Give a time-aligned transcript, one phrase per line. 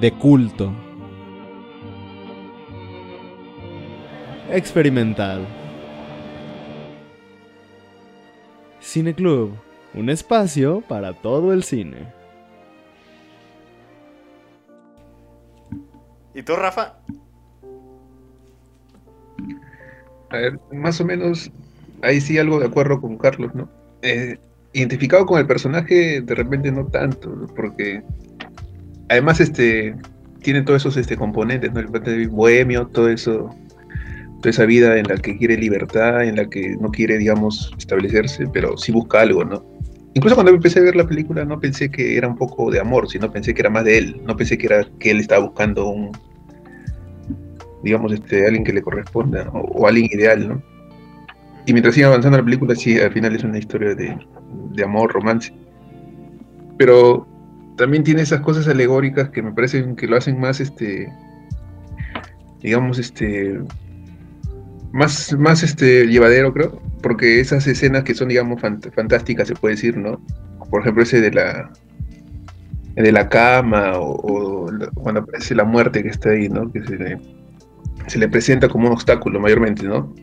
[0.00, 0.72] De culto.
[4.50, 5.46] Experimental.
[8.80, 9.52] Cine Club,
[9.92, 12.12] un espacio para todo el cine.
[16.34, 16.98] ¿Y tú, Rafa?
[20.30, 21.52] A ver, más o menos,
[22.02, 23.68] ahí sí algo de acuerdo con Carlos, ¿no?
[24.00, 24.38] Eh,
[24.72, 27.46] identificado con el personaje, de repente no tanto, ¿no?
[27.48, 28.02] porque
[29.10, 29.94] además este
[30.42, 31.80] tiene todos esos este, componentes, ¿no?
[31.80, 33.54] El bohemio, todo eso,
[34.38, 38.46] toda esa vida en la que quiere libertad, en la que no quiere, digamos, establecerse,
[38.50, 39.62] pero sí busca algo, ¿no?
[40.14, 43.10] Incluso cuando empecé a ver la película no pensé que era un poco de amor,
[43.10, 45.88] sino pensé que era más de él, no pensé que era que él estaba buscando
[45.88, 46.10] un,
[47.82, 50.62] digamos, este, alguien que le corresponda o, alguien ideal, ¿no?
[51.66, 54.16] Y mientras sigue avanzando la película, sí, al final es una historia de,
[54.72, 55.52] de amor, romance.
[56.78, 57.29] Pero
[57.80, 61.10] también tiene esas cosas alegóricas que me parecen que lo hacen más, este,
[62.60, 63.58] digamos, este,
[64.92, 69.96] más, más este, llevadero, creo, porque esas escenas que son, digamos, fantásticas, se puede decir,
[69.96, 70.20] ¿no?
[70.68, 71.72] Por ejemplo, ese de la,
[72.96, 76.70] de la cama o, cuando aparece la muerte que está ahí, ¿no?
[76.70, 77.18] Que se le,
[78.08, 80.14] se le presenta como un obstáculo mayormente, ¿no?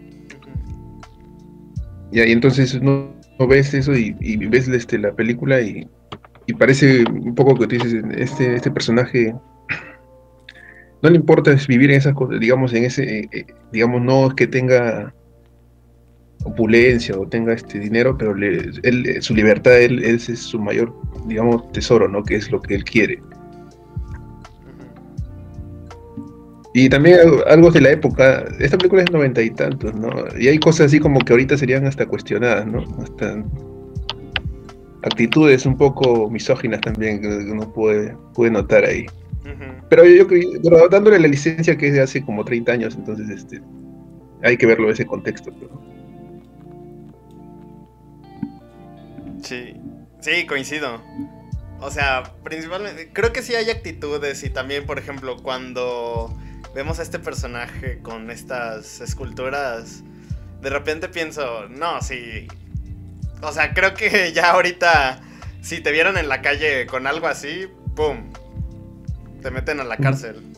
[2.12, 3.16] Y ahí entonces no,
[3.50, 4.14] ves eso y,
[4.46, 5.90] ves este, la película y
[6.48, 9.36] y parece un poco que tú dices, este, este personaje
[11.04, 14.34] no le importa vivir en esas cosas, digamos, en ese, eh, eh, digamos, no es
[14.34, 15.14] que tenga
[16.46, 20.96] opulencia o tenga este dinero, pero él, su libertad, él, es su mayor,
[21.28, 22.24] digamos, tesoro, ¿no?
[22.24, 23.20] Que es lo que él quiere.
[26.74, 30.12] Y también algo de la época, esta película es noventa y tantos, ¿no?
[30.40, 32.86] Y hay cosas así como que ahorita serían hasta cuestionadas, ¿no?
[33.02, 33.44] Hasta
[35.08, 39.06] actitudes un poco misóginas también que uno puede, puede notar ahí.
[39.90, 43.62] Pero yo creo, dándole la licencia que es de hace como 30 años, entonces este
[44.44, 45.52] hay que verlo en ese contexto.
[49.42, 49.76] Sí,
[50.20, 51.02] sí, coincido.
[51.80, 56.36] O sea, principalmente, creo que sí hay actitudes y también, por ejemplo, cuando
[56.76, 60.04] vemos a este personaje con estas esculturas,
[60.62, 62.48] de repente pienso, no, sí,
[63.42, 65.22] o sea, creo que ya ahorita,
[65.62, 68.32] si te vieran en la calle con algo así, ¡pum!
[69.42, 70.54] Te meten a la cárcel.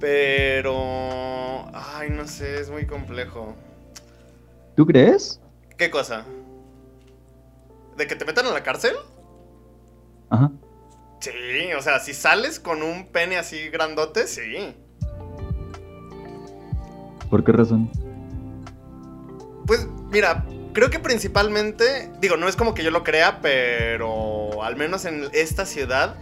[0.00, 1.66] Pero...
[1.72, 3.56] Ay, no sé, es muy complejo.
[4.76, 5.40] ¿Tú crees?
[5.76, 6.24] ¿Qué cosa?
[7.96, 8.94] ¿De que te metan a la cárcel?
[10.30, 10.50] Ajá.
[11.20, 14.74] Sí, o sea, si sales con un pene así grandote, sí.
[17.30, 17.90] ¿Por qué razón?
[19.66, 24.76] Pues mira, creo que principalmente, digo, no es como que yo lo crea, pero al
[24.76, 26.16] menos en esta ciudad,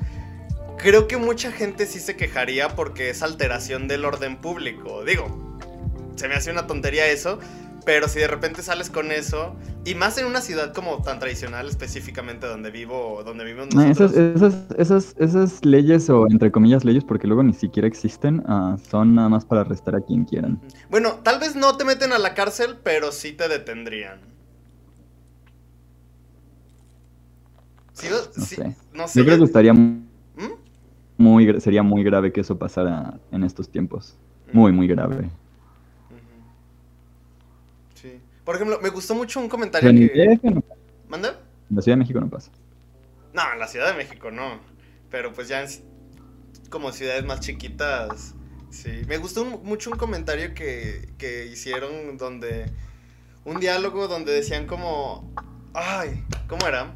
[0.77, 5.05] creo que mucha gente sí se quejaría porque es alteración del orden público.
[5.05, 5.59] Digo,
[6.15, 7.41] se me hace una tontería eso,
[7.87, 11.67] pero si de repente sales con eso, y más en una ciudad como tan tradicional,
[11.69, 14.13] específicamente donde vivo, donde vivimos nosotros.
[14.13, 19.15] esas, esas, esas, leyes, o entre comillas leyes, porque luego ni siquiera existen, ah, son
[19.15, 20.61] nada más para arrestar a quien quieran.
[20.91, 24.32] Bueno, tal vez no te meten a la cárcel, pero sí te detendrían.
[28.95, 29.19] No, sé.
[29.19, 30.09] Yo creo que estaría ¿Mm?
[31.19, 34.17] muy, sería muy grave que eso pasara en estos tiempos.
[34.53, 35.31] Muy, muy grave.
[37.95, 38.21] Sí.
[38.45, 40.39] Por ejemplo, me gustó mucho un comentario que...
[41.09, 41.41] ¿Manda?
[41.71, 42.51] En la Ciudad de México no pasa.
[43.33, 44.61] No, en la Ciudad de México no.
[45.11, 45.69] Pero pues ya en
[46.71, 48.35] como ciudades más chiquitas,
[48.71, 49.03] sí.
[49.07, 52.71] Me gustó mucho un comentario que, que hicieron donde...
[53.45, 55.33] Un diálogo donde decían como...
[55.75, 56.95] Ay, ¿cómo era?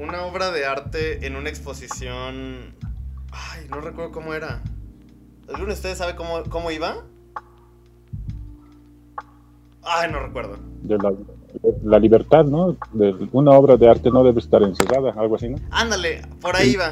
[0.00, 2.74] Una obra de arte en una exposición.
[3.30, 4.62] Ay, no recuerdo cómo era.
[5.48, 7.04] ¿Alguno de ustedes sabe cómo, cómo iba?
[9.82, 10.56] Ay, no recuerdo.
[10.82, 10.96] De
[11.84, 12.76] la, libertad, ¿no?
[12.92, 15.58] De una obra de arte no debe estar encerrada, algo así, ¿no?
[15.70, 16.90] Ándale, por ahí va.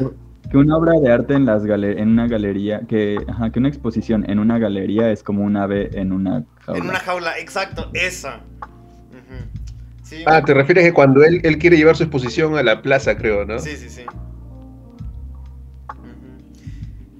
[0.50, 4.28] Que una obra de arte en, las en una galería, que, ajá, que una exposición
[4.28, 6.80] en una galería es como un ave en una jaula.
[6.80, 8.40] En una jaula, exacto, esa
[10.26, 13.44] ah, te refieres que cuando él, él quiere llevar su exposición a la plaza, creo,
[13.44, 13.58] ¿no?
[13.58, 14.04] Sí, sí, sí.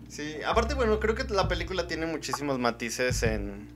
[0.09, 3.69] Sí, aparte, bueno, creo que la película tiene muchísimos matices en,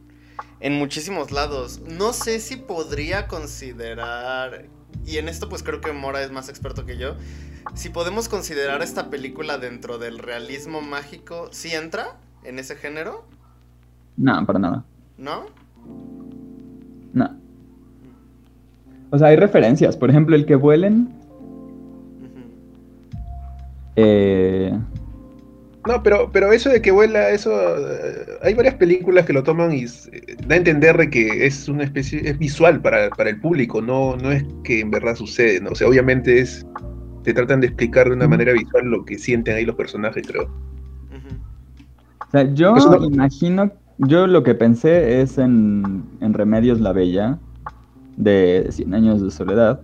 [0.61, 1.81] en muchísimos lados.
[1.87, 4.67] No sé si podría considerar,
[5.07, 7.17] y en esto pues creo que Mora es más experto que yo,
[7.75, 13.25] si podemos considerar esta película dentro del realismo mágico, ¿sí entra en ese género?
[14.17, 14.85] No, para nada.
[15.17, 15.47] ¿No?
[17.13, 17.42] No.
[19.13, 19.97] O sea, hay referencias.
[19.97, 21.09] Por ejemplo, el que vuelen.
[23.97, 24.73] Eh,
[25.87, 27.51] No, pero, pero eso de que vuela, eso.
[27.53, 31.69] eh, hay varias películas que lo toman y eh, da a entender de que es
[31.69, 32.21] una especie.
[32.25, 35.71] es visual para, para el público, no, no es que en verdad sucede, ¿no?
[35.71, 36.65] O sea, obviamente es.
[37.25, 40.45] te tratan de explicar de una manera visual lo que sienten ahí los personajes, creo.
[42.29, 42.75] O sea, yo
[43.05, 43.71] imagino.
[43.99, 47.39] Yo lo que pensé es en, en Remedios la Bella,
[48.17, 49.81] de Cien Años de Soledad.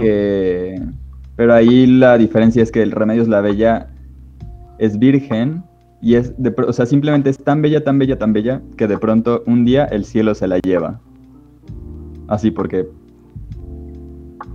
[0.00, 0.80] que-
[1.36, 3.88] pero ahí la diferencia es que el Remedios la Bella
[4.78, 5.62] es virgen
[6.02, 8.98] y es, de o sea, simplemente es tan bella, tan bella, tan bella que de
[8.98, 11.00] pronto un día el cielo se la lleva.
[12.26, 12.88] Así porque,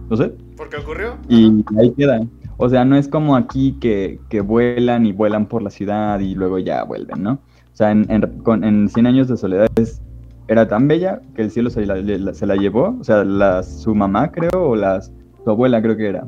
[0.10, 1.16] no sé, ¿Por qué ocurrió?
[1.30, 2.22] y ahí queda.
[2.58, 6.36] O sea, no es como aquí que, que vuelan y vuelan por la ciudad y
[6.36, 7.32] luego ya vuelven, ¿no?
[7.34, 10.02] O sea, en, en, con- en 100 años de soledad es-
[10.48, 12.96] era tan bella que el cielo se la, la- se la llevó.
[13.00, 15.12] O sea, la, su mamá creo, o las,
[15.44, 16.26] su abuela creo que era,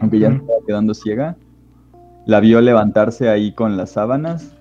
[0.00, 1.36] aunque ya estaba quedando ciega.
[2.26, 4.54] La vio levantarse ahí con las sábanas,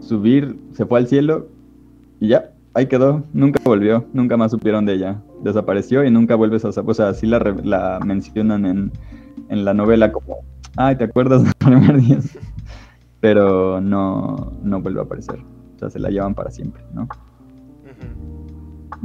[0.00, 1.48] subir, se fue al cielo
[2.20, 3.22] y ya, ahí quedó.
[3.32, 5.20] Nunca volvió, nunca más supieron de ella.
[5.42, 6.90] Desapareció y nunca vuelves a saber.
[6.90, 8.92] O sea, sí la, la mencionan en,
[9.50, 10.38] en la novela como,
[10.76, 12.18] ay, ¿te acuerdas del primer día?
[13.20, 15.38] Pero no, no vuelve a aparecer.
[15.76, 17.06] O sea, se la llevan para siempre, ¿no?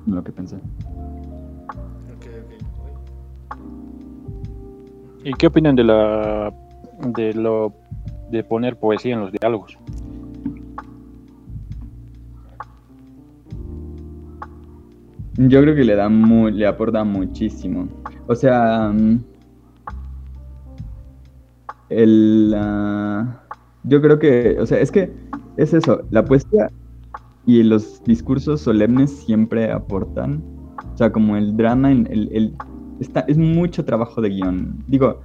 [0.06, 0.56] Lo que pensé.
[0.56, 2.52] Ok, ok.
[5.24, 5.30] Uy.
[5.30, 6.54] ¿Y qué opinan de la
[7.16, 7.74] de lo
[8.32, 9.78] de poner poesía en los diálogos?
[15.38, 17.88] Yo creo que le da mu- le aporta muchísimo.
[18.28, 19.20] O sea, mm,
[21.90, 23.44] el, ah,
[23.84, 25.12] yo creo que, o sea, es que
[25.58, 26.70] es eso, la poesía
[27.46, 30.42] y los discursos solemnes siempre aportan.
[30.94, 32.54] O sea, como el drama, el, el- el-
[33.00, 34.84] está, es mucho trabajo de guion.
[34.88, 35.22] Digo,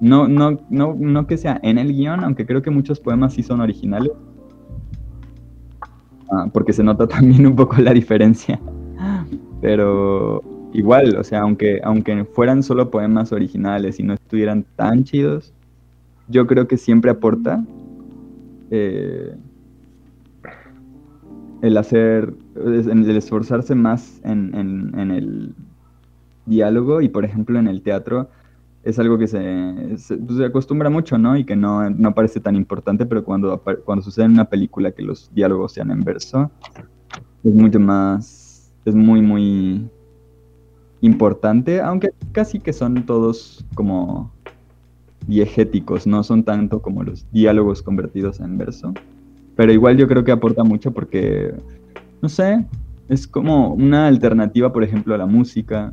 [0.00, 3.42] no, no, no, no que sea en el guion, aunque creo que muchos poemas sí
[3.42, 4.12] son originales.
[6.30, 8.60] Ah, porque se nota también un poco la diferencia.
[9.60, 10.42] Pero
[10.72, 15.54] igual, o sea, aunque, aunque fueran solo poemas originales y no estuvieran tan chidos,
[16.28, 17.64] yo creo que siempre aporta
[18.70, 19.34] eh,
[21.66, 25.54] el hacer, el esforzarse más en, en- el
[26.46, 28.28] diálogo y, por ejemplo, en el teatro
[28.84, 31.36] es algo que se, se, pues, acostumbra mucho, ¿no?
[31.36, 35.02] Y que no, no parece tan importante, pero cuando, cuando sucede en una película que
[35.02, 36.50] los diálogos sean en verso,
[37.42, 39.90] es mucho más, es muy, muy
[41.00, 44.30] importante, aunque casi que son todos como
[45.26, 48.94] diegéticos, no son tanto como los diálogos convertidos en verso,
[49.56, 51.54] pero igual yo creo que aporta mucho porque,
[52.20, 52.64] no sé,
[53.08, 55.92] es como una alternativa, por ejemplo, a la música,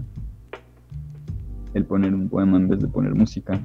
[1.74, 3.60] el poner un poema en vez de poner música,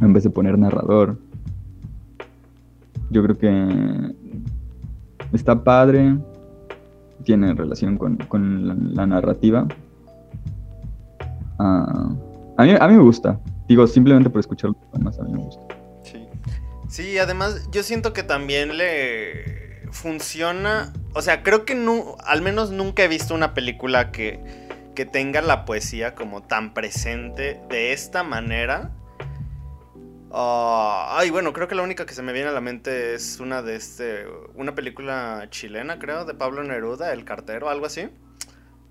[0.00, 1.16] en vez de poner narrador.
[3.10, 4.14] Yo creo que
[5.32, 6.18] está padre,
[7.22, 9.66] tiene relación con, con la, narrativa.
[11.58, 12.14] Ah,
[12.56, 15.38] a, mí, a mí me gusta, digo, simplemente por escuchar los poemas, a mí me
[15.38, 15.69] gusta.
[16.90, 17.18] Sí.
[17.18, 23.04] Además yo siento que también le funciona, o sea, creo que no, al menos nunca
[23.04, 24.40] he visto una película que,
[24.94, 28.92] que tenga la poesía como tan presente de esta manera.
[30.32, 33.40] Ah, ay, bueno, creo que la única que se me viene a la mente es
[33.40, 38.08] una de este, una película chilena, creo, de Pablo Neruda, El cartero, algo así.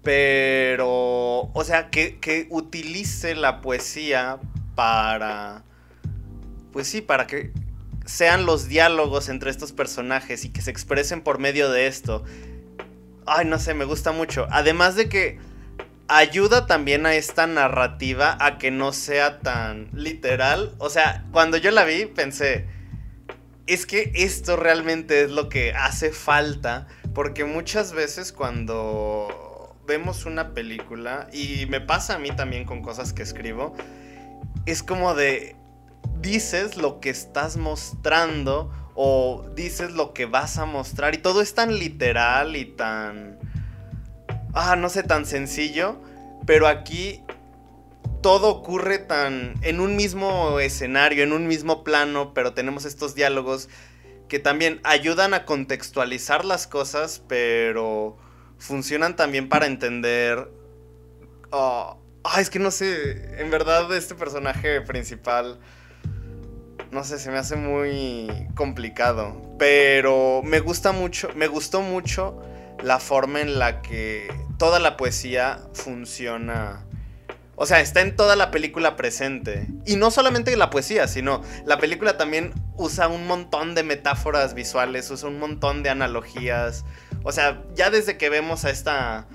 [0.04, 4.40] Pero, o sea, que, que utilice la poesía
[4.76, 5.64] para,
[6.72, 7.52] pues sí, para que
[8.10, 12.24] sean los diálogos entre estos personajes y que se expresen por medio de esto.
[13.28, 14.48] Ay, no sé, me gusta mucho.
[14.50, 15.38] Además de que
[16.08, 20.74] ayuda también a esta narrativa a que no sea tan literal.
[20.80, 22.66] O sea, cuando yo la vi pensé,
[23.68, 26.88] es que esto realmente es lo que hace falta.
[27.14, 33.14] Porque muchas veces cuando vemos una película, y me pasa a mí también con cosas
[33.14, 33.76] que escribo,
[34.66, 35.59] es como de,
[36.22, 41.54] dices lo que estás mostrando o dices lo que vas a mostrar y todo es
[41.56, 43.40] tan literal y tan...
[44.54, 46.02] Ah, no sé, tan sencillo,
[46.46, 47.24] pero aquí
[48.22, 53.70] todo ocurre tan en un mismo escenario, en un mismo plano, pero tenemos estos diálogos
[54.28, 58.18] que también ayudan a contextualizar las cosas, pero
[58.58, 60.52] funcionan también para entender...
[61.52, 65.60] ah, ah, es que no sé, en verdad este personaje principal,
[66.92, 72.42] no sé, se me hace muy complicado, pero me gusta mucho, me gustó mucho
[72.84, 74.28] la forma en la que
[74.58, 76.86] toda la poesía funciona.
[77.56, 79.68] O sea, está en toda la película presente.
[79.86, 85.12] Y no solamente la poesía, sino la película también usa un montón de metáforas visuales,
[85.12, 86.86] usa un montón de analogías.
[87.24, 89.28] O sea, ya desde que vemos a esta...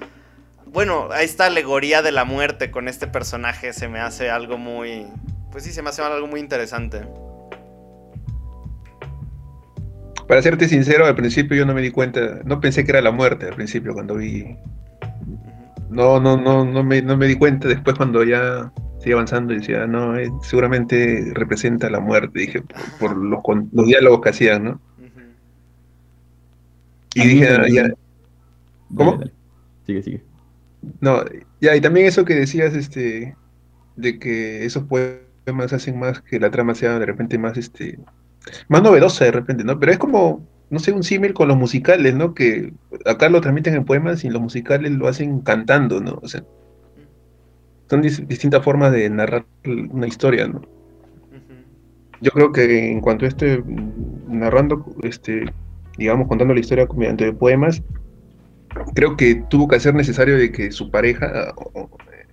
[0.64, 5.06] Bueno, a esta alegoría de la muerte con este personaje se me hace algo muy...
[5.52, 7.06] Pues sí, se me hace algo muy interesante.
[10.28, 13.11] Para serte sincero, al principio yo no me di cuenta, no pensé que era la
[13.12, 14.57] muerte al principio cuando vi.
[15.90, 19.59] No, no, no, no me, no me di cuenta después cuando ya seguí avanzando y
[19.59, 23.40] decía, no, eh, seguramente representa la muerte, dije, por, por los,
[23.73, 24.81] los diálogos que hacían, ¿no?
[27.14, 27.95] Y dije, ah, ya, Dale,
[28.97, 29.16] ¿Cómo?
[29.19, 29.33] dale.
[29.87, 30.25] Sigue, sigue.
[31.00, 31.23] no,
[31.61, 33.37] ya, y también eso que decías, este,
[33.97, 37.99] de que esos poemas hacen más que la trama sea de repente más, este,
[38.68, 39.78] más novedosa de repente, ¿no?
[39.78, 42.34] Pero es como, no sé, un símil con los musicales, ¿no?
[42.34, 42.72] Que
[43.06, 46.18] acá lo transmiten en poemas y los musicales lo hacen cantando, ¿no?
[46.22, 46.44] O sea,
[47.88, 50.62] son dis- distintas formas de narrar una historia, ¿no?
[52.20, 53.62] Yo creo que en cuanto a este,
[54.28, 55.44] narrando, este,
[55.98, 57.82] digamos, contando la historia mediante poemas,
[58.94, 61.54] creo que tuvo que ser necesario de que su pareja,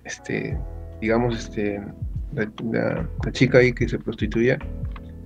[0.04, 0.58] este,
[1.00, 1.80] digamos, este,
[2.32, 4.58] la, la- la chica ahí que se prostituía,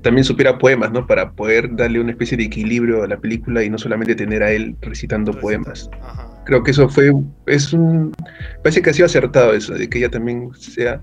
[0.03, 1.07] también supiera poemas, ¿no?
[1.07, 4.53] Para poder darle una especie de equilibrio a la película y no solamente tener a
[4.53, 5.91] él recitando poemas.
[6.03, 6.37] Ajá.
[6.45, 7.13] Creo que eso fue,
[7.47, 8.15] es un,
[8.63, 11.03] parece que ha sido acertado eso, de que ella también sea,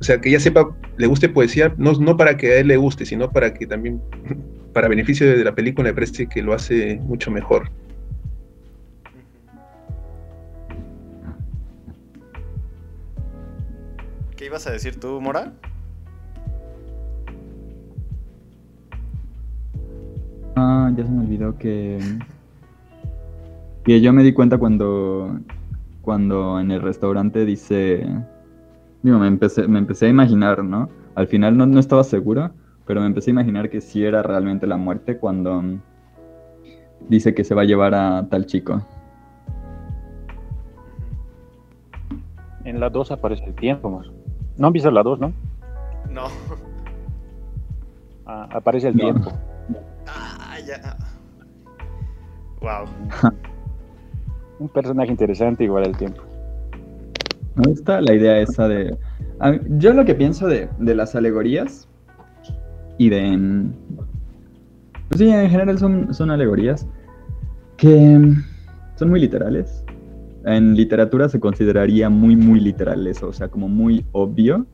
[0.00, 2.78] o sea, que ella sepa, le guste poesía, no, no para que a él le
[2.78, 4.00] guste, sino para que también,
[4.72, 7.70] para beneficio de la película, me parece que lo hace mucho mejor.
[14.34, 15.52] ¿Qué ibas a decir tú, Mora?
[20.56, 21.98] Ah, ya se me olvidó que.
[23.84, 25.38] Que yo me di cuenta cuando.
[26.02, 28.06] Cuando en el restaurante dice.
[29.02, 30.88] Digo, me empecé, me empecé a imaginar, ¿no?
[31.14, 32.50] Al final no, no estaba seguro,
[32.86, 35.62] pero me empecé a imaginar que sí era realmente la muerte cuando
[37.08, 38.82] dice que se va a llevar a tal chico.
[42.64, 44.06] En la 2 aparece el tiempo, más.
[44.58, 45.32] No han visto la 2, ¿no?
[46.10, 46.24] No.
[48.26, 49.02] Ah, aparece el No.
[49.04, 49.32] tiempo.
[50.06, 50.96] Ah, ya.
[52.60, 52.86] Wow.
[54.58, 56.22] Un personaje interesante igual el tiempo.
[57.54, 58.96] Me gusta la idea esa de...
[59.40, 61.88] mí- yo lo que pienso de, de las alegorías
[62.98, 63.36] y de...
[63.36, 63.72] mm,
[65.08, 66.86] Pues sí, en general son, son alegorías
[67.76, 67.88] que
[68.18, 68.44] mm,
[68.96, 69.82] son muy literales.
[70.44, 74.66] En literatura se consideraría muy, muy literal eso, o sea, como muy obvio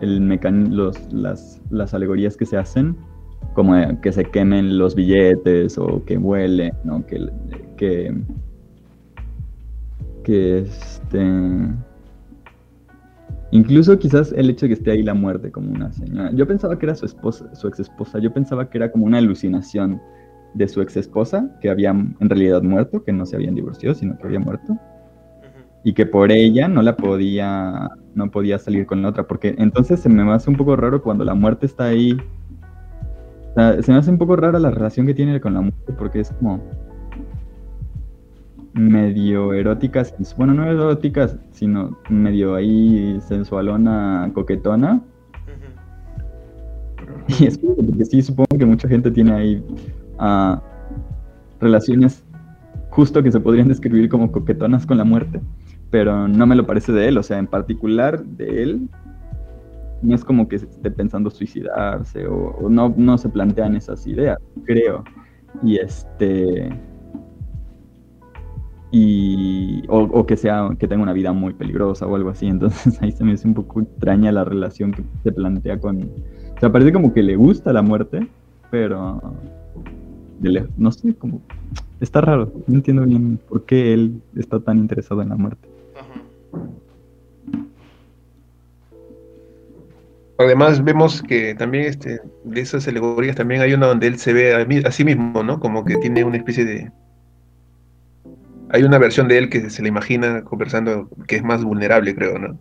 [0.00, 2.96] el mecan los, las, las alegorías que se hacen,
[3.54, 7.04] como que se quemen los billetes o que vuelen, ¿no?
[7.06, 7.28] Que,
[7.76, 8.14] que,
[10.24, 11.20] que este...
[13.52, 16.30] Incluso quizás el hecho de que esté ahí la muerte como una señora.
[16.32, 18.20] Yo pensaba que era su esposa, su ex esposa.
[18.20, 20.00] Yo pensaba que era como una alucinación
[20.54, 24.16] de su ex esposa, que había en realidad muerto, que no se habían divorciado, sino
[24.16, 24.78] que había muerto.
[25.82, 29.26] Y que por ella no la podía, no podía salir con la otra.
[29.26, 32.16] Porque entonces se me hace un poco raro cuando la muerte está ahí.
[33.50, 35.92] O sea, se me hace un poco rara la relación que tiene con la muerte,
[35.98, 36.60] porque es como
[38.72, 40.04] medio erótica,
[40.36, 45.02] bueno, no erótica, sino medio ahí sensualona, coquetona.
[47.38, 49.64] Y es porque sí, supongo que mucha gente tiene ahí
[50.18, 50.62] ah,
[51.60, 52.24] relaciones
[52.90, 55.40] justo que se podrían describir como coquetonas con la muerte,
[55.90, 58.88] pero no me lo parece de él, o sea, en particular de él,
[60.02, 65.04] no es como que esté pensando suicidarse o, no, no se plantean esas ideas, creo.
[65.62, 66.70] Y este...
[68.92, 73.12] Y, o, que sea que tenga una vida muy peligrosa o algo así entonces ahí
[73.12, 76.92] se me hace un poco extraña la relación que se plantea con, o sea, parece
[76.92, 78.26] como que le gusta la muerte,
[78.68, 79.20] pero
[80.76, 81.40] no sé, como
[82.00, 82.52] está raro.
[82.66, 85.68] No entiendo bien por qué él está tan interesado en la muerte.
[85.94, 86.68] Ajá.
[90.40, 94.54] Además vemos que también este, de esas alegorías también hay una donde él se ve
[94.54, 95.60] a, sí mismo, ¿no?
[95.60, 96.90] Como que tiene una especie de...
[98.70, 102.38] Hay una versión de él que se le imagina conversando que es más vulnerable, creo,
[102.38, 102.58] ¿no?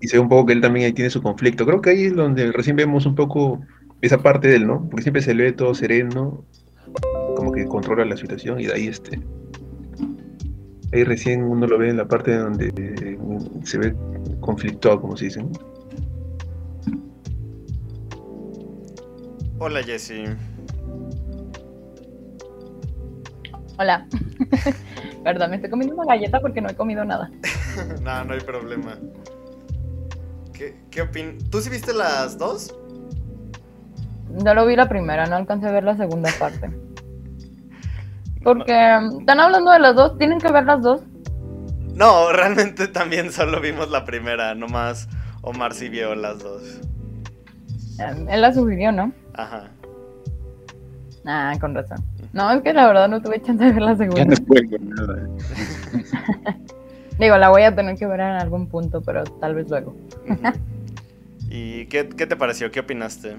[0.00, 1.64] Y se ve un poco que él también ahí tiene su conflicto.
[1.64, 3.60] Creo que ahí es donde recién vemos un poco
[4.00, 4.88] esa parte de él, ¿no?
[4.88, 6.44] Porque siempre se le ve todo sereno,
[7.36, 9.20] como que controla la situación y de ahí este...
[10.92, 12.72] Ahí recién uno lo ve en la parte donde
[13.62, 13.94] se ve
[14.40, 15.42] conflictuado, como se dice.
[15.42, 15.50] ¿no?
[19.58, 20.24] Hola Jessy.
[23.78, 24.06] Hola.
[25.24, 27.30] Perdón, me estoy comiendo una galleta porque no he comido nada.
[28.02, 28.96] no, no hay problema.
[30.54, 31.38] ¿Qué, qué opin...
[31.50, 32.74] ¿Tú sí viste las dos?
[34.44, 36.70] Yo lo vi la primera, no alcancé a ver la segunda parte.
[38.42, 38.72] Porque
[39.18, 41.02] están hablando de las dos, tienen que ver las dos.
[42.00, 45.06] No, realmente también solo vimos la primera, nomás
[45.42, 46.62] Omar sí vio las dos.
[47.98, 49.12] Eh, Él la sugirió, ¿no?
[49.34, 49.68] Ajá.
[51.26, 51.98] Ah, con razón.
[52.32, 54.36] No, es que la verdad no tuve chance de ver la Ya no segunda.
[54.48, 55.28] juego nada.
[57.18, 59.94] Digo, la voy a tener que ver en algún punto, pero tal vez luego.
[61.50, 62.70] ¿Y qué, qué te pareció?
[62.70, 63.36] ¿Qué opinaste?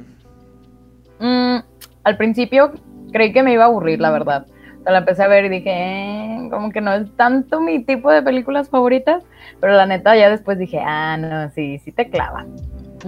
[1.20, 1.58] Mm,
[2.04, 2.74] al principio
[3.12, 4.46] creí que me iba a aburrir, la verdad.
[4.86, 8.22] La empecé a ver y dije, eh, como que no es tanto mi tipo de
[8.24, 9.24] películas favoritas,
[9.60, 12.46] pero la neta ya después dije, ah, no, sí, sí te clava.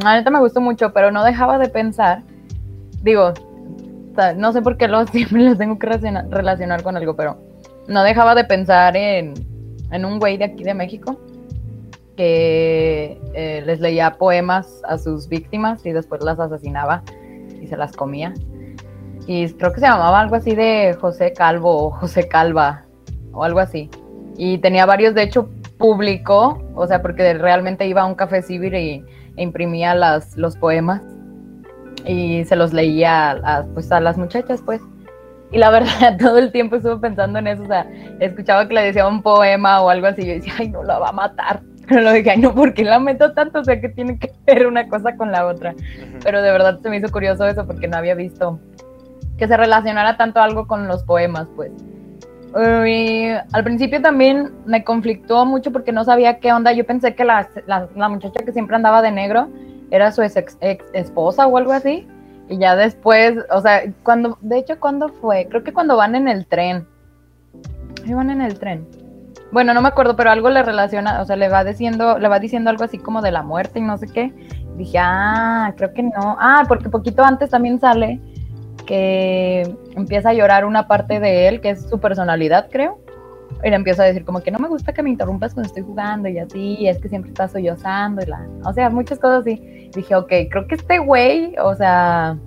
[0.04, 2.22] La neta me gustó mucho, pero no dejaba de pensar,
[3.02, 3.34] digo,
[4.38, 7.38] no sé por qué lo, siempre los tengo que relaciona- relacionar con algo, pero
[7.88, 9.34] no dejaba de pensar en,
[9.92, 11.20] en un güey de aquí de México
[12.16, 17.02] que eh, les leía poemas a sus víctimas y después las asesinaba
[17.60, 18.34] y se las comía.
[19.28, 22.86] Y creo que se llamaba algo así de José Calvo o José Calva
[23.32, 23.90] o algo así.
[24.38, 28.74] Y tenía varios, de hecho, publicó, o sea, porque realmente iba a un café civil
[28.76, 29.04] y,
[29.36, 31.02] e imprimía las, los poemas
[32.06, 34.82] y se los leía a, a, pues, a las muchachas, pues.
[35.52, 37.88] Y la verdad, todo el tiempo estuve pensando en eso, o sea,
[38.20, 41.00] escuchaba que le decía un poema o algo así, y yo decía, ay, no, la
[41.00, 41.62] va a matar.
[41.88, 43.60] Pero lo dije, ay, no, ¿por qué la meto tanto?
[43.60, 45.72] O sea, que tiene que ver una cosa con la otra.
[45.72, 46.20] Ujú.
[46.24, 48.60] Pero de verdad se me hizo curioso eso porque no había visto
[49.44, 51.70] que se relacionara tanto algo con los poemas, pues.
[52.88, 56.72] Y al principio también me conflictó mucho porque no sabía qué onda.
[56.72, 59.50] Yo pensé que la, la- muchacha que siempre andaba de negro
[59.92, 62.08] era su ex, ex- ex- esposa o algo así.
[62.48, 65.48] Y ya después, o sea, cuando, de hecho, ¿cuándo fue?
[65.50, 66.88] Creo que cuando van en el tren.
[68.06, 68.88] Iban en el tren.
[69.52, 72.40] Bueno, no me acuerdo, pero algo le relaciona, o sea, le va diciendo, le va
[72.40, 74.32] diciendo algo así como de la muerte y no sé qué.
[74.78, 76.38] Dije, ah, creo que no.
[76.40, 78.22] Ah, porque poquito antes también sale
[78.86, 83.00] que empieza a llorar una parte de él, que es su personalidad, creo.
[83.64, 85.84] Y le empieza a decir como que no me gusta que me interrumpas cuando estoy
[85.84, 88.46] jugando y así, y es que siempre estás sollozando y la...
[88.66, 89.90] O sea, muchas cosas así.
[89.94, 92.38] Dije, ok, creo que este güey, o sea,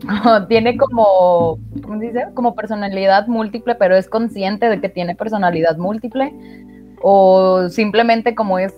[0.48, 2.26] tiene como, ¿cómo se dice?
[2.34, 6.32] Como personalidad múltiple, pero es consciente de que tiene personalidad múltiple.
[7.02, 8.74] O simplemente como es,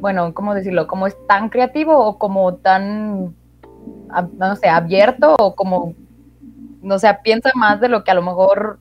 [0.00, 0.86] bueno, ¿cómo decirlo?
[0.86, 3.34] Como es tan creativo o como tan,
[4.38, 5.94] no sé, abierto o como,
[6.84, 8.78] no sé, piensa más de lo que a lo mejor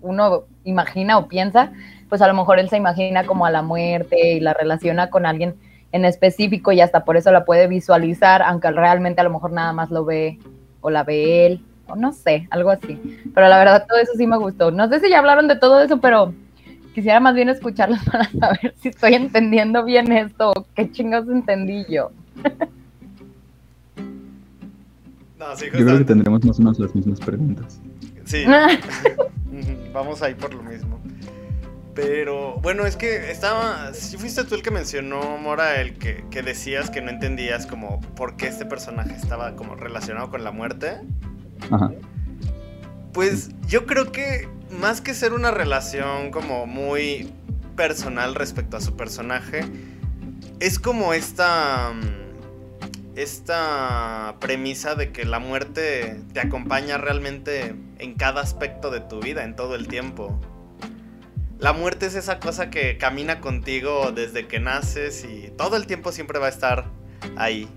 [0.00, 1.72] uno imagina o piensa,
[2.08, 5.26] pues a lo mejor él se imagina como a la muerte y la relaciona con
[5.26, 5.54] alguien
[5.92, 9.72] en específico y hasta por eso la puede visualizar, aunque realmente a lo mejor nada
[9.72, 10.38] más lo ve
[10.80, 12.98] o la ve él, o no sé, algo así.
[13.34, 14.70] Pero la verdad todo eso sí me gustó.
[14.70, 16.32] No sé si ya hablaron de todo eso, pero
[16.94, 21.84] quisiera más bien escucharlos para saber si estoy entendiendo bien esto o qué chingados entendí
[21.88, 22.10] yo.
[25.42, 27.80] No, sí, Yo creo que tendremos más o menos las mismas preguntas.
[28.24, 28.44] Sí.
[29.52, 31.00] Ujú, Vamos ahí por lo mismo.
[31.94, 33.92] Pero bueno, es que estaba.
[33.92, 38.00] Si fuiste tú el que mencionó, Mora, el que, que decías que no entendías como
[38.14, 41.00] por qué este personaje estaba como relacionado con la muerte.
[41.70, 41.92] Ajá.
[43.12, 47.30] Pues yo creo que más que ser una relación como muy
[47.76, 49.64] personal respecto a su personaje,
[50.60, 51.92] es como esta.
[51.94, 52.21] mm,
[53.14, 59.44] Esta premisa de que la muerte te acompaña realmente en cada aspecto de tu vida,
[59.44, 60.40] en todo el tiempo.
[61.58, 66.10] La muerte es esa cosa que camina contigo desde que naces y todo el tiempo
[66.10, 66.86] siempre va a estar
[67.36, 67.68] ahí,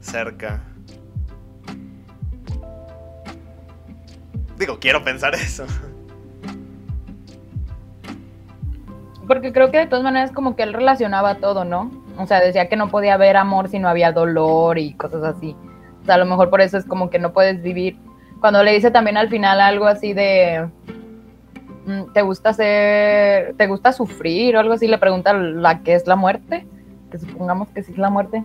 [0.00, 0.62] cerca.
[4.56, 5.66] Digo, quiero pensar eso.
[9.26, 11.90] Porque creo que de todas maneras como que él relacionaba todo, ¿no?
[12.18, 15.56] O sea, decía que no podía haber amor si no había dolor y cosas así.
[16.02, 17.96] O sea, a lo mejor por eso es como que no puedes vivir.
[18.40, 20.68] Cuando le dice también al final algo así de
[21.86, 24.88] mm, ¿te gusta hacer, te gusta sufrir o algo así?
[24.88, 26.66] Le pregunta la que es la muerte,
[27.10, 28.42] que supongamos que sí es la muerte.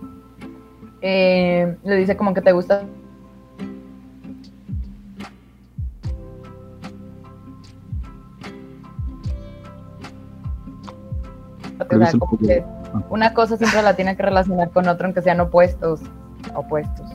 [1.00, 2.84] Eh, le dice como que te gusta
[11.80, 12.64] o sea, como que
[13.10, 16.00] una cosa siempre la tiene que relacionar con otra, aunque sean opuestos.
[16.54, 17.10] Opuestos.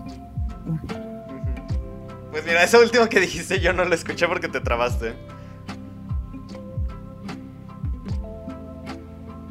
[2.31, 5.15] Pues mira, eso último que dijiste yo no lo escuché porque te trabaste.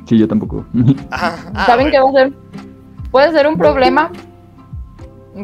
[0.06, 0.64] Sí, yo tampoco.
[1.10, 2.32] Ah, ah, ¿Saben qué va a ser?
[3.10, 4.10] Puede ser un problema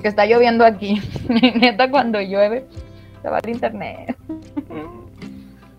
[0.01, 1.01] que está lloviendo aquí.
[1.29, 2.66] Neta, cuando llueve,
[3.23, 4.16] se va el internet.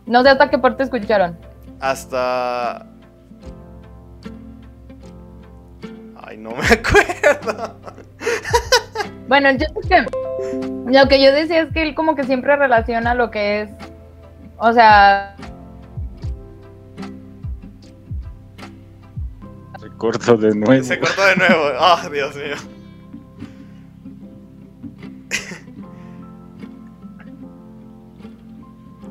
[0.05, 1.37] No sé hasta qué parte escucharon.
[1.79, 2.85] Hasta.
[6.45, 7.75] No me acuerdo.
[9.27, 10.05] Bueno, chiste es que
[10.91, 13.71] lo que yo decía es que él como que siempre relaciona lo que es,
[14.57, 15.35] o sea,
[19.79, 20.83] Se cortó de nuevo.
[20.83, 21.63] Se cortó de nuevo.
[21.79, 22.55] Oh, Dios mío.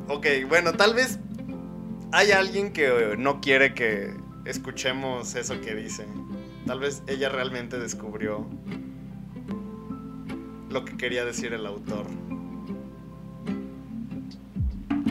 [0.08, 1.18] ok, bueno, tal vez
[2.12, 6.06] hay alguien que no quiere que escuchemos eso que dice.
[6.66, 8.46] Tal vez ella realmente descubrió
[10.70, 12.06] lo que quería decir el autor.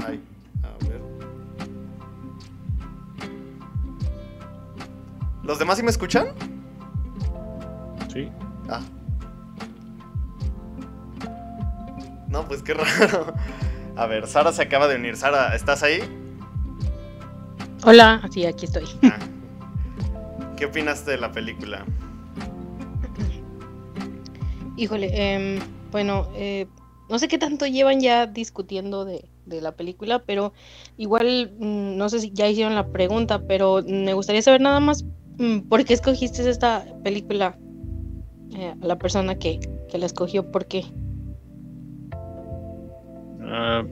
[0.05, 0.19] Ay,
[0.63, 1.01] a ver.
[5.43, 6.27] ¿Los demás sí me escuchan?
[8.11, 8.29] Sí.
[8.69, 8.81] Ah.
[12.29, 13.33] No, pues qué raro.
[13.95, 15.15] A ver, Sara se acaba de unir.
[15.15, 15.99] Sara, ¿estás ahí?
[17.85, 18.85] Hola, sí, aquí estoy.
[19.03, 19.19] Ah.
[20.63, 21.85] ¿Qué opinas de la película?
[24.77, 25.59] Híjole, em,
[25.91, 26.67] bueno, eh,
[27.09, 30.53] no sé qué tanto llevan ya discutiendo de, de la película, pero
[30.95, 35.03] igual, mm, no sé si ya hicieron la pregunta, pero me gustaría saber nada más
[35.37, 37.57] mm, por qué escogiste esta película,
[38.55, 40.85] eh, a la persona que, que la escogió, ¿por qué?
[43.41, 43.83] Ah,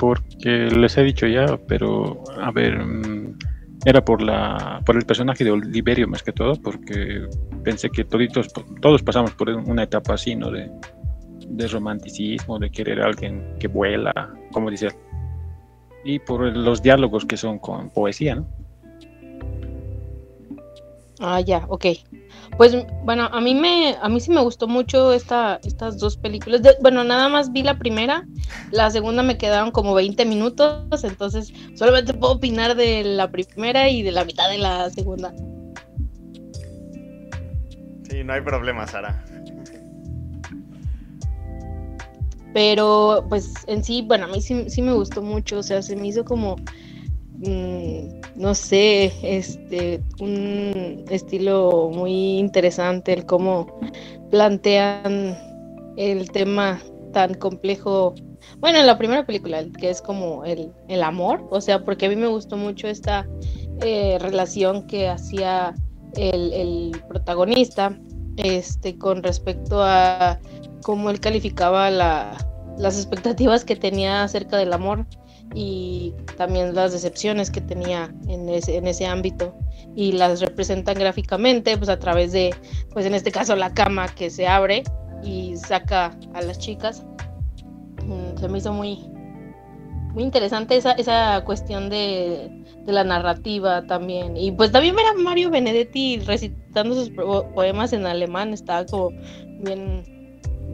[0.00, 3.38] porque les he dicho ya, pero a ver, mm,
[3.84, 7.26] era por la por el personaje de Oliverio más que todo, porque
[7.64, 8.48] pensé que toditos,
[8.80, 10.50] todos pasamos por una etapa así, ¿no?
[10.50, 10.70] De,
[11.46, 14.12] de romanticismo, de querer a alguien que vuela,
[14.52, 14.94] como dice él.
[16.04, 18.46] Y por los diálogos que son con poesía, ¿no?
[21.20, 21.86] Ah, ya, ok.
[22.60, 26.60] Pues bueno, a mí me, a mí sí me gustó mucho esta, estas dos películas.
[26.60, 28.26] De- bueno, nada más vi la primera,
[28.70, 34.02] la segunda me quedaron como 20 minutos, entonces solamente puedo opinar de la primera y
[34.02, 35.32] de la mitad de la segunda.
[38.10, 39.24] Sí, no hay problema, Sara.
[42.52, 45.96] Pero pues en sí, bueno, a mí sí, sí me gustó mucho, o sea, se
[45.96, 46.56] me hizo como,
[47.38, 47.79] mm,
[48.40, 53.78] no sé, este, un estilo muy interesante el cómo
[54.30, 55.36] plantean
[55.98, 56.80] el tema
[57.12, 58.14] tan complejo.
[58.58, 62.06] Bueno, en la primera película, el que es como el, el amor, o sea, porque
[62.06, 63.28] a mí me gustó mucho esta
[63.82, 65.74] eh, relación que hacía
[66.16, 68.00] el, el protagonista
[68.38, 70.40] este, con respecto a
[70.82, 72.38] cómo él calificaba la,
[72.78, 75.04] las expectativas que tenía acerca del amor
[75.54, 79.54] y también las decepciones que tenía en ese, en ese ámbito
[79.96, 82.54] y las representan gráficamente pues a través de
[82.92, 84.84] pues en este caso la cama que se abre
[85.24, 87.04] y saca a las chicas
[88.02, 88.98] Mm, se me hizo muy
[90.14, 92.50] muy interesante esa, esa cuestión de,
[92.84, 97.92] de la narrativa también y pues también ver a Mario Benedetti recitando sus po- poemas
[97.92, 99.10] en alemán estaba como
[99.62, 100.02] bien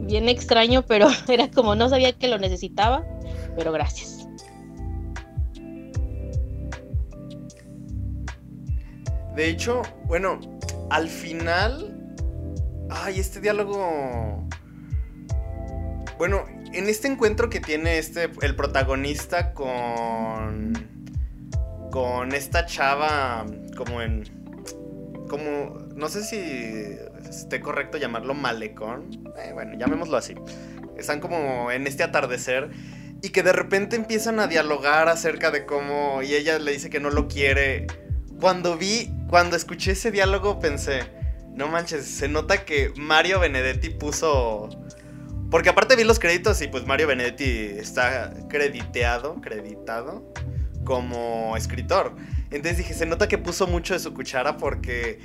[0.07, 3.03] bien extraño, pero era como no sabía que lo necesitaba,
[3.57, 4.16] pero gracias.
[9.37, 10.39] De hecho, bueno,
[10.89, 11.93] al final.
[12.89, 14.49] Ay, este diálogo.
[16.17, 18.31] Bueno, en este encuentro que tiene este.
[18.41, 20.73] El protagonista con.
[21.91, 23.45] Con esta chava.
[23.77, 24.23] Como en.
[25.29, 25.85] Como.
[25.95, 26.97] No sé si
[27.29, 29.23] esté correcto llamarlo malecón.
[29.37, 30.33] Eh, bueno, llamémoslo así.
[30.97, 32.71] Están como en este atardecer.
[33.21, 36.23] Y que de repente empiezan a dialogar acerca de cómo.
[36.23, 37.85] Y ella le dice que no lo quiere
[38.39, 41.03] cuando vi, cuando escuché ese diálogo pensé,
[41.53, 44.69] no manches, se nota que Mario Benedetti puso...
[45.49, 50.33] Porque aparte vi los créditos y pues Mario Benedetti está crediteado, creditado
[50.83, 52.15] como escritor.
[52.51, 55.19] Entonces dije, se nota que puso mucho de su cuchara porque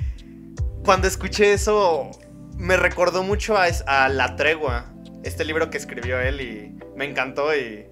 [0.83, 2.09] cuando escuché eso
[2.57, 7.85] me recordó mucho a, La Tregua, este libro que escribió él y me encantó y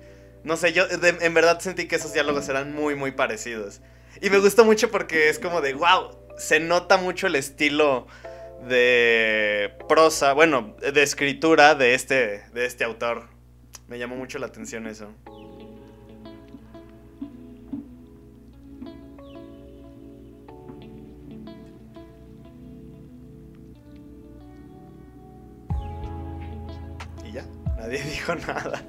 [0.44, 3.82] no sé, yo en verdad sentí que esos diálogos eran muy, muy parecidos.
[4.22, 8.06] Y me gusta mucho porque es como de, wow, se nota mucho el estilo
[8.70, 13.28] de prosa, bueno, de escritura de este, de este autor.
[13.88, 15.10] Me llamó mucho la atención eso.
[27.26, 27.44] Y ya,
[27.80, 28.84] nadie dijo nada.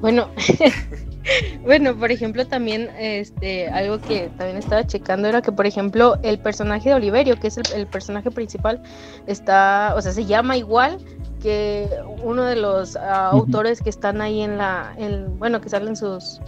[0.00, 0.32] Bueno,
[1.64, 6.38] bueno, por ejemplo, también este, algo que también estaba checando era que, por ejemplo, el
[6.38, 8.82] personaje de Oliverio, que es el, el personaje principal,
[9.26, 10.98] está, o sea, se llama igual
[11.40, 11.88] que
[12.22, 13.04] uno de los Ujú.
[13.04, 16.40] autores que están ahí en la, en- bueno, que salen sus,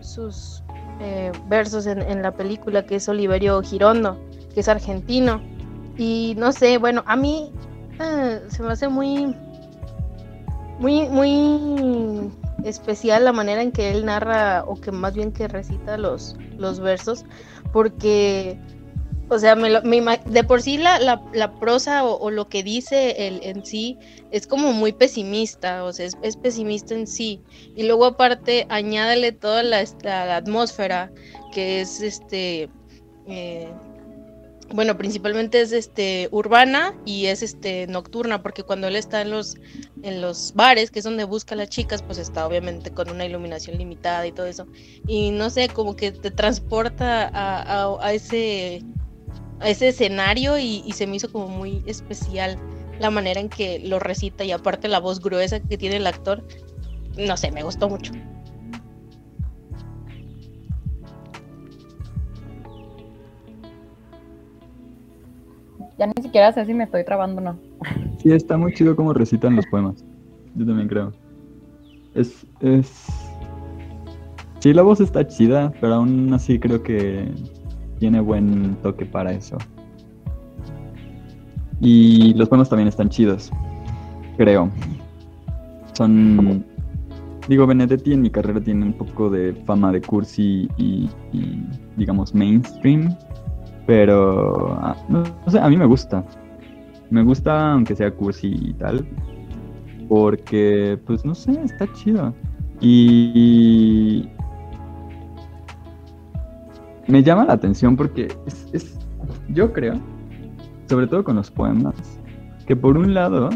[0.00, 0.62] sus
[1.00, 4.18] eh, versos en, en la película, que es Oliverio Girondo,
[4.54, 5.40] que es argentino.
[5.96, 7.52] Y no sé, bueno, a mí
[8.00, 9.34] eh, se me hace muy,
[10.78, 12.30] muy, muy
[12.64, 16.80] especial la manera en que él narra, o que más bien que recita los, los
[16.80, 17.24] versos,
[17.72, 18.58] porque,
[19.28, 22.62] o sea, me lo- me de por sí la, la, la prosa o, lo que
[22.62, 23.98] dice él en sí
[24.30, 27.40] es como muy pesimista, o sea, es, es pesimista en sí.
[27.76, 31.10] Y luego aparte añádale toda la, la atmósfera
[31.52, 32.68] que es este...
[33.26, 33.72] eh,
[34.70, 39.54] bueno, principalmente es este urbana y es este nocturna, porque cuando él está en los
[40.02, 43.24] en los bares, que es donde busca a las chicas, pues está obviamente con una
[43.26, 44.66] iluminación limitada y todo eso.
[45.06, 48.82] Y no sé, como que te transporta a, a- ese
[49.60, 52.58] a ese escenario y, y se me hizo como muy especial
[52.98, 56.44] la manera en que lo recita y aparte la voz gruesa que tiene el actor.
[57.16, 58.12] No sé, me gustó mucho.
[65.98, 67.58] Ya ni siquiera sé si me estoy trabando o no.
[68.22, 70.04] Sí, está muy chido cómo recitan los poemas.
[70.54, 71.12] Yo también creo.
[72.14, 73.06] Es, es...
[74.60, 77.28] Sí, la voz está chida, pero aún así creo que
[77.98, 79.58] tiene buen toque para eso.
[81.80, 83.50] Y los poemas también están chidos,
[84.36, 84.70] creo.
[85.94, 86.64] Son...
[87.48, 91.64] Digo, Benedetti en mi carrera tiene un poco de fama de cursi y, y,
[91.96, 93.16] digamos, mainstream,
[93.88, 96.22] pero ah, no, sé, a mí me gusta.
[97.08, 99.08] Me gusta aunque sea cursi y tal,
[100.10, 102.34] porque, pues, no sé, está chido.
[102.82, 104.28] Y...
[107.06, 108.98] Me llama la atención porque es, es-
[109.54, 109.94] yo creo,
[110.90, 111.94] sobre todo con los poemas,
[112.66, 113.48] que por un lado,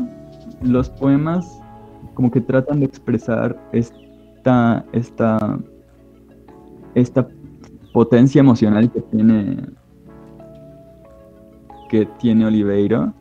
[0.62, 1.60] los poemas
[2.14, 5.58] como que tratan de expresar esta, esta,
[6.94, 7.28] esta
[7.92, 9.58] potencia emocional que tiene,
[11.92, 13.12] que tiene Oliveiro.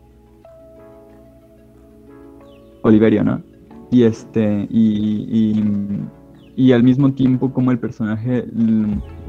[2.84, 3.44] Oliverio, ¿no?
[3.92, 5.62] Y este, y,
[6.56, 8.48] y, al mismo tiempo como el personaje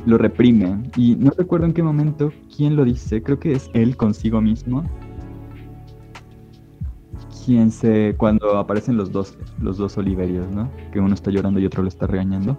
[0.06, 0.80] lo reprime.
[0.96, 4.84] Y no recuerdo en qué momento quién lo dice, creo que es él consigo mismo.
[7.44, 8.14] Quien se.
[8.16, 10.70] cuando aparecen los dos, los dos Oliverios, ¿no?
[10.92, 12.56] Que uno está llorando y otro lo está regañando.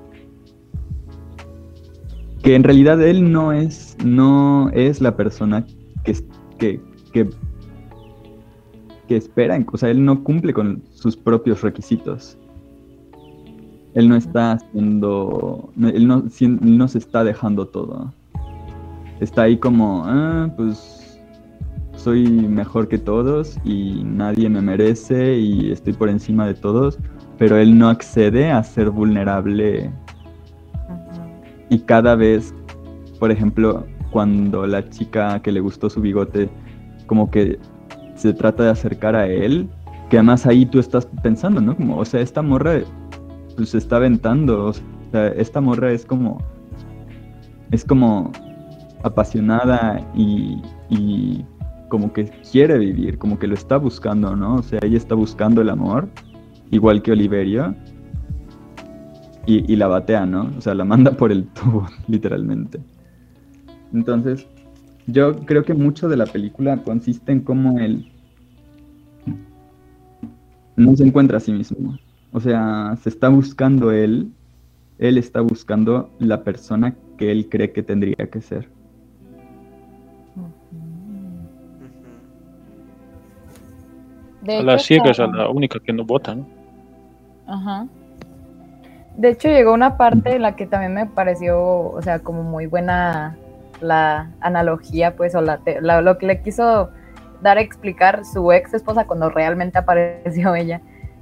[2.42, 3.96] Que en realidad él no es.
[4.04, 5.66] no es la persona
[6.04, 6.14] que,
[6.64, 6.80] que,
[7.12, 7.30] que
[9.08, 12.38] que espera, o sea, él no cumple con sus propios requisitos.
[13.96, 18.14] Él no está haciendo, no- él no se está dejando todo.
[19.20, 21.20] Está ahí como, ah, pues
[21.96, 26.98] soy mejor que todos y nadie me merece y estoy por encima de todos,
[27.38, 29.92] pero él no accede a ser vulnerable
[31.70, 32.54] y cada vez,
[33.20, 36.48] por ejemplo, cuando la chica que le gustó su bigote,
[37.08, 37.58] como que
[38.16, 39.68] se trata de acercar a él,
[40.10, 41.76] que además ahí tú estás pensando, ¿no?
[41.98, 42.82] O sea, esta morra
[43.56, 46.38] pues se está aventando, o sea, esta morra es como,
[47.72, 48.32] es como
[49.04, 50.62] apasionada y,
[51.90, 54.56] como que quiere vivir, como que lo está buscando, ¿no?
[54.56, 56.08] O sea, ella está buscando el amor,
[56.70, 57.76] igual que Oliverio,
[59.46, 60.50] y la batea, ¿no?
[60.58, 62.80] O sea, la manda por el tubo, literalmente.
[63.94, 64.48] Entonces,
[65.08, 68.12] yo creo que mucho de la película consiste en cómo él
[70.76, 71.98] no se encuentra a sí mismo.
[72.32, 74.32] O sea, se está buscando él,
[74.98, 78.70] él está buscando la persona que él cree que tendría que ser.
[84.42, 86.48] De A hecho, las ciegas, a la única que no vota, ¿no?
[87.46, 87.88] Ajá.
[89.16, 92.66] De hecho, llegó una parte en la que también me pareció, o sea, como muy
[92.66, 93.38] buena
[93.84, 96.90] la analogía, pues, o lo que le quiso
[97.42, 100.82] dar a explicar su ex esposa cuando realmente apareció ella,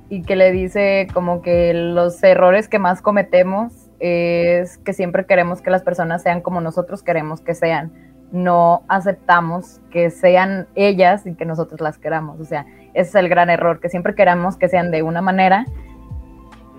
[0.09, 5.61] y que le dice como que los errores que más cometemos es que siempre queremos
[5.61, 7.91] que las personas sean como nosotros queremos que sean.
[8.31, 12.39] No aceptamos que sean ellas y que nosotros las queramos.
[12.39, 15.65] O sea, ese es el gran error, que siempre queramos que sean de una manera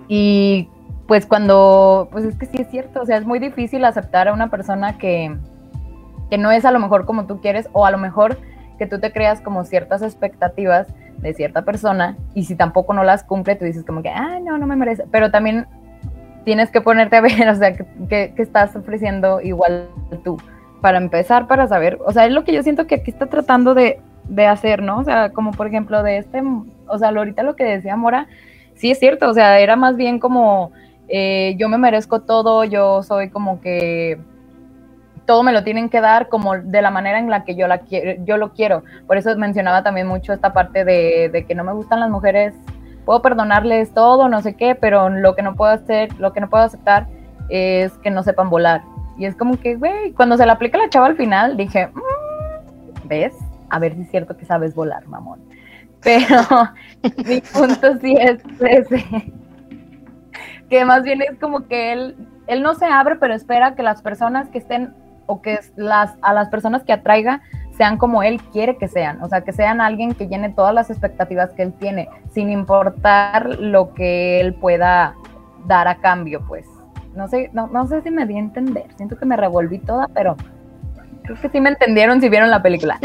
[0.07, 0.69] y
[1.07, 4.33] pues cuando, pues es que sí es cierto, o sea, es muy difícil aceptar a
[4.33, 5.35] una persona que,
[6.33, 8.39] que no es a lo mejor como tú quieres o a lo mejor
[8.79, 10.87] que tú te creas como ciertas expectativas
[11.19, 14.57] de cierta persona y si tampoco no las cumple, tú dices como que, ah, no,
[14.57, 15.03] no me merece.
[15.11, 15.67] Pero también
[16.43, 19.89] tienes que ponerte a ver, o sea, que, estás ofreciendo igual
[20.23, 20.41] tú.
[20.81, 23.75] Para empezar, para saber, o sea, es lo que yo siento que aquí está tratando
[23.75, 24.97] de, de hacer, ¿no?
[24.97, 26.41] O sea, como por ejemplo de este,
[26.87, 28.25] o sea, ahorita lo que decía Mora,
[28.73, 30.71] sí es cierto, o sea, era más bien como,
[31.09, 34.17] eh, yo me merezco todo, yo soy como que
[35.25, 37.79] todo me lo tienen que dar como de la manera en la que yo, la
[37.79, 38.83] quiero, yo lo quiero.
[39.07, 42.53] Por eso mencionaba también mucho esta parte de, que no me gustan las mujeres
[43.05, 46.49] puedo perdonarles todo, no sé qué, pero lo que no puedo hacer, lo que no
[46.49, 47.07] puedo aceptar
[47.49, 48.81] es que no sepan volar.
[49.17, 53.07] Y es como que, güey, cuando se le aplica la chava al final, dije, mm,
[53.07, 53.33] ¿ves?
[53.69, 55.41] A ver si es cierto que sabes volar, mamón.
[56.01, 56.37] Pero
[57.25, 59.33] mi punto sí es ese.
[60.69, 62.15] Que más bien es como que él,
[62.47, 64.93] él no se abre, pero espera que las personas que estén,
[65.25, 67.41] o que las, a las personas que atraiga,
[67.77, 70.89] sean como él quiere que sean, o sea, que sean alguien que llene todas las
[70.89, 75.15] expectativas que él tiene, sin importar lo que él pueda
[75.65, 76.65] dar a cambio, pues.
[77.15, 80.07] No sé, no, no sé si me di a entender, siento que me revolví toda,
[80.07, 80.35] pero
[81.23, 82.99] creo que sí me entendieron si vieron la película.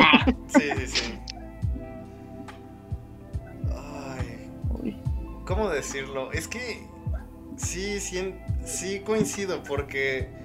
[0.48, 1.18] Sí, sí, sí.
[3.74, 5.00] Ay,
[5.44, 6.32] ¿Cómo decirlo?
[6.32, 6.86] Es que
[7.56, 10.37] sí, sí, sí coincido, porque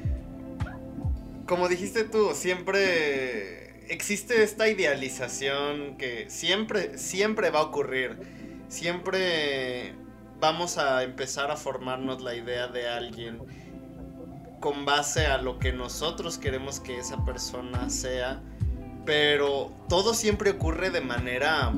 [1.53, 8.17] como dijiste tú, siempre existe esta idealización que siempre, siempre va a ocurrir.
[8.69, 9.93] Siempre
[10.39, 13.39] vamos a empezar a formarnos la idea de alguien
[14.61, 18.41] con base a lo que nosotros queremos que esa persona sea.
[19.05, 21.71] Pero todo siempre ocurre de manera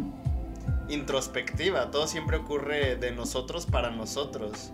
[0.87, 4.71] introspectiva, todo siempre ocurre de nosotros para nosotros.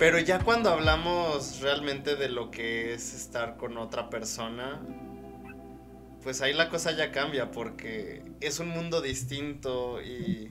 [0.00, 4.80] Pero ya cuando hablamos realmente de lo que es estar con otra persona,
[6.22, 10.48] pues ahí la cosa ya cambia porque es un mundo distinto y...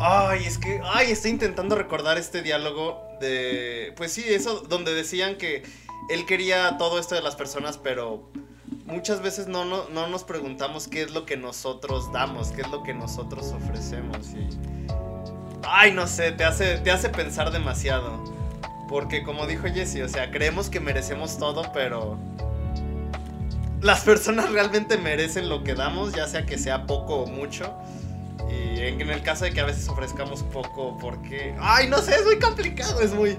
[0.00, 3.94] Ay, es que, ay, estoy intentando recordar este diálogo de...
[3.96, 5.62] Pues sí, eso donde decían que
[6.10, 8.32] él quería todo esto de las personas, pero
[8.84, 12.68] muchas veces no, no, no nos preguntamos qué es lo que nosotros damos, qué es
[12.72, 14.97] lo que nosotros ofrecemos y...
[15.62, 18.24] Ay, no sé, te hace, te hace pensar demasiado.
[18.88, 22.18] Porque como dijo Jesse, o sea, creemos que merecemos todo, pero
[23.82, 27.74] las personas realmente merecen lo que damos, ya sea que sea poco o mucho.
[28.50, 31.54] Y en el caso de que a veces ofrezcamos poco, porque.
[31.60, 33.36] Ay, no sé, es muy complicado, es muy.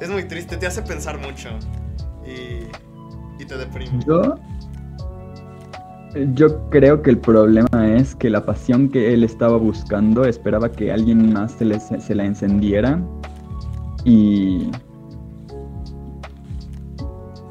[0.00, 1.50] Es muy triste, te hace pensar mucho.
[2.26, 2.66] Y.
[3.40, 4.02] Y te deprime.
[4.04, 4.36] Yo.
[6.34, 10.90] Yo creo que el problema es que la pasión que él estaba buscando esperaba que
[10.90, 13.00] alguien más se, se la encendiera.
[14.04, 14.70] Y.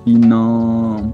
[0.06, 1.13] Y no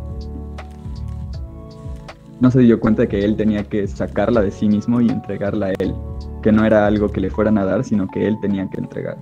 [2.44, 5.68] no se dio cuenta de que él tenía que sacarla de sí mismo y entregarla
[5.68, 5.96] a él,
[6.42, 9.18] que no era algo que le fueran a dar, sino que él tenía que entregar.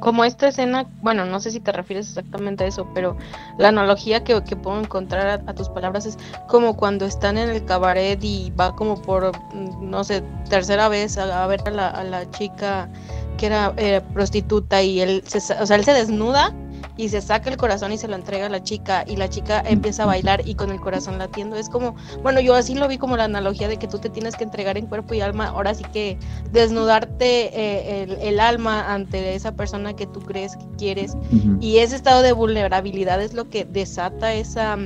[0.00, 3.16] Como, esta escena, bueno, no sé si te refieres exactamente a eso, pero
[3.58, 8.18] la analogía que, puedo encontrar a, tus palabras es como cuando están en el cabaret
[8.20, 12.28] y va como por, mm, no sé, tercera vez a, ver a la, a la
[12.32, 12.90] chica
[13.36, 16.52] que era eh, prostituta y él se, o sea, él se desnuda
[16.96, 19.62] y se saca el corazón y se lo entrega a la chica y la chica
[19.66, 21.56] empieza a bailar y con el corazón latiendo.
[21.56, 24.36] Es como, bueno, yo así lo vi como la analogía de que tú te tienes
[24.36, 26.18] que entregar en cuerpo y alma, ahora sí que
[26.52, 31.16] desnudarte eh, el, alma ante esa persona que tú crees que quieres
[31.60, 34.78] y ese estado de vulnerabilidad es lo que desata esa,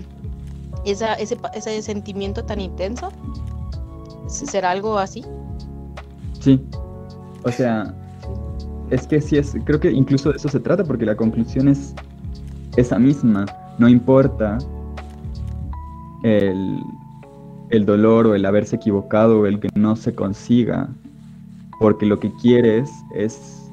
[0.84, 3.10] esa ese, ese sentimiento tan intenso.
[4.28, 5.24] ¿Será algo así?
[6.40, 6.64] Sí.
[7.44, 7.94] O sea,
[8.92, 11.94] es que sí es, creo que incluso de eso se trata, porque la conclusión es
[12.76, 13.46] esa misma.
[13.78, 14.58] No importa
[16.22, 20.90] el, dolor o el haberse equivocado o el que no se consiga,
[21.80, 23.70] porque lo que quieres es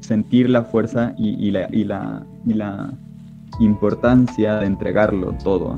[0.00, 2.94] sentir la fuerza y, la, y, la, y la
[3.60, 5.74] importancia de entregarlo todo.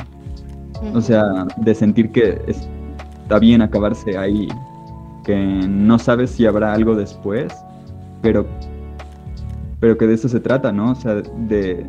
[0.95, 4.47] O sea, de sentir que está bien acabarse ahí,
[5.25, 5.37] que
[5.69, 7.53] no sabes si habrá algo después,
[8.23, 8.47] pero
[9.85, 10.93] pero que de eso se trata, ¿no?
[10.93, 11.85] O sea, de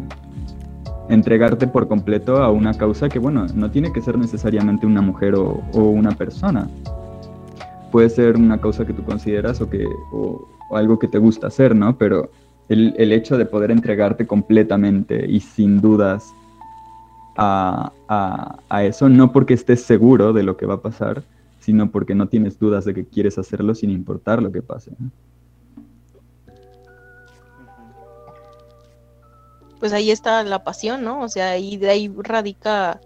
[1.07, 5.33] entregarte por completo a una causa que, bueno, no tiene que ser necesariamente una mujer
[5.35, 6.67] o, una persona.
[7.93, 11.73] Puede ser una causa que tú consideras o, que, o, algo que te gusta hacer,
[11.73, 11.97] ¿no?
[11.97, 12.29] Pero
[12.67, 16.33] el, hecho de poder entregarte completamente y sin dudas
[17.37, 21.23] a, a, eso, no porque estés seguro de lo que va a pasar,
[21.61, 24.91] sino porque no tienes dudas de que quieres hacerlo sin importar lo que pase.
[24.99, 25.11] ¿no?
[29.79, 31.21] Pues ahí está la pasión, ¿no?
[31.21, 32.99] O sea, ahí de ahí radica,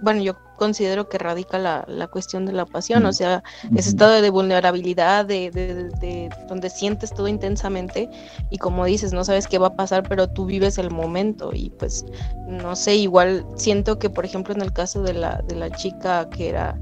[0.00, 3.42] bueno, yo considero que radica la, la cuestión de la pasión, o sea,
[3.74, 8.08] ese estado de vulnerabilidad, de, de, de, donde sientes todo intensamente
[8.50, 11.70] y como dices, no sabes qué va a pasar, pero tú vives el momento y
[11.70, 12.04] pues,
[12.48, 16.28] no sé, igual siento que, por ejemplo, en el caso de la, de la chica
[16.30, 16.78] que era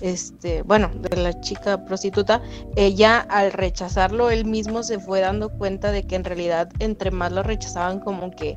[0.00, 2.42] este, bueno, de la chica prostituta,
[2.76, 7.32] ella al rechazarlo, él mismo se fue dando cuenta de que en realidad entre más
[7.32, 8.56] lo rechazaban como que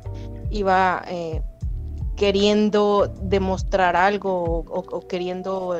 [0.50, 1.42] iba eh,
[2.16, 5.76] queriendo demostrar algo o, queriendo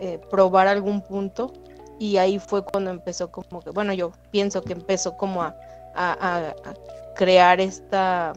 [0.00, 1.52] eh, probar algún punto.
[2.00, 5.54] Y ahí fue cuando empezó como que, bueno, yo pienso que empezó como a,
[7.16, 8.32] crear esta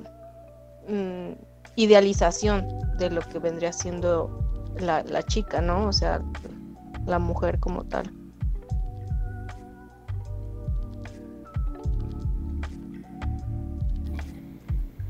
[0.88, 1.34] mm,
[1.76, 5.88] idealización de lo que vendría siendo la, la chica, ¿no?
[5.88, 6.22] O sea,
[7.06, 8.12] la mujer como tal.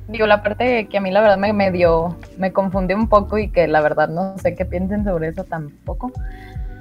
[0.07, 3.38] Digo, la parte que a mí la verdad me, me dio, me confundió un poco
[3.38, 6.12] y que la verdad no sé qué piensen sobre eso tampoco,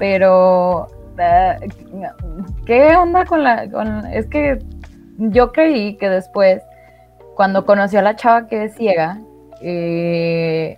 [0.00, 1.56] pero eh,
[2.66, 4.58] ¿qué onda con la, con, es que
[5.18, 6.62] yo creí que después,
[7.36, 9.20] cuando conoció a la chava que es ciega,
[9.60, 10.76] eh,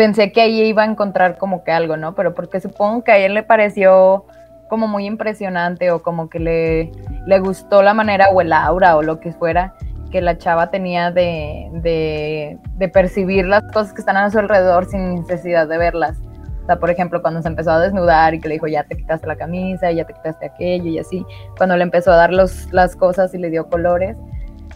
[0.00, 2.14] pensé que ahí iba a encontrar como que algo, ¿no?
[2.14, 4.24] Pero porque supongo que a él le pareció
[4.70, 6.90] como muy impresionante o como que le,
[7.26, 9.74] le gustó la manera o el aura o lo que fuera
[10.10, 14.86] que la chava tenía de, de, de, percibir las cosas que están a su alrededor
[14.86, 16.16] sin necesidad de verlas.
[16.62, 18.96] O sea, por ejemplo, cuando se empezó a desnudar y que le dijo, ya te
[18.96, 21.26] quitaste la camisa, ya te quitaste aquello y así,
[21.58, 24.16] cuando le empezó a dar los, las cosas y le dio colores,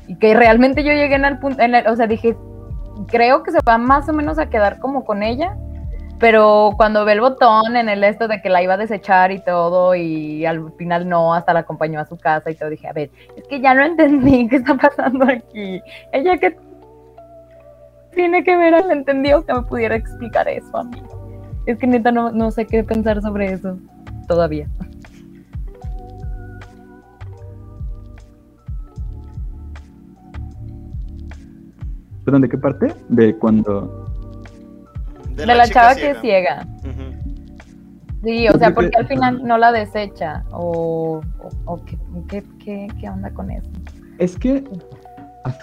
[0.06, 2.36] y que realmente yo llegué en el punto, en el, o sea, dije,
[3.06, 5.56] creo que se va más o menos a quedar como con ella,
[6.18, 9.40] pero cuando ve el botón en el esto de que la iba a desechar y
[9.40, 12.92] todo, y al final no, hasta la acompañó a su casa y todo, dije, a
[12.92, 15.82] ver, es que ya no entendí qué está pasando aquí.
[16.12, 16.56] Ella que
[18.14, 21.02] tiene que ver, no entendió que me pudiera explicar eso a mí.
[21.66, 23.76] Es que neta no, no sé qué pensar sobre eso
[24.28, 24.68] todavía.
[32.24, 32.94] ¿Perdón, de qué parte?
[33.08, 34.10] De cuando...
[35.36, 36.66] De, la, chava que es ciega.
[38.22, 40.44] Sí, o sea, porque al final no la desecha.
[40.52, 41.20] O,
[42.28, 43.68] ¿qué, qué, onda con eso?
[44.18, 44.64] Es que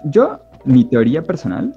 [0.06, 1.74] yo, mi teoría personal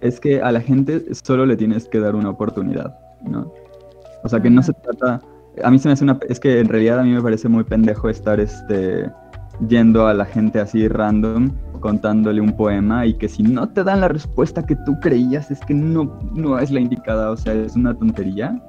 [0.00, 3.52] es que a la gente solo le tienes que dar una oportunidad, ¿no?
[4.22, 5.20] O sea, que no se trata...
[5.62, 6.18] A mí se me hace una...
[6.28, 9.10] Es que en realidad a mí me parece muy pendejo estar este,
[9.68, 11.50] yendo a la gente así random
[11.80, 15.60] contándole un poema y que si no te dan la respuesta que tú creías es
[15.60, 18.62] que no, no es la indicada, o sea, es una tontería.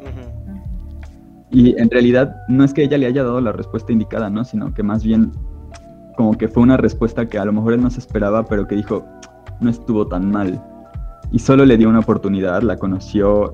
[1.51, 4.43] Y en realidad no es que ella le haya dado la respuesta indicada, ¿no?
[4.43, 5.31] Sino que más bien
[6.15, 8.75] como que fue una respuesta que a lo mejor él no se esperaba, pero que
[8.75, 9.05] dijo,
[9.59, 10.61] no estuvo tan mal.
[11.31, 13.53] Y solo le dio una oportunidad, la conoció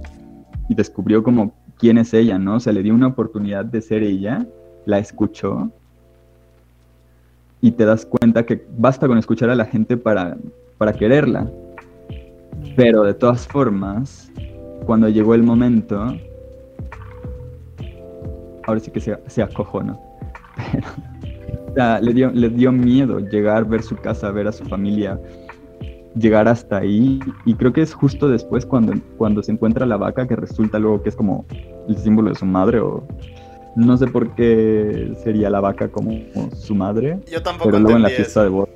[0.70, 2.56] y descubrió como quién es ella, ¿no?
[2.56, 4.46] O sea, le dio una oportunidad de ser ella,
[4.86, 5.72] la escuchó
[7.62, 10.38] y te das cuenta que basta con escuchar a la gente para,
[10.78, 11.50] para quererla.
[12.76, 14.32] Pero de todas formas,
[14.86, 16.16] cuando llegó el momento,
[18.66, 20.00] ahora sí que se, se acojonó.
[22.02, 25.20] Le, dio, le dio miedo llegar, ver su casa, ver a su familia,
[26.16, 27.20] llegar hasta ahí.
[27.46, 31.04] Y creo que es justo después cuando, cuando se encuentra la vaca, que resulta luego
[31.04, 31.46] que es como
[31.88, 33.08] el símbolo de su madre o
[33.78, 36.12] no sé por qué sería la vaca como,
[36.56, 37.20] su madre.
[37.32, 37.70] Yo tampoco.
[37.70, 38.72] Pero luego en la fiesta de boda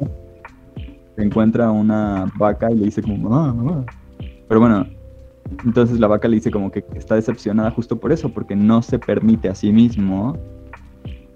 [1.16, 3.86] se encuentra una vaca y le dice como mamá, mamá.
[4.48, 4.86] Pero bueno,
[5.66, 9.00] entonces la vaca le dice como que está decepcionada justo por eso, porque no se
[9.00, 10.38] permite a sí mismo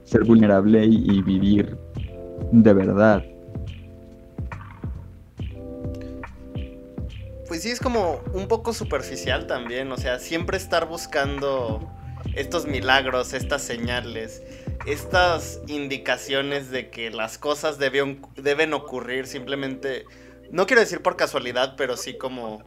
[0.04, 1.76] ser vulnerable y, vivir
[2.52, 3.26] de verdad.
[7.48, 11.90] Pues sí, es como un poco superficial también, o sea, siempre estar buscando
[12.36, 14.44] estos milagros, estas señales,
[14.86, 20.06] estas indicaciones de que las cosas deben, deben ocurrir simplemente,
[20.52, 22.64] no quiero decir por casualidad, pero sí como...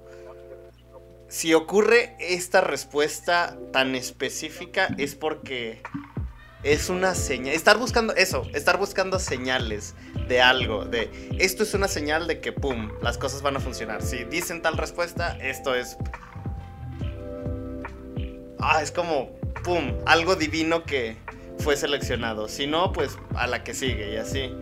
[1.28, 5.82] Si ocurre esta respuesta tan específica es porque
[6.62, 7.54] es una señal.
[7.54, 9.94] Estar buscando eso, estar buscando señales
[10.26, 14.00] de algo, de esto es una señal de que, ¡pum!, las cosas van a funcionar.
[14.00, 15.98] Si dicen tal respuesta, esto es...
[18.58, 19.94] Ah, es como ¡pum!
[20.06, 21.16] Algo divino que
[21.58, 22.48] fue seleccionado.
[22.48, 24.52] Si no, pues a la que sigue y así.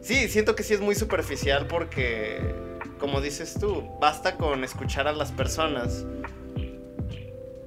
[0.00, 2.54] Sí, siento que sí es muy superficial porque,
[2.98, 6.06] como dices tú, basta con escuchar a las personas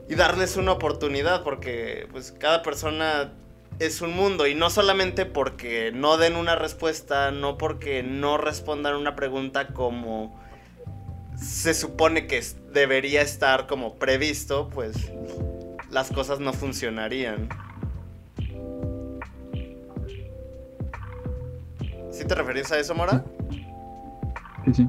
[0.07, 3.33] y darles una oportunidad porque pues cada persona
[3.77, 8.95] es un mundo y no solamente porque no den una respuesta, no porque no respondan
[8.95, 10.39] una pregunta como
[11.37, 12.43] se supone que
[12.73, 15.11] debería estar como previsto, pues
[15.91, 17.49] las cosas no funcionarían.
[22.11, 23.23] ¿Sí te referís a eso, Mora?
[24.65, 24.87] Sí, sí.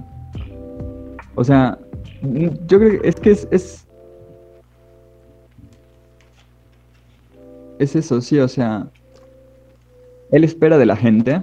[1.34, 1.78] O sea,
[2.22, 3.86] yo creo que es que es, es.
[7.78, 8.88] Es eso, sí, o sea.
[10.32, 11.40] Él espera de la gente.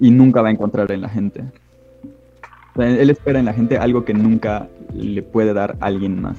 [0.00, 1.44] Y nunca va a encontrar en la gente.
[2.76, 6.38] Él espera en la gente algo que nunca le puede dar alguien más.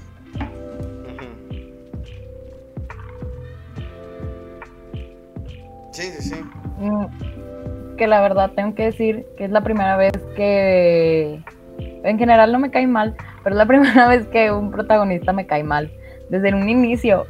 [7.97, 11.39] Que la verdad tengo que decir que es la primera vez que
[11.77, 15.45] en general no me cae mal, pero es la primera vez que un protagonista me
[15.45, 15.91] cae mal
[16.29, 17.25] desde un inicio.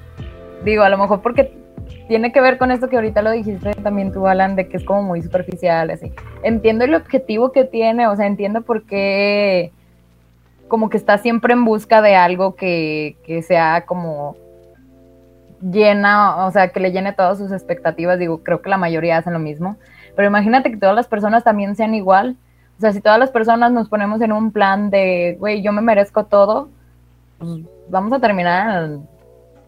[0.63, 1.53] Digo, a lo mejor porque
[2.07, 4.83] tiene que ver con esto que ahorita lo dijiste también tú, Alan, de que es
[4.83, 6.11] como muy superficial, así.
[6.43, 9.71] Entiendo el objetivo que tiene, o sea, entiendo por qué
[10.67, 14.35] como que está siempre en busca de algo que, que sea como
[15.71, 18.19] llena, o sea, que le llene todas sus expectativas.
[18.19, 19.77] Digo, creo que la mayoría hacen lo mismo.
[20.15, 22.35] Pero imagínate que todas las personas también sean igual.
[22.77, 25.81] O sea, si todas las personas nos ponemos en un plan de, güey, yo me
[25.81, 26.69] merezco todo,
[27.37, 27.51] pues
[27.89, 28.97] vamos a terminar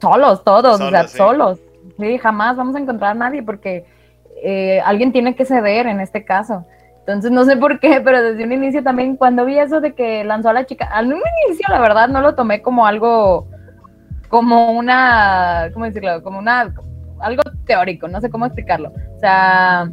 [0.01, 1.17] solos, todos, o sea, Solos, sí.
[1.17, 1.59] solos.
[1.99, 3.85] Sí, jamás vamos a encontrar a nadie porque
[4.43, 6.65] eh, alguien tiene que ceder en este caso.
[6.99, 10.23] Entonces, no sé por qué, pero desde un inicio también, cuando vi eso de que
[10.23, 13.47] lanzó a la chica, al inicio, la verdad, no lo tomé como algo,
[14.36, 16.21] como una, ¿cómo decirlo?
[16.21, 16.73] Como una,
[17.21, 18.91] algo teórico, no sé cómo explicarlo.
[19.15, 19.89] O sea,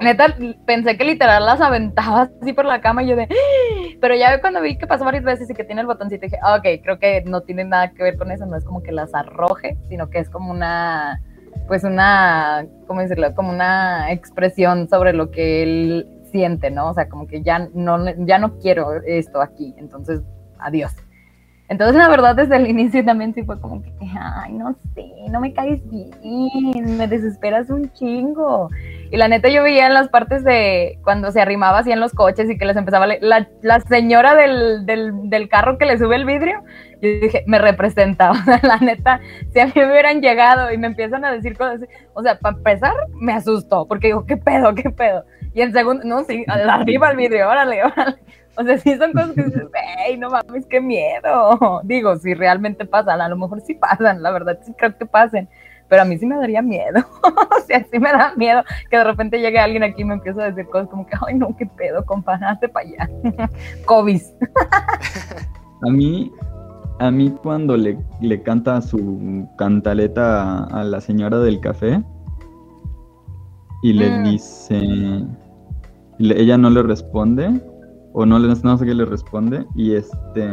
[0.00, 3.96] neta, pensé que literal las aventaba así por la cama y yo de, "¡Ah!".
[4.00, 6.54] pero ya cuando vi que pasó varias veces y que tiene el botoncito, dije, "Ah,
[6.58, 9.12] ok, creo que no tiene nada que ver con eso, no es como que las
[9.16, 11.20] arroje, sino que es como una,
[11.66, 13.34] pues una, ¿cómo decirlo?
[13.34, 16.90] Como una expresión sobre lo que él siente, ¿no?
[16.90, 20.20] O sea, como que ya no, ya no quiero esto aquí, entonces,
[20.60, 20.92] adiós.
[21.68, 25.40] Entonces, la verdad, desde el inicio también sí fue como que, ay, no sé, no
[25.40, 28.70] me caes bien, me desesperas un chingo.
[29.10, 32.12] Y la neta yo veía en las partes de cuando se arrimaba así en los
[32.12, 36.14] coches y que les empezaba la, la señora del, del, del carro que le sube
[36.14, 36.62] el vidrio,
[37.02, 39.20] yo dije, me representa, o sea, la neta,
[39.52, 42.56] si a mí hubieran llegado y me empiezan a decir cosas así, o sea, para
[42.56, 45.24] empezar, me asustó, porque digo, ¿qué pedo, qué pedo?
[45.52, 48.16] Y en segundo, no, sí, arriba el vidrio, órale, órale.
[48.58, 49.64] O sea, sí son cosas que dices,
[50.06, 51.80] ¡ey, no mames, qué miedo!
[51.84, 55.48] Digo, si realmente pasan, a lo mejor sí pasan, la verdad sí creo que pasen,
[55.88, 57.00] pero a mí sí me daría miedo.
[57.22, 60.40] o sea, sí me da miedo que de repente llegue alguien aquí y me empiece
[60.42, 63.10] a decir cosas como que, ¡ay, no, qué pedo, compa, hazte para allá!
[63.86, 64.20] COVID.
[65.86, 66.32] A mí,
[66.98, 72.02] a mí cuando le, le canta su cantaleta a, a la señora del café
[73.82, 74.22] y le Mm.
[74.24, 74.80] dice,
[76.18, 77.60] le- ella no le responde
[78.18, 80.48] o no, le, no sé qué le responde y este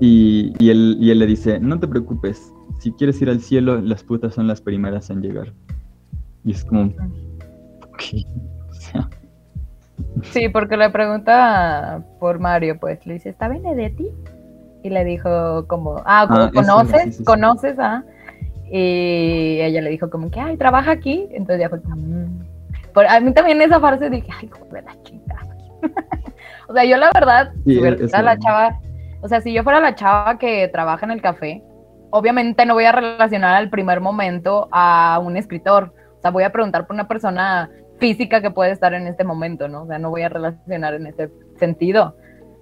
[0.00, 3.80] y, y él, y él le dice, no te preocupes, si quieres ir al cielo,
[3.80, 5.52] las putas son las primeras en llegar.
[6.44, 8.02] Y es como, ok,
[8.70, 9.08] o sea,
[10.30, 14.08] Sí, porque le pregunta por Mario, pues le dice, ¿está Benedetti?
[14.82, 17.02] Y le dijo como, ah, Ah, ¿conoces?
[17.02, 17.24] sí, sí, sí.
[17.24, 17.76] ¿Conoces?
[17.78, 18.02] Ah.
[18.72, 21.26] Y ella le dijo como que, ay, ¿trabaja aquí?
[21.32, 22.59] Entonces ya fue como, "Mm".
[22.92, 25.56] Por- a mí también esa frase dije, ay, joder, la chingada.
[26.68, 28.78] o sea, yo la verdad, Sí, si fuera la chava,
[29.22, 31.62] o sea, si yo fuera la chava que trabaja en el café,
[32.10, 35.92] obviamente no voy a relacionar al primer momento a un escritor.
[36.18, 39.68] O sea, voy a preguntar por una persona física que puede estar en este momento,
[39.68, 39.82] ¿no?
[39.82, 42.16] O sea, no voy a relacionar en ese sentido.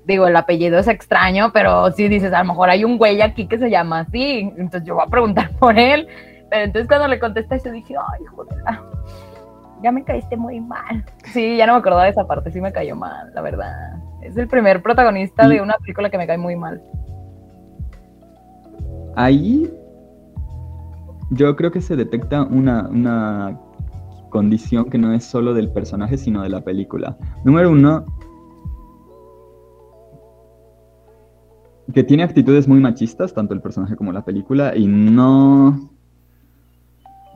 [0.05, 3.47] Digo, el apellido es extraño, pero si dices, a lo mejor hay un güey aquí
[3.47, 6.09] que se llama así, entonces yo voy a preguntar por él.
[6.51, 8.59] Pero entonces cuando le contesta eso dije, ay, joder,
[9.83, 11.05] ya me caíste muy mal.
[11.33, 13.99] Sí, ya no me acordaba de esa parte, sí me cayó mal, la verdad.
[14.22, 16.83] Es el primer protagonista de una película que me cae muy mal.
[19.18, 19.68] ahí
[21.31, 23.59] yo creo que se detecta una, una
[24.31, 27.16] condición que no es solo del personaje, sino de la película.
[27.45, 28.07] Número uno,
[31.93, 35.91] que tiene actitudes muy machistas, tanto el personaje como la película, y no,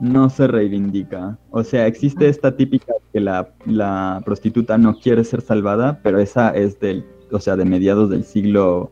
[0.03, 1.37] no se reivindica.
[1.49, 6.49] O sea, existe esta típica que la, la prostituta no quiere ser salvada, pero esa
[6.49, 8.91] es del, o sea, de mediados del siglo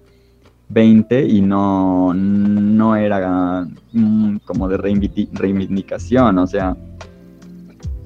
[0.69, 6.77] 20 y no, no era mm, como de reivindi- reivindicación, o sea,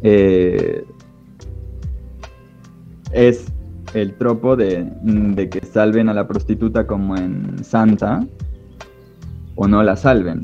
[0.01, 0.83] eh,
[3.11, 3.45] es
[3.93, 8.25] el tropo de, de que salven a la prostituta como en Santa
[9.53, 10.41] o no la salven.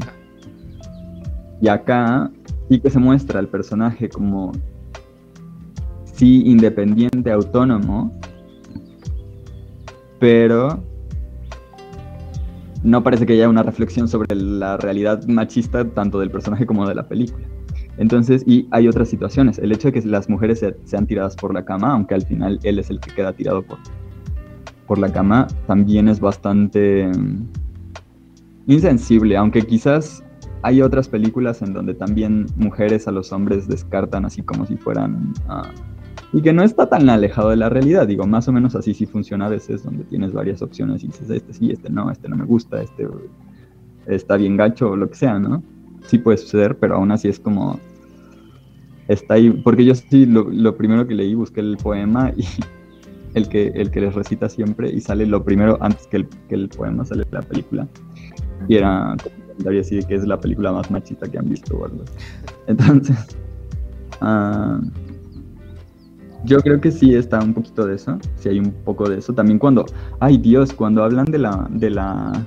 [1.59, 2.31] Y acá
[2.71, 4.53] sí que se muestra el personaje como
[6.05, 8.17] sí independiente, autónomo,
[10.19, 10.81] pero
[12.81, 16.95] no parece que haya una reflexión sobre la realidad machista tanto del personaje como de
[16.95, 17.45] la película.
[17.97, 19.59] Entonces, y hay otras situaciones.
[19.59, 22.79] El hecho de que las mujeres sean tiradas por la cama, aunque al final él
[22.79, 23.79] es el que queda tirado por,
[24.87, 27.47] por la cama, también es bastante mm,
[28.67, 30.23] insensible, aunque quizás
[30.63, 35.33] hay otras películas en donde también mujeres a los hombres descartan así como si fueran...
[35.47, 35.69] Ah,
[36.33, 39.05] y que no está tan alejado de la realidad, digo, más o menos así sí
[39.05, 42.37] funciona a veces, donde tienes varias opciones y dices, este sí, este no, este no
[42.37, 43.05] me gusta, este
[44.05, 45.61] está bien gacho o lo que sea, ¿no?
[46.07, 47.79] Sí puede suceder, pero aún así es como...
[49.07, 52.45] Está ahí, porque yo sí, lo, primero que leí, busqué el poema y
[53.33, 56.55] el que, el que les recita siempre y sale lo primero antes que el, que
[56.55, 57.87] el poema, sale la película.
[58.69, 59.17] Y era
[59.51, 61.89] comentario así de que es la película más machista que han visto o
[62.67, 63.17] Entonces,
[64.21, 64.81] uh,
[66.45, 69.33] yo creo que sí está un poquito de eso, sí hay un poco de eso.
[69.33, 69.85] También cuando,
[70.19, 72.45] ay Dios, cuando hablan de la, de la,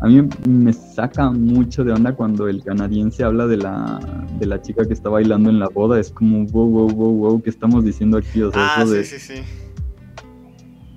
[0.00, 4.60] a mí me saca mucho de onda cuando el canadiense habla de la, de la
[4.60, 6.00] chica que está bailando en la boda.
[6.00, 8.42] Es como, wow, wow, wow, wow, ¿qué estamos diciendo aquí?
[8.42, 9.42] O sea, ah, sí, sí, sí.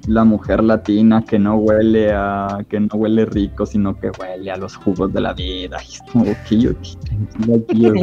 [0.08, 4.58] La mujer latina que no huele a, que no huele rico, sino que huele a
[4.58, 5.78] los jugos de la vida.
[5.84, 7.94] Y es como, ok, ok, tranquilo,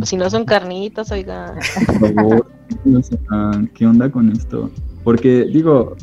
[0.04, 1.54] Si no son carnitas, oiga.
[1.98, 2.50] Por favor,
[3.74, 4.70] ¿qué onda con esto?
[5.02, 5.96] Porque digo,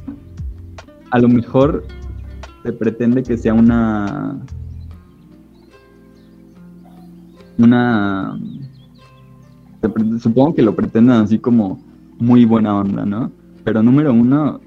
[1.12, 1.86] a lo mejor
[2.64, 4.40] se pretende que sea una
[7.58, 8.40] una
[10.20, 11.80] supongo que lo pretendan así como
[12.20, 13.32] muy buena onda, ¿no?
[13.64, 14.62] Pero número uno,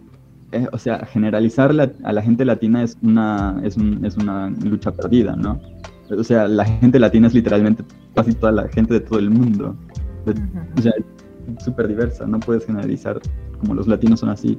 [0.55, 1.73] eh, o sea, generalizar
[2.05, 5.61] a la gente latina es una, es, es una lucha perdida, ¿no?
[6.11, 7.83] O sea, la gente latina es literalmente
[8.15, 9.77] casi toda la gente de todo el mundo.
[10.77, 10.93] O sea,
[11.59, 13.21] súper diversa, no puedes generalizar
[13.59, 14.59] como los latinos son así.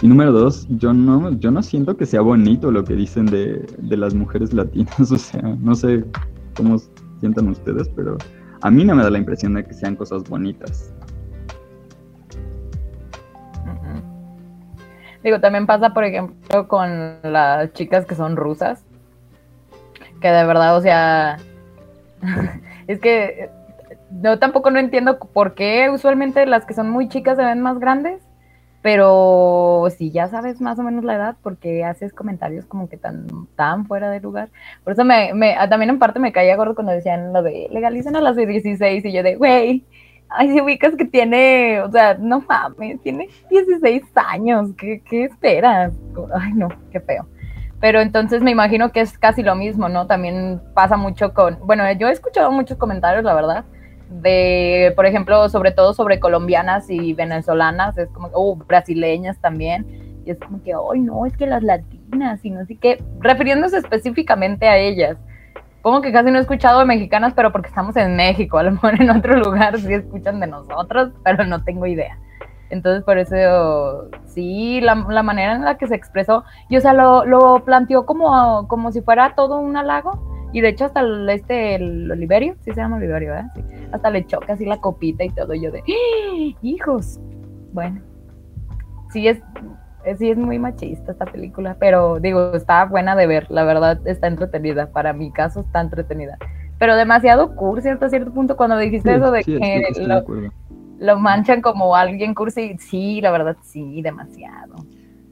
[0.00, 3.64] Y número dos, yo no, yo no siento que sea bonito lo que dicen de,
[3.78, 6.04] de las mujeres latinas, o sea, no sé
[6.56, 6.76] cómo
[7.20, 8.18] sientan ustedes, pero
[8.62, 10.91] a mí no me da la impresión de que sean cosas bonitas.
[15.22, 18.84] Digo, también pasa, por ejemplo, con las chicas que son rusas,
[20.20, 21.38] que de verdad, o sea,
[22.86, 23.50] es que
[24.20, 27.78] yo tampoco no entiendo por qué usualmente las que son muy chicas se ven más
[27.78, 28.20] grandes,
[28.82, 33.28] pero si ya sabes más o menos la edad, porque haces comentarios como que tan,
[33.54, 34.48] tan fuera de lugar.
[34.82, 38.16] Por eso me, me también en parte me caía gordo cuando decían lo de legalicen
[38.16, 39.84] a las de 16 y yo de, güey,
[40.34, 45.92] ay, si ubicas que tiene, o sea, no mames, tiene 16 años, ¿qué, qué esperas?
[46.34, 47.26] Ay, no, qué feo.
[47.80, 50.06] Pero entonces me imagino que es casi lo mismo, ¿no?
[50.06, 53.64] También pasa mucho con, bueno, yo he escuchado muchos comentarios, la verdad,
[54.08, 60.30] de, por ejemplo, sobre todo sobre colombianas y venezolanas, es como, oh, brasileñas también, y
[60.30, 64.68] es como que, ay, no, es que las latinas, y no sé qué, refiriéndose específicamente
[64.68, 65.16] a ellas.
[65.82, 68.72] Como que casi no he escuchado de mexicanas, pero porque estamos en México, a lo
[68.72, 72.18] mejor en otro lugar sí escuchan de nosotros, pero no tengo idea.
[72.70, 76.94] Entonces, por eso, sí, la, la manera en la que se expresó, y o sea,
[76.94, 81.74] lo, lo planteó como, como si fuera todo un halago, y de hecho hasta este,
[81.74, 83.50] el Oliverio, sí se llama Oliverio, ¿verdad?
[83.54, 83.62] Sí.
[83.92, 86.58] Hasta le choca así la copita y todo, yo de, ¡Ah!
[86.62, 87.20] hijos,
[87.72, 88.00] bueno,
[89.10, 89.42] sí es,
[90.18, 94.26] sí es muy machista esta película, pero digo, está buena de ver, la verdad está
[94.26, 96.38] entretenida, para mi caso está entretenida,
[96.78, 98.56] pero demasiado cursi hasta cierto punto.
[98.56, 100.24] Cuando dijiste eso de que lo,
[100.98, 104.76] lo, manchan como alguien cursi, sí, la verdad sí, demasiado.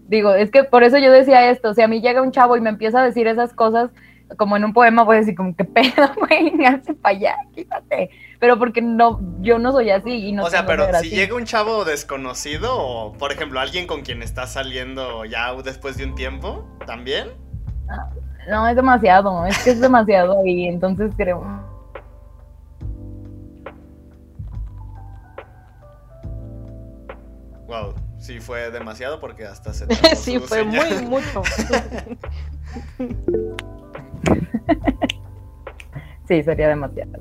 [0.08, 2.60] Digo, es que por eso yo decía esto, si a mí llega un chavo y
[2.60, 3.90] me empieza a decir esas cosas,
[4.36, 8.10] como en un poema voy a decir como que pedo, güey, hazte para allá, quítate.
[8.40, 11.44] Pero porque no, yo no soy así y no O sea, pero si llega un
[11.44, 16.66] chavo desconocido o, por ejemplo, alguien con quien estás saliendo ya después de un tiempo,
[16.86, 17.28] ¿también?
[18.48, 21.44] No, es demasiado, es que es demasiado y entonces creo...
[27.66, 29.86] Wow, sí fue demasiado porque hasta se...
[30.16, 31.42] sí, fue muy mucho.
[36.26, 37.20] sí, sería demasiado.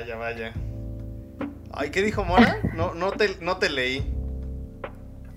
[0.00, 0.52] Vaya, vaya.
[1.72, 2.56] Ay, ¿qué dijo Mona?
[2.74, 4.16] No, no, te, no te leí.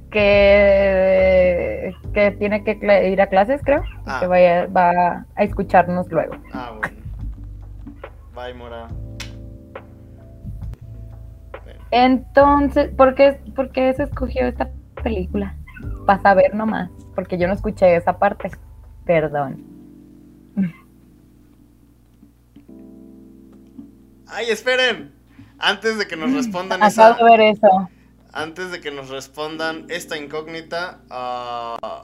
[0.10, 3.84] Que, que tiene que ir a clases, creo.
[4.06, 4.22] Ah.
[4.22, 6.36] Que vaya, va a escucharnos luego.
[6.54, 6.96] Ah, bueno.
[8.34, 8.88] Bye, Mora.
[11.92, 14.70] Entonces, ¿por qué, ¿por qué se escogió esta
[15.04, 15.58] película?
[16.06, 18.50] Para saber nomás, porque yo no escuché esa parte.
[19.06, 19.73] Perdón.
[24.34, 25.14] ¡Ay, esperen!
[25.60, 27.14] Antes de que nos respondan esa.
[27.14, 27.90] de ver eso.
[28.34, 31.00] Antes de que nos respondan esta incógnita.
[31.10, 32.04] ah,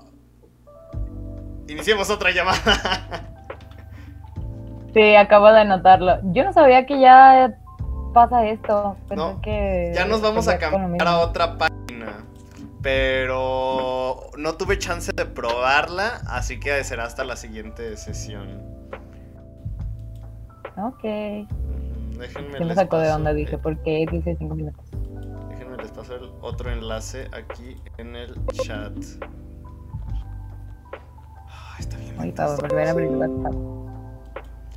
[1.68, 3.26] iniciemos otra llamada.
[4.92, 6.18] Sí, acabo de notarlo.
[6.34, 7.56] Yo no sabía que ya
[8.12, 8.98] pasa esto.
[9.08, 12.26] Pensé No, que ya nos vamos a cambiar a otra página.
[12.82, 18.64] Pero no tuve chance de probarla, así que será hasta la siguiente sesión.
[20.76, 21.04] Ok.
[22.20, 24.86] Déjenme Sí me sacó de onda, dije, ¿por qué dice minutos?
[25.50, 28.94] Déjenme les paso el otro enlace aquí en el chat.
[31.48, 32.16] Ay, está bien.
[32.18, 33.54] Ahorita voy a volver a abrir WhatsApp.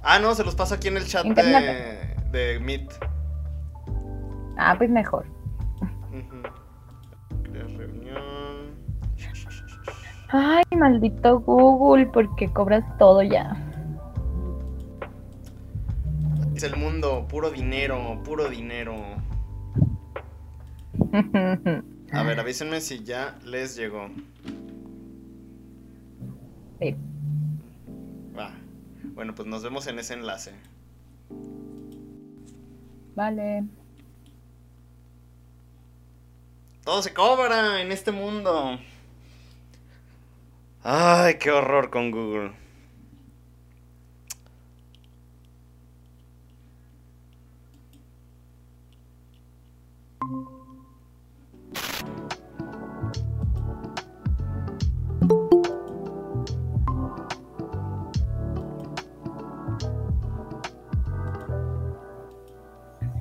[0.04, 2.92] Ah, no, se los paso aquí en el chat de, Meet.
[4.56, 5.26] Ah, pues mejor.
[7.52, 8.76] Reunión.
[10.28, 13.56] Ay, maldito Google, porque cobras todo ya.
[16.62, 18.94] Es el mundo, puro dinero, puro dinero.
[22.12, 24.08] A ver, avísenme si ya les llegó.
[26.78, 26.94] Sí.
[28.38, 28.52] Va.
[29.12, 30.52] Bueno, pues nos vemos en ese enlace.
[33.16, 33.64] Vale.
[36.84, 38.78] Todo se cobra en este mundo.
[40.84, 42.61] Ay, qué horror con Google.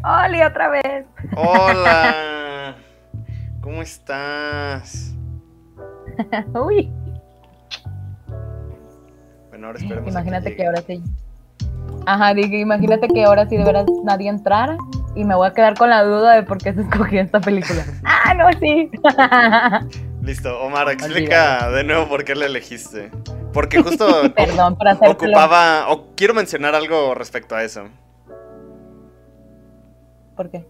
[0.04, 1.06] ¡Oli, otra vez!
[1.36, 2.76] Hola.
[3.62, 5.14] ¿Cómo estás?
[6.54, 6.92] Uy,
[9.50, 10.08] Bueno, ahora esperemos.
[10.08, 11.04] a imagínate que ahora sí.
[12.06, 14.76] Ajá, dije, imagínate que ahora sí de veras nadie entrara
[15.16, 17.86] y me voy a quedar con la duda de por qué se escogió esta película.
[18.04, 18.90] ¡Ah, no, sí!
[20.24, 23.12] Listo, Omar, explica de nuevo por qué la elegiste.
[23.54, 25.12] Porque justo Perdón hacértelo.
[25.12, 27.90] ocupaba, o quiero mencionar algo respecto a eso.
[30.36, 30.66] ¿Por qué?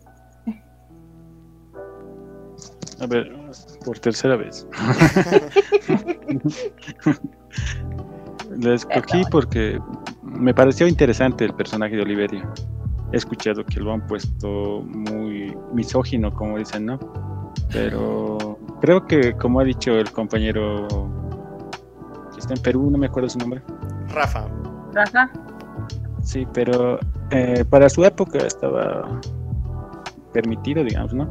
[2.99, 3.31] A ver,
[3.83, 4.67] por tercera vez.
[8.59, 9.79] La escogí porque
[10.23, 12.53] me pareció interesante el personaje de Oliverio.
[13.11, 16.99] He escuchado que lo han puesto muy misógino, como dicen, ¿no?
[17.71, 20.87] Pero creo que, como ha dicho el compañero
[22.33, 23.63] que está en Perú, no me acuerdo su nombre.
[24.09, 24.47] Rafa,
[24.93, 25.31] ¿Rafa?
[26.21, 26.99] Sí, pero
[27.31, 29.19] eh, para su época estaba
[30.31, 31.29] permitido, digamos, ¿no?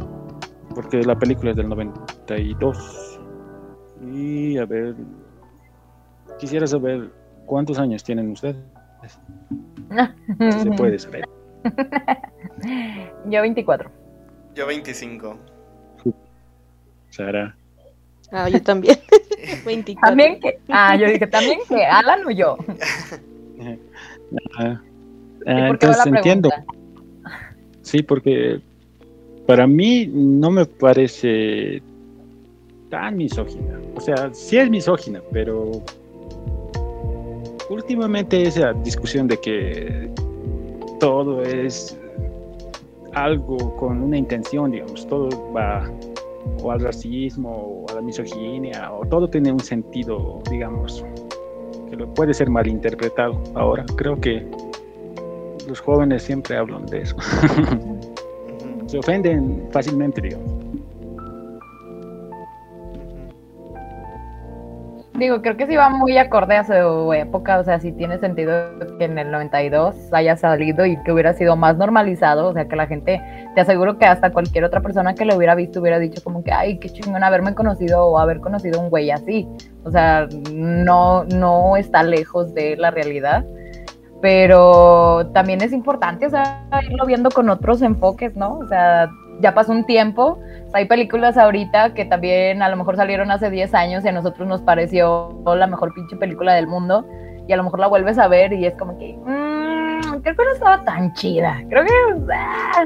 [0.75, 3.21] Porque la película es del 92.
[4.03, 4.95] Y a ver,
[6.39, 7.11] quisiera saber
[7.47, 8.57] cuántos años tienen ustedes.
[10.39, 11.25] Si se puede saber.
[13.27, 13.91] Yo 24.
[14.55, 15.37] yo 25.
[17.11, 17.57] Sara.
[18.31, 18.97] Ah, yo también.
[19.67, 20.09] 24.
[20.09, 20.59] También que.
[20.69, 22.57] Ah, yo dije, también que Alan o yo.
[24.57, 24.81] Ah,
[25.45, 26.49] ¿Y ah, entonces entiendo.
[27.83, 28.63] Sí, porque
[29.51, 31.83] para mí no me parece
[32.89, 33.81] tan misógina.
[33.97, 35.73] O sea, sí es misógina, pero
[37.69, 40.09] últimamente esa discusión de que
[41.01, 41.99] todo es
[43.13, 45.91] algo con una intención, digamos, todo va
[46.63, 51.05] o al racismo o a la misoginia, o todo tiene un sentido, digamos,
[51.91, 53.43] que lo puede ser malinterpretado.
[53.57, 54.47] Ahora creo que
[55.67, 57.17] los jóvenes siempre hablan de eso.
[58.91, 60.51] Se ofenden fácilmente, digamos.
[65.15, 68.53] Digo, creo que sí va muy acorde a su época, o sea, sí tiene sentido
[68.99, 72.75] que en el 92 haya salido y que hubiera sido más normalizado, o sea, que
[72.75, 73.23] la gente,
[73.55, 76.51] te aseguro que hasta cualquier otra persona que lo hubiera visto hubiera dicho como que,
[76.51, 79.47] ay, qué chingón haberme conocido o haber conocido un güey así,
[79.85, 83.45] o sea, no, no está lejos de la realidad,
[84.21, 88.59] pero también es importante, o sea, irlo viendo con otros enfoques, ¿no?
[88.59, 89.11] O sea,
[89.41, 90.39] ya pasó un tiempo,
[90.73, 94.47] hay películas ahorita que también a lo mejor salieron hace 10 años y a nosotros
[94.47, 97.07] nos pareció la mejor pinche película del mundo
[97.47, 100.45] y a lo mejor la vuelves a ver y es como que, mmm, creo que
[100.45, 101.93] no estaba tan chida, creo que,
[102.33, 102.85] ah.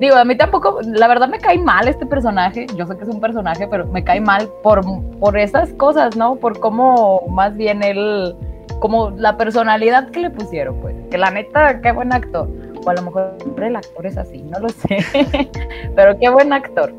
[0.00, 3.08] digo, a mí tampoco, la verdad me cae mal este personaje, yo sé que es
[3.08, 4.82] un personaje, pero me cae mal por,
[5.18, 6.36] por esas cosas, ¿no?
[6.36, 8.34] Por cómo más bien él,
[8.82, 12.48] como la personalidad que le pusieron, pues, que la neta, qué buen actor.
[12.84, 14.98] O a lo mejor el actor es así, no lo sé.
[15.94, 16.92] Pero qué buen actor.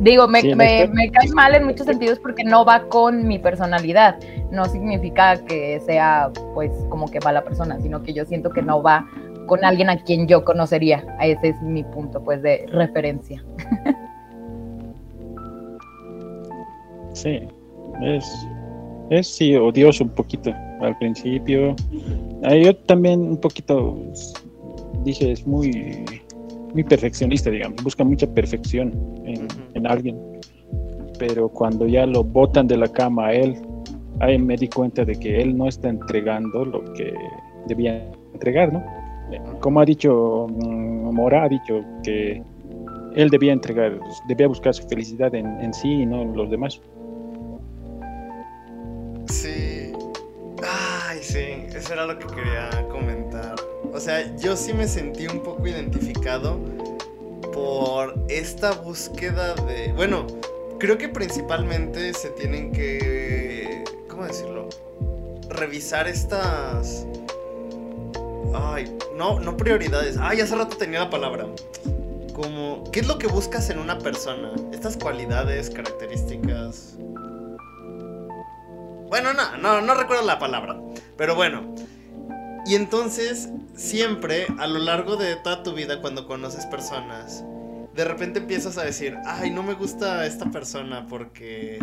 [0.00, 2.88] Digo, me, Sí, en me, este- me cae mal en muchos sentidos porque no va
[2.88, 4.16] con mi personalidad.
[4.50, 8.62] No significa que sea, pues, como que va la persona, sino que yo siento que
[8.62, 9.06] no va
[9.46, 11.04] con alguien a quien yo conocería.
[11.20, 13.44] Ese es mi punto, pues, de referencia.
[17.12, 17.46] Sí,
[18.02, 18.48] es,
[19.10, 21.74] es sí odioso un poquito al principio.
[22.42, 23.98] Ah, yo también un poquito
[25.04, 26.04] dije es muy
[26.76, 28.92] muy perfeccionista, digamos, busca mucha perfección
[29.24, 30.18] en, alguien.
[31.18, 33.56] Pero cuando ya lo botan de la cama a él,
[34.20, 37.14] ahí me di cuenta de que él no está entregando lo que
[37.66, 38.84] debía entregar, ¿no?
[39.60, 42.42] Como ha dicho mm, Mora, ha dicho que
[43.14, 43.98] él debía entregar,
[44.28, 46.78] debía buscar su felicidad en, en sí y no en los demás.
[49.28, 49.75] Sí.
[51.16, 53.54] Ay, sí, eso era lo que quería comentar.
[53.90, 56.58] O sea, yo sí me sentí un poco identificado
[57.54, 59.94] por esta búsqueda de...
[59.94, 60.26] Bueno,
[60.78, 63.82] creo que principalmente se tienen que...
[64.08, 64.68] ¿Cómo decirlo?
[65.48, 67.06] Revisar estas...
[68.54, 70.18] Ay, no, no prioridades.
[70.20, 71.46] Ay, hace rato tenía la palabra.
[72.34, 74.52] Como, ¿qué es lo que buscas en una persona?
[74.70, 76.96] Estas cualidades, características...
[79.08, 80.80] Bueno, no, no, no recuerdo la palabra.
[81.16, 81.74] Pero bueno.
[82.66, 87.44] Y entonces, siempre, a lo largo de toda tu vida, cuando conoces personas,
[87.94, 91.78] de repente empiezas a decir, ay, no me gusta esta persona porque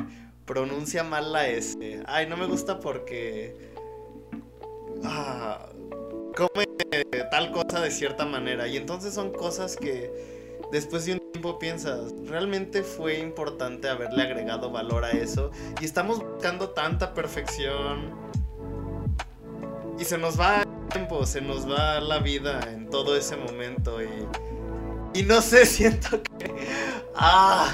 [0.46, 2.04] pronuncia mal la S.
[2.06, 3.72] Ay, no me gusta porque...
[5.06, 5.68] Ah,
[6.36, 6.66] come
[7.32, 8.68] tal cosa de cierta manera.
[8.68, 10.33] Y entonces son cosas que
[10.74, 15.52] después de un tiempo piensas, realmente fue importante haberle agregado valor a eso.
[15.80, 18.12] Y estamos buscando tanta perfección.
[20.00, 24.00] Y se nos va el tiempo, se nos va la vida en todo ese momento.
[24.02, 26.52] Y, y no sé, siento que...
[27.16, 27.72] Ah,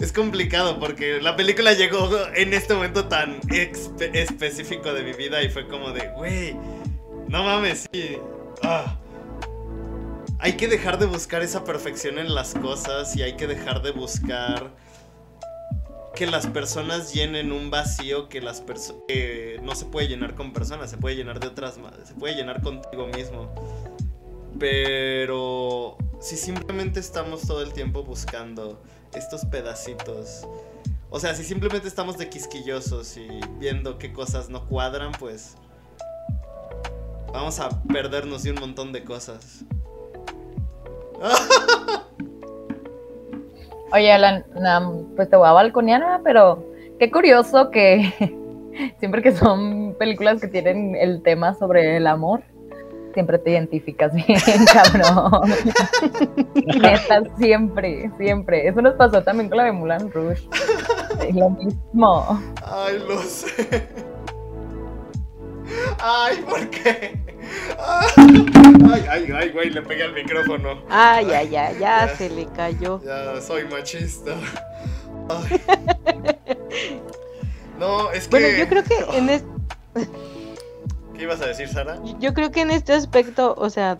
[0.00, 5.48] es complicado porque la película llegó en este momento tan específico de mi vida y
[5.48, 6.56] fue como de, güey,
[7.28, 8.18] no mames, sí.
[8.64, 8.99] Ah.
[10.42, 13.90] Hay que dejar de buscar esa perfección en las cosas y hay que dejar de
[13.90, 14.70] buscar
[16.14, 18.62] que las personas llenen un vacío que las
[19.06, 22.62] que no se puede llenar con personas, se puede llenar de otras, se puede llenar
[22.62, 23.52] contigo mismo.
[24.58, 28.82] Pero si simplemente estamos todo el tiempo buscando
[29.14, 30.46] estos pedacitos,
[31.10, 33.28] o sea, si simplemente estamos de quisquillosos y
[33.58, 35.56] viendo qué cosas no cuadran, pues
[37.30, 39.64] vamos a perdernos de un montón de cosas.
[43.92, 44.44] Oye, Alan,
[45.16, 46.64] pues te voy a balconear, pero
[46.98, 48.12] qué curioso que
[48.98, 52.42] siempre que son películas que tienen el tema sobre el amor,
[53.14, 54.38] siempre te identificas bien,
[54.72, 55.50] cabrón.
[56.54, 58.68] Neta, siempre, siempre.
[58.68, 60.48] Eso nos pasó también con la de Mulan Rouge.
[61.26, 62.40] Es lo mismo.
[62.64, 63.88] Ay, lo sé.
[66.00, 67.18] Ay, ¿por qué?
[67.78, 70.82] Ay, ay, ay, güey, le pegué al micrófono.
[70.88, 72.16] Ay, ay, ay, ya Ya.
[72.16, 73.00] se le cayó.
[73.02, 74.32] Ya soy machista.
[75.28, 75.60] Ay.
[77.78, 78.30] No, es que.
[78.40, 79.48] Bueno, yo creo que en este
[81.14, 81.98] ¿Qué ibas a decir, Sara?
[82.18, 83.96] Yo creo que en este aspecto, o sea,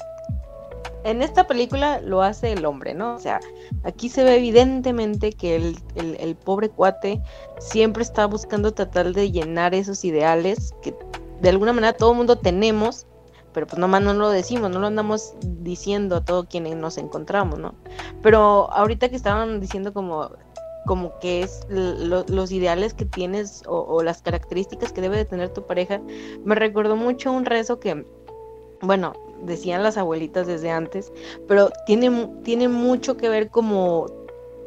[1.04, 3.14] en esta película lo hace el hombre, ¿no?
[3.14, 3.40] O sea,
[3.84, 7.20] aquí se ve evidentemente que el, el- el pobre cuate
[7.58, 10.94] siempre está buscando tratar de llenar esos ideales que
[11.42, 13.06] de alguna manera todo el mundo tenemos,
[13.52, 17.58] pero pues nomás no lo decimos, no lo andamos diciendo a todo quienes nos encontramos,
[17.58, 17.74] ¿no?
[18.22, 20.30] Pero ahorita que estaban diciendo como
[20.86, 25.26] como que es lo- los ideales que tienes o, o las características que debe de
[25.26, 26.00] tener tu pareja,
[26.42, 28.06] me recordó mucho un rezo que,
[28.80, 29.12] bueno,
[29.44, 31.12] decían las abuelitas desde antes,
[31.46, 34.06] pero tiene, tiene mucho que ver como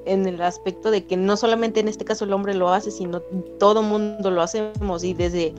[0.06, 3.22] en el aspecto de que no solamente en este caso el hombre lo hace, sino
[3.58, 5.56] todo mundo lo hacemos y desde,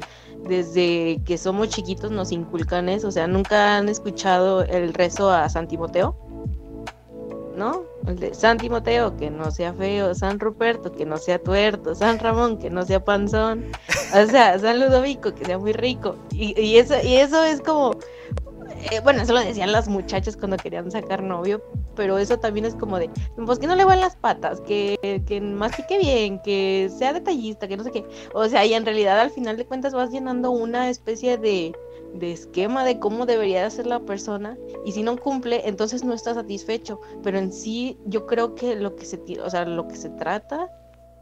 [0.48, 5.48] desde que somos chiquitos nos inculcan eso, o sea, nunca han escuchado el rezo a
[5.48, 6.16] San Timoteo,
[7.56, 7.84] ¿no?
[8.06, 12.18] El de San Timoteo, que no sea feo, San Ruperto, que no sea tuerto, San
[12.18, 13.64] Ramón, que no sea panzón,
[14.14, 16.16] o sea, San Ludovico, que sea muy rico.
[16.30, 17.92] Y, eso, y eso es como,
[18.90, 21.62] eh, bueno, eso lo decían las muchachas cuando querían sacar novio,
[21.94, 23.10] pero eso también es como de,
[23.44, 27.76] pues que no le van las patas, que, que mastique bien, que sea detallista, que
[27.76, 28.04] no sé qué.
[28.34, 31.74] O sea, y en realidad al final de cuentas vas llenando una especie de,
[32.14, 36.14] de esquema de cómo debería de ser la persona y si no cumple, entonces no
[36.14, 37.00] está satisfecho.
[37.22, 40.70] Pero en sí, yo creo que lo que se, o sea, lo que se trata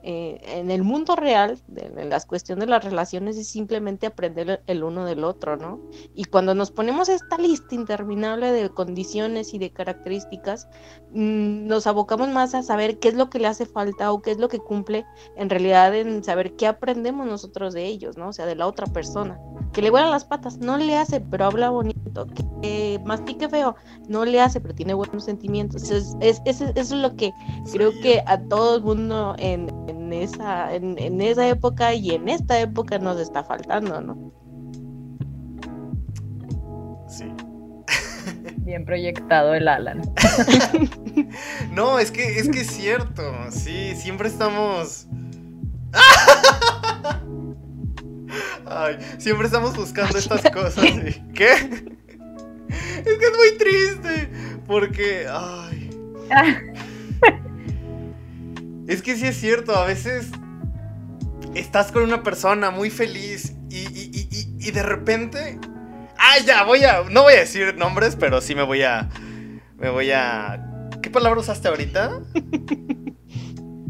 [0.03, 4.83] eh, en el mundo real, en las cuestiones de las relaciones, es simplemente aprender el-
[4.85, 5.81] uno del otro, ¿no?
[6.15, 10.69] Y cuando nos ponemos esta lista interminable de condiciones y de características,
[11.13, 14.33] mm, nos abocamos más a saber qué es lo que le hace falta o qué
[14.33, 18.29] es lo que cumple, en realidad en saber qué aprendemos nosotros de ellos, ¿no?
[18.29, 19.39] O sea, de la otra persona.
[19.73, 22.27] Que le vuelan las patas, no le hace, pero habla bonito.
[22.27, 23.75] Que, que mastique feo,
[24.09, 25.91] no le hace, pero tiene buenos sentimientos.
[25.91, 27.33] Es, es- es- eso es lo que
[27.73, 29.69] creo que a todo el mundo en,
[30.13, 34.33] en esa, en, en esa época y en esta época nos está faltando, ¿no?
[37.09, 37.25] Sí.
[38.59, 40.03] Bien proyectado el Alan.
[41.73, 43.23] No, es que es que es cierto.
[43.51, 45.07] Sí, siempre estamos.
[48.67, 50.85] Ay, siempre estamos buscando estas cosas.
[50.85, 51.23] sí.
[51.35, 51.53] ¿Qué?
[52.73, 54.31] Es que es muy triste.
[54.67, 55.27] Porque.
[55.31, 55.91] Ay.
[58.93, 59.75] Es que sí es cierto.
[59.77, 60.31] A veces.
[61.55, 63.55] Estás con una persona muy feliz.
[63.69, 65.59] Y, y- y- y- y de repente.
[66.19, 67.03] Ah, ya, voy a.
[67.11, 69.09] No voy a decir nombres, pero sí me voy a.
[69.79, 70.89] Me voy a.
[71.03, 72.21] ¿Qué palabra usaste ahorita?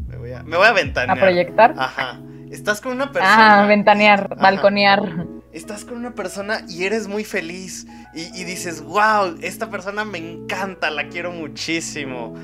[0.08, 1.18] Me voy a, me voy a A ventanear.
[1.18, 1.74] proyectar.
[1.76, 2.20] Ajá.
[2.50, 3.62] Estás con una persona.
[3.62, 4.42] Ah, ventanear, Ajá.
[4.42, 5.26] balconear.
[5.52, 7.86] Estás con una persona y eres muy feliz.
[8.14, 12.34] Y, y dices, wow, esta persona me encanta, la quiero muchísimo.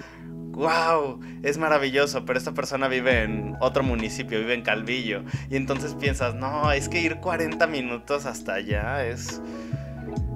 [0.58, 5.22] Wow, es maravilloso, pero esta persona vive en otro municipio, vive en Calvillo.
[5.48, 9.40] Y entonces piensas, no, es que ir 40 minutos hasta allá es,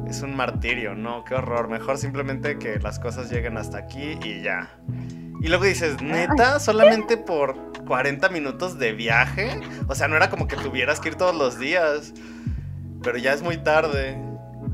[0.08, 1.68] es un martirio, no, qué horror.
[1.68, 4.70] Mejor simplemente que las cosas lleguen hasta aquí y ya.
[5.40, 9.58] Y luego dices, neta, solamente por 40 minutos de viaje.
[9.88, 12.14] O sea, no era como que tuvieras que ir todos los días.
[13.02, 14.16] Pero ya es muy tarde.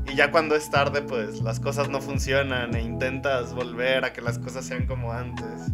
[0.09, 4.21] Y ya cuando es tarde, pues las cosas no funcionan e intentas volver a que
[4.21, 5.71] las cosas sean como antes.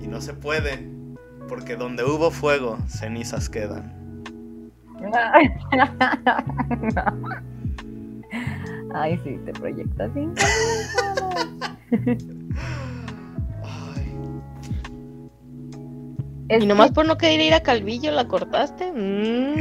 [0.00, 0.88] Y no se puede.
[1.48, 3.96] Porque donde hubo fuego, cenizas quedan.
[8.94, 10.32] Ay, sí, te proyectas bien.
[16.50, 18.90] Y nomás por no querer ir a Calvillo la cortaste.
[18.90, 19.58] Mm,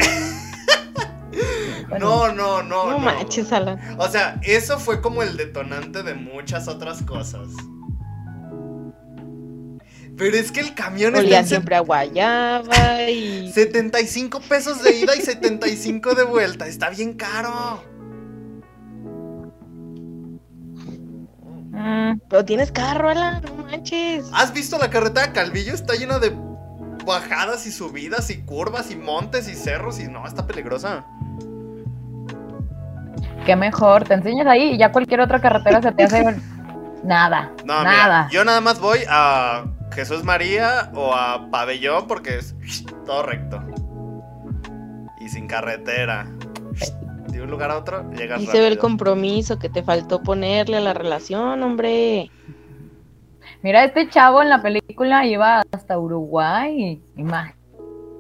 [2.00, 3.80] no, no, no, no manches, Alan.
[3.98, 7.48] O sea, eso fue como el detonante de muchas otras cosas.
[10.18, 13.52] Pero es que el camión está en siempre a guayaba y...
[13.54, 16.66] 75 pesos de ida y 75 de vuelta.
[16.66, 17.84] Está bien caro.
[21.72, 24.26] mm, Pero tienes carro, Alan, no manches.
[24.34, 25.76] ¿Has visto la carretera Calvillo?
[25.76, 26.32] Está llena de
[27.08, 31.04] bajadas y subidas y curvas y montes y cerros y no, está peligrosa.
[33.46, 36.24] qué mejor, te enseñas ahí y ya cualquier otra carretera se te hace
[37.04, 38.26] nada, No, nada.
[38.26, 42.54] mira, yo nada más voy a Jesús María o a Pabellón porque es
[43.06, 43.60] todo recto.
[45.20, 46.28] Y sin carretera.
[47.30, 48.82] De un lugar a otro llegas Y se ve el rápido.
[48.82, 52.32] compromiso que te faltó ponerle a la relación, hombre.
[53.64, 57.02] Mira, este chavo en la película iba hasta Uruguay.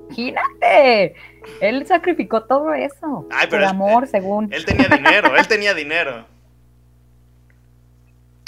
[0.09, 1.15] Imagínate.
[1.61, 3.27] Él sacrificó todo eso.
[3.31, 4.51] Ay, pero por él- amor, según.
[4.51, 6.25] Él tenía dinero, él tenía dinero.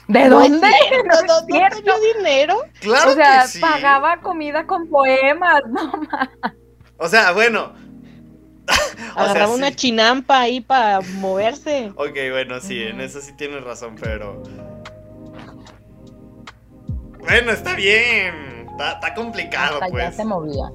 [0.07, 0.67] ¿De No es dónde?
[0.89, 1.69] cierto, No no- tenía
[2.17, 2.55] dinero.
[2.81, 3.59] Claro o sea, que sí.
[3.61, 6.31] pagaba comida con poemas, no ma-
[6.97, 7.73] O sea, bueno.
[9.15, 9.75] O sea, Agarraba una sí.
[9.75, 11.91] chinampa ahí para moverse.
[11.95, 14.43] Ok, bueno, sí, en eso sí tienes razón, pero.
[17.19, 18.67] Bueno, está bien.
[18.71, 20.15] Está, está complicado, Hasta ya pues.
[20.15, 20.65] se movía.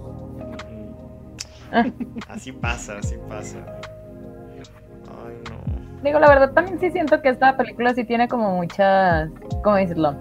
[2.29, 3.59] Así pasa, así pasa.
[5.09, 6.03] Ay, no.
[6.03, 9.31] Digo, la verdad también sí siento que esta película sí tiene como muchas,
[9.63, 10.15] ¿cómo decirlo?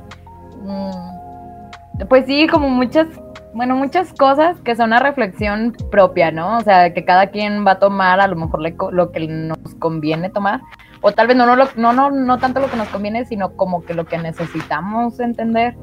[0.61, 3.07] Mm, pues sí, como muchas,
[3.53, 6.57] bueno, muchas cosas que son una reflexión propia, ¿no?
[6.57, 9.57] O sea, que cada quien va a tomar a lo mejor le lo que nos
[9.77, 10.61] conviene tomar,
[11.01, 13.83] o tal vez no, no, no, no, no tanto lo que nos conviene, sino como
[13.83, 15.75] que lo que necesitamos entender.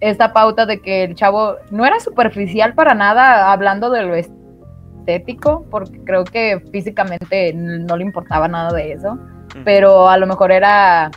[0.00, 5.66] Esta pauta de que el chavo no era superficial para nada hablando de lo estético,
[5.70, 9.18] porque creo que físicamente no le importaba nada de eso
[9.64, 11.10] pero a lo mejor era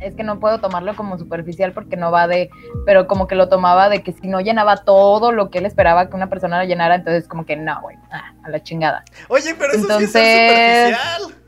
[0.00, 2.50] es que no puedo tomarlo como superficial porque no va de,
[2.84, 6.10] pero como que lo tomaba de que si no llenaba todo lo que él esperaba
[6.10, 9.04] que una persona lo llenara, entonces como que no, güey, ah, a la chingada.
[9.28, 11.43] Oye, pero eso sí es Entonces- ser superficial.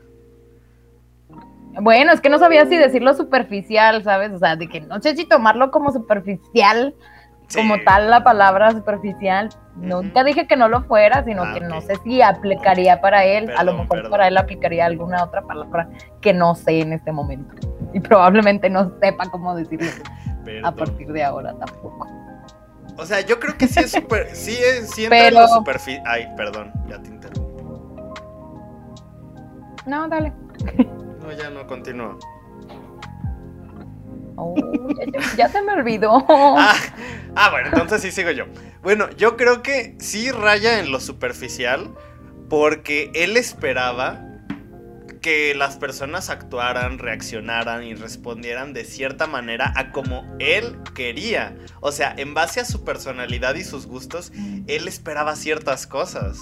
[1.81, 4.31] Bueno, es que no sabía si decirlo superficial, ¿sabes?
[4.31, 6.95] O sea, de que no sé si tomarlo como superficial,
[7.47, 7.59] Sí.
[7.59, 9.49] como tal la palabra superficial.
[9.77, 13.49] Nunca dije que no lo fuera, sino Ah, que no sé si aplicaría para él.
[13.55, 14.11] a lo mejor perdón.
[14.11, 15.87] para él aplicaría alguna otra palabra
[16.19, 17.55] que no sé en este momento.
[17.93, 19.87] Y probablemente no sepa cómo decirlo
[20.63, 22.05] a partir de ahora tampoco.
[22.97, 24.27] O sea, yo creo que sí es súper.
[24.35, 28.13] Sí, es, sí entra en Pero- lo superfi- Ay, perdón, ya te interrumpo.
[29.85, 30.33] No, dale.
[31.27, 32.17] No, ya no continúo.
[34.37, 34.55] Oh,
[35.13, 36.25] ya, ya se me olvidó.
[36.29, 36.75] Ah,
[37.35, 38.45] ah, bueno, entonces sí sigo yo.
[38.81, 41.93] Bueno, yo creo que sí raya en lo superficial
[42.49, 44.23] porque él esperaba
[45.21, 51.57] que las personas actuaran, reaccionaran y respondieran de cierta manera a como él quería.
[51.81, 54.31] O sea, en base a su personalidad y sus gustos,
[54.67, 56.39] él esperaba ciertas cosas.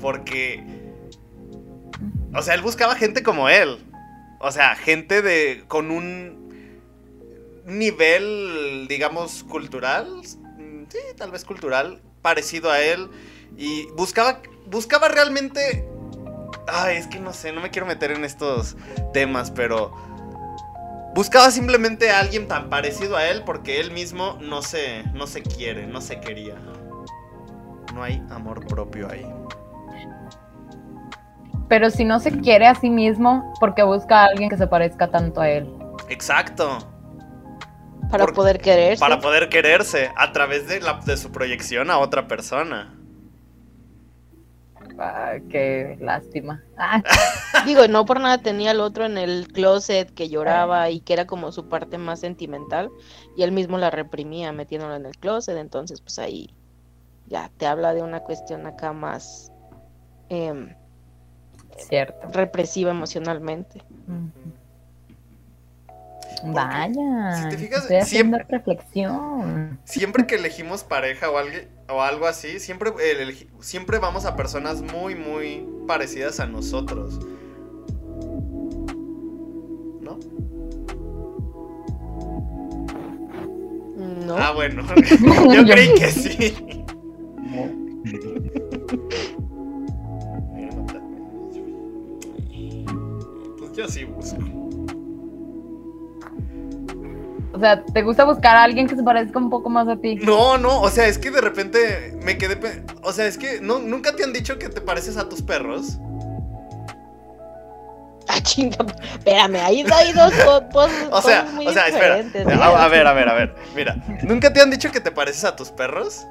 [0.00, 0.64] Porque...
[2.34, 3.85] O sea, él buscaba gente como él.
[4.38, 6.46] O sea, gente de con un
[7.64, 10.06] nivel, digamos, cultural,
[10.58, 13.08] mm, sí, tal vez cultural, parecido a él.
[13.56, 15.86] Y buscaba, buscaba realmente...
[16.68, 18.76] Ay, es que no sé, no me quiero meter en estos
[19.12, 19.92] temas, pero...
[21.14, 25.42] Buscaba simplemente a alguien tan parecido a él porque él mismo no se, no se
[25.42, 26.56] quiere, no se quería.
[27.94, 29.26] No hay amor propio ahí.
[31.68, 35.08] Pero si no se quiere a sí mismo, porque busca a alguien que se parezca
[35.10, 35.68] tanto a él.
[36.08, 36.78] Exacto.
[38.10, 39.00] Para Por- poder quererse.
[39.00, 42.92] Para poder quererse a través de, la, de su proyección a otra persona.
[44.98, 46.62] Ah, qué lástima.
[46.78, 47.02] Ah,
[47.66, 51.26] Digo, no por nada tenía al otro en el closet que lloraba y que era
[51.26, 52.90] como su parte más sentimental
[53.36, 56.54] y él mismo la reprimía metiéndola en el closet, entonces pues ahí
[57.26, 59.52] ya te habla de una cuestión acá más
[60.30, 60.74] em,
[61.78, 62.28] cierto.
[62.32, 63.82] represiva emocionalmente.
[66.44, 67.42] Vaya.
[67.42, 69.78] si te fijas, estoy haciendo siempre- reflexión.
[69.84, 71.56] Siempre que elegimos pareja o, algo,
[71.88, 77.18] o algo así, siempre, eh, siempre vamos a personas muy, muy parecidas a nosotros.
[80.02, 80.18] ¿No?
[84.26, 84.82] No, Ah, bueno.
[85.54, 86.82] Yo creí que sí.
[93.76, 94.36] yo sí busco.
[97.52, 100.16] O sea, ¿te gusta buscar a alguien que se parezca un poco más a ti?
[100.16, 102.56] No, no, o sea, es que de repente me quedé.
[102.56, 105.40] pe- O sea, es que no, nunca te han dicho que te pareces a tus
[105.40, 105.98] perros.
[108.28, 108.76] ah, chinga,
[109.14, 112.14] espérame, ahí hay dos po- pos- O sea, cosas muy o sea, espera.
[112.16, 113.54] a ver, a ver, a ver.
[113.74, 116.26] Mira, ¿nunca te han dicho que te pareces a tus perros?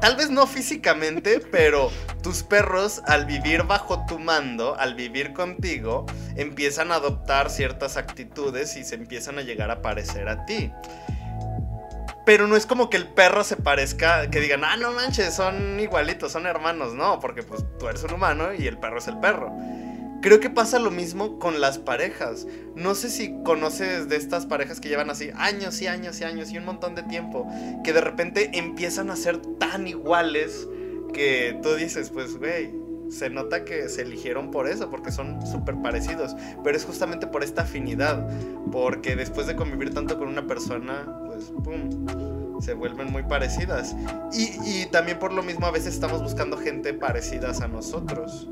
[0.00, 1.90] Tal vez no físicamente, pero
[2.22, 8.76] tus perros al vivir bajo tu mando, al vivir contigo, empiezan a adoptar ciertas actitudes
[8.76, 10.70] y se empiezan a llegar a parecer a ti.
[12.26, 15.78] Pero no es como que el perro se parezca, que digan, ah, no manches, son
[15.78, 19.18] igualitos, son hermanos, no, porque pues tú eres un humano y el perro es el
[19.18, 19.56] perro.
[20.26, 22.48] Creo que pasa lo mismo con las parejas.
[22.74, 26.50] No sé si conoces de estas parejas que llevan así años y años y años
[26.50, 27.46] y un montón de tiempo,
[27.84, 30.66] que de repente empiezan a ser tan iguales
[31.14, 32.74] que tú dices, pues, güey,
[33.08, 36.34] se nota que se eligieron por eso, porque son súper parecidos.
[36.64, 38.28] Pero es justamente por esta afinidad,
[38.72, 42.60] porque después de convivir tanto con una persona, pues, ¡pum!
[42.60, 43.94] Se vuelven muy parecidas.
[44.32, 48.48] Y, y también por lo mismo a veces estamos buscando gente parecidas a nosotros.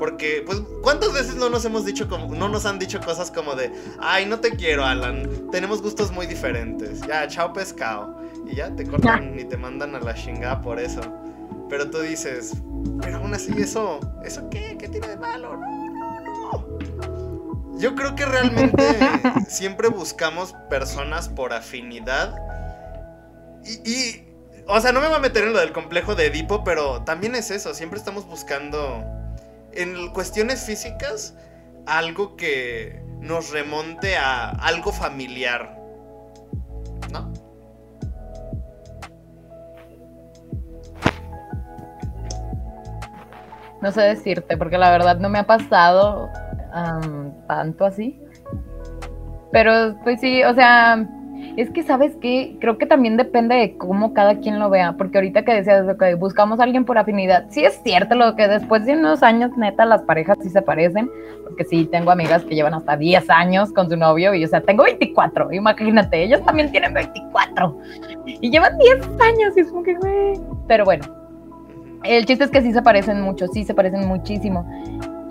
[0.00, 3.54] Porque, pues, ¿cuántas veces no nos hemos dicho como, no nos han dicho cosas como
[3.54, 3.70] de,
[4.00, 8.18] ay, no te quiero, Alan, tenemos gustos muy diferentes, ya, chao pescado,
[8.50, 11.02] y ya te cortan y te mandan a la chingada por eso.
[11.68, 12.54] Pero tú dices,
[13.02, 14.78] pero aún así, eso, ¿eso qué?
[14.78, 15.54] ¿Qué tiene de malo?
[15.58, 17.78] No, no, no.
[17.78, 18.82] Yo creo que realmente
[19.48, 22.34] siempre buscamos personas por afinidad.
[23.66, 24.34] Y, y,
[24.66, 27.34] o sea, no me voy a meter en lo del complejo de Edipo, pero también
[27.34, 29.04] es eso, siempre estamos buscando
[29.74, 31.36] en cuestiones físicas
[31.86, 35.76] algo que nos remonte a algo familiar.
[37.12, 37.32] ¿No?
[43.82, 46.28] No sé decirte, porque la verdad no me ha pasado
[47.48, 48.20] tanto así.
[49.52, 51.08] Pero pues sí, o sea,
[51.56, 55.18] es que sabes qué, creo que también depende de cómo cada quien lo vea, porque
[55.18, 58.48] ahorita que decías de que buscamos a alguien por afinidad, sí es cierto lo que
[58.48, 61.10] después de unos años, neta, las parejas sí se parecen,
[61.44, 64.60] porque sí, tengo amigas que llevan hasta 10 años con su novio, y o sea,
[64.60, 67.78] tengo 24, imagínate, ellos también tienen 24,
[68.26, 71.04] y llevan 10 años, y es como que, güey, pero bueno,
[72.04, 74.66] el chiste es que sí se parecen mucho, sí se parecen muchísimo.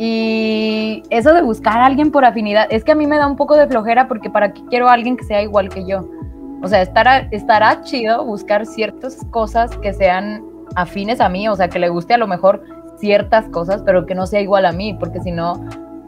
[0.02, 3.36] Y eso de buscar a alguien por afinidad, es que a mí me da un
[3.36, 6.10] poco de flojera porque para qué quiero a alguien que sea igual que yo.
[6.64, 10.42] O sea, estará, chido buscar ciertas cosas que sean
[10.78, 12.64] afines a mí, o sea, que le guste a lo mejor
[12.98, 15.62] ciertas cosas, pero que no sea igual a mí, porque si no,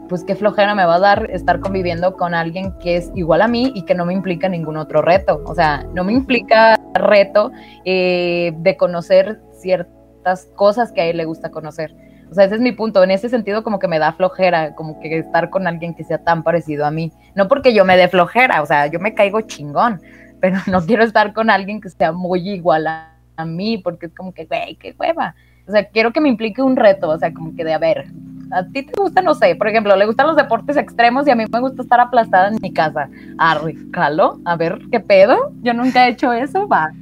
[0.08, 3.48] pues qué flojera me va a dar estar conviviendo con alguien que es igual a
[3.48, 5.42] mí y que no me implica ningún otro reto.
[5.44, 7.50] O sea, no me implica reto
[7.84, 11.94] eh, de conocer ciertas cosas que a él le gusta conocer.
[12.32, 13.04] O sea, ese es mi punto.
[13.04, 16.16] En ese sentido, como que me da flojera, como que estar con alguien que sea
[16.16, 17.12] tan parecido a mí.
[17.34, 20.00] No porque yo me dé flojera, o sea, yo me caigo chingón,
[20.40, 24.14] pero no quiero estar con alguien que sea muy igual a, a mí, porque es
[24.14, 25.34] como que, güey, qué hueva.
[25.68, 28.06] O sea, quiero que me implique un reto, o sea, como que de, a ver,
[28.50, 31.34] a ti te gusta, no sé, por ejemplo, le gustan los deportes extremos y a
[31.34, 33.10] mí me gusta estar aplastada en mi casa.
[33.36, 35.52] Arre, calo, a ver, ¿qué pedo?
[35.60, 36.92] Yo nunca he hecho eso, va.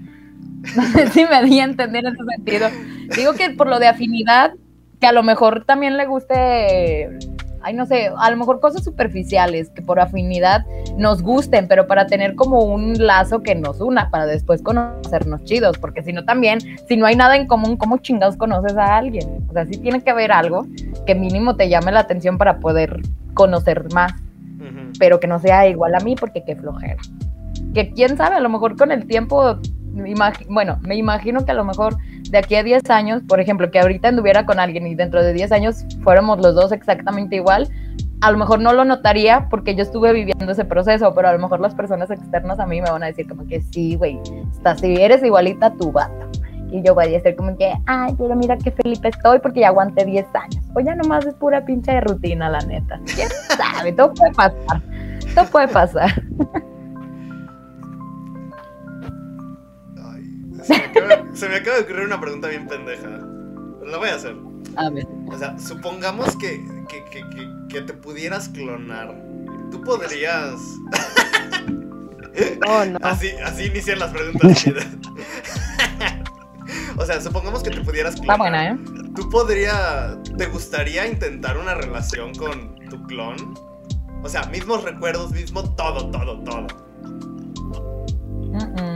[0.77, 2.69] No sé si me di a entender en ese sentido.
[3.17, 4.53] Digo que por lo de afinidad,
[5.01, 7.09] que a lo mejor también le guste,
[7.63, 10.65] ay, no sé, a lo mejor cosas superficiales que por afinidad
[10.99, 15.79] nos gusten, pero para tener como un lazo que nos una, para después conocernos chidos,
[15.79, 19.47] porque si no también, si no hay nada en común, ¿cómo chingados conoces a alguien?
[19.49, 20.67] O sea, sí tiene que haber algo
[21.07, 23.01] que mínimo te llame la atención para poder
[23.33, 24.13] conocer más,
[24.99, 27.01] pero que no sea igual a mí porque qué flojera.
[27.73, 29.59] Que quién sabe, a lo mejor con el tiempo,
[30.49, 31.97] bueno, me imagino que a lo mejor
[32.31, 35.33] de aquí a 10 años, por ejemplo, que ahorita anduviera con alguien y dentro de
[35.33, 37.69] 10 años fuéramos los dos exactamente igual,
[38.21, 41.39] a lo mejor no lo notaría porque yo estuve viviendo ese proceso, pero a lo
[41.39, 44.19] mejor las personas externas a mí me van a decir como que sí, güey,
[44.79, 46.29] si eres igualita a tu vato.
[46.73, 49.69] Y yo voy a decir como que, ay, pero mira qué Felipe estoy porque ya
[49.69, 50.65] aguanté 10 años.
[50.75, 53.01] O ya nomás es pura pinche de rutina, la neta.
[53.13, 53.93] ¿Quién sabe?
[53.93, 54.83] Todo puede pasar.
[55.35, 56.11] Todo puede pasar.
[60.63, 63.09] se, me acaba, se me acaba de ocurrir una pregunta bien pendeja.
[63.87, 64.37] La voy a hacer.
[64.77, 65.07] A ver.
[65.29, 69.15] O sea, supongamos que, que, que, que, que te pudieras clonar.
[69.71, 70.55] Tú podrías.
[72.69, 72.99] Oh, no.
[73.03, 74.65] Así, así inician las preguntas.
[76.97, 78.39] o sea, supongamos que te pudieras Está clonar.
[78.39, 78.79] buena, ¿eh?
[79.17, 83.55] ¿Tú podría, te gustaría intentar una relación con tu clon?
[84.23, 86.67] O sea, mismos recuerdos, mismo todo, todo, todo.
[88.53, 88.90] Mm, mm.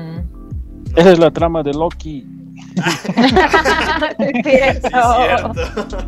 [0.96, 2.26] Esa es la trama de Loki.
[4.44, 5.52] Sí, cierto.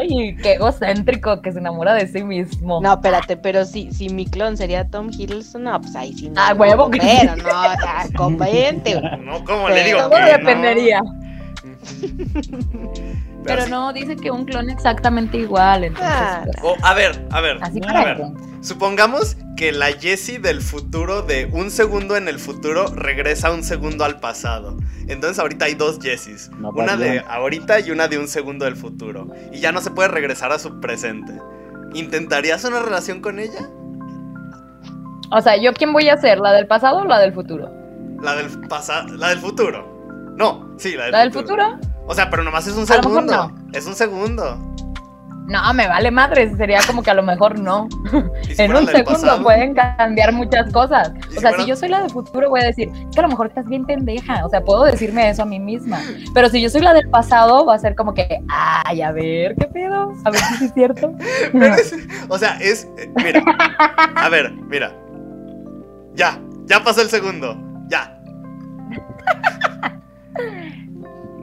[0.00, 2.80] Ay, qué egocéntrico que se enamora de sí mismo.
[2.80, 6.40] No, espérate, pero si, si mi clon sería Tom Hiddleston, no, pues ahí sí no.
[6.40, 7.00] Ah, huevo, que.
[7.00, 9.00] Pero no, o sea, conveniente.
[9.24, 10.02] No, ¿cómo le digo?
[10.02, 10.08] No?
[10.24, 11.02] dependería.
[13.44, 15.82] Pero, no, dice que un clon exactamente igual.
[15.84, 16.42] Entonces, Ah.
[16.44, 17.58] pues, O, a ver, a ver.
[17.60, 18.22] así a ver.
[18.60, 24.04] Supongamos que la Jessie del futuro, de un segundo en el futuro, regresa un segundo
[24.04, 24.76] al pasado.
[25.06, 26.50] Entonces ahorita hay dos Jessies.
[26.58, 29.28] Una Una de ahorita y una de un segundo del futuro.
[29.52, 31.32] Y ya no se puede regresar a su presente.
[31.94, 33.70] ¿Intentarías una relación con ella?
[35.30, 36.40] O sea, ¿yo quién voy a ser?
[36.40, 37.70] ¿La del pasado o la del futuro?
[38.20, 39.16] La del pasado.
[39.16, 40.32] La del futuro.
[40.36, 41.78] No, sí, la del, ¿La del futuro?
[42.08, 43.52] O sea, pero nomás es un A lo mejor segundo.
[43.72, 44.71] Es un segundo.
[45.52, 46.54] No, me vale madre.
[46.56, 47.88] Sería como que a lo mejor no.
[48.48, 49.42] ¿Y si En un segundo pasado?
[49.42, 51.12] pueden cambiar muchas cosas.
[51.14, 53.14] ¿Y O si sea, fuera- si yo soy la del futuro, voy a decir, es
[53.14, 54.44] que a lo mejor estás bien pendeja.
[54.46, 56.00] O sea, puedo decirme eso a mí misma.
[56.34, 59.54] Pero si yo soy la del pasado, va a ser como que, ay, a ver,
[59.56, 60.12] ¿qué pedo?
[60.24, 61.12] A ver si es cierto.
[61.52, 61.94] Pero es-
[62.28, 62.88] o sea, es.
[62.98, 63.42] eh, Mira.
[64.16, 64.92] A ver, mira.
[66.14, 67.56] Ya, ya pasó el segundo.
[67.88, 68.18] Ya.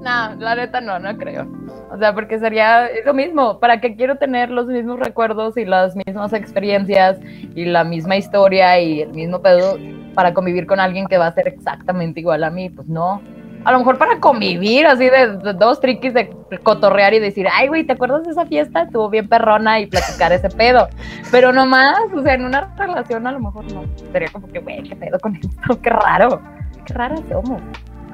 [0.01, 1.47] No, la neta no, no creo.
[1.91, 3.59] O sea, porque sería lo mismo.
[3.59, 7.19] ¿Para qué quiero tener los mismos recuerdos y las mismas experiencias
[7.55, 9.77] y la misma historia y el mismo pedo
[10.13, 12.69] para convivir con alguien que va a ser exactamente igual a mí?
[12.69, 13.21] Pues no.
[13.65, 16.29] A lo mejor para convivir, así de, de dos triquis de
[16.63, 18.83] cotorrear y decir, ay, güey, ¿te acuerdas de esa fiesta?
[18.83, 20.87] Estuvo bien perrona y platicar ese pedo.
[21.29, 23.83] Pero nomás, o sea, en una relación a lo mejor no.
[24.13, 25.81] Sería como que, güey, ¿qué pedo con esto?
[25.81, 26.41] Qué raro.
[26.85, 27.61] Qué raras somos.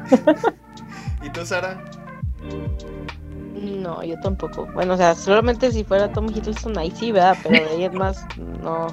[1.26, 1.84] ¿Y Sara?
[3.56, 4.68] No, yo tampoco.
[4.74, 7.36] Bueno, o sea, solamente si fuera Tom Hiddleston ahí sí, ¿verdad?
[7.42, 8.26] Pero de ahí en más,
[8.62, 8.88] no.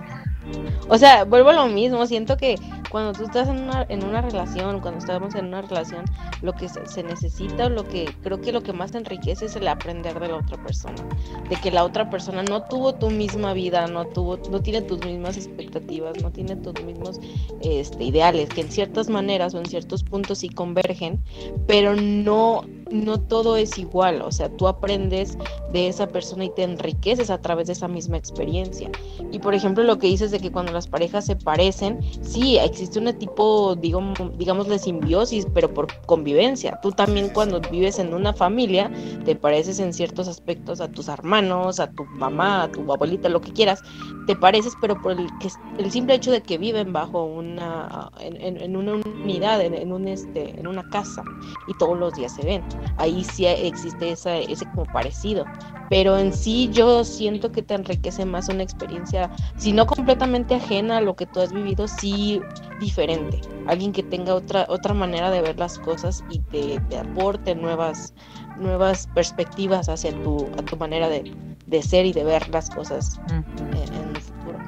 [0.89, 2.07] O sea, vuelvo a lo mismo.
[2.07, 2.57] Siento que
[2.91, 6.05] cuando tú estás en una, en una relación, cuando estamos en una relación,
[6.43, 9.69] lo que se, necesita lo que creo que lo que más te enriquece es el
[9.69, 11.03] aprender de la otra persona.
[11.49, 15.05] De que la otra persona no tuvo tu misma vida, no tuvo, no tiene tus
[15.05, 17.21] mismas expectativas, no tiene tus mismos
[17.63, 21.23] este, ideales, que en ciertas maneras o en ciertos puntos sí convergen,
[21.67, 24.23] pero no, no todo es igual.
[24.23, 25.37] O sea, tú aprendes
[25.73, 28.91] de esa persona y te enriqueces a través de esa misma experiencia.
[29.31, 32.99] Y por ejemplo, lo que dices de que cuando las parejas se parecen, sí, existe
[32.99, 36.79] un tipo, digamos, digamos de simbiosis, pero por convivencia.
[36.83, 38.91] Tú también cuando vives en una familia,
[39.25, 43.41] te pareces en ciertos aspectos a tus hermanos, a tu mamá, a tu abuelita, lo
[43.41, 43.81] que quieras,
[44.27, 45.49] te pareces, pero por el, que,
[45.79, 50.09] el simple hecho de que viven bajo una, en, en- una unidad, en, en un
[50.09, 51.23] este, en una casa,
[51.67, 52.63] y todos los días se ven.
[52.97, 55.47] Ahí sí existe esa, ese como parecido.
[55.89, 60.99] Pero en sí yo siento que te enriquece más una experiencia, si no completamente ajena
[60.99, 62.41] a lo que tú has vivido, sí
[62.81, 63.41] diferente.
[63.67, 68.15] Alguien que tenga otra, otra manera de ver las cosas y te, te aporte nuevas,
[68.57, 71.31] nuevas perspectivas hacia tu, a tu manera de,
[71.67, 74.59] de ser y de ver las cosas en, en el futuro.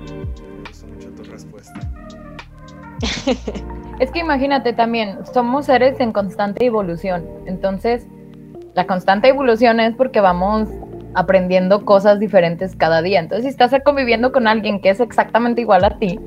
[0.00, 1.80] Me gustó mucho tu respuesta.
[4.00, 7.24] Es que imagínate también, somos seres en constante evolución.
[7.46, 8.06] Entonces,
[8.74, 10.68] la constante evolución es porque vamos
[11.14, 13.20] aprendiendo cosas diferentes cada día.
[13.20, 16.18] Entonces, si estás conviviendo con alguien que es exactamente igual a ti,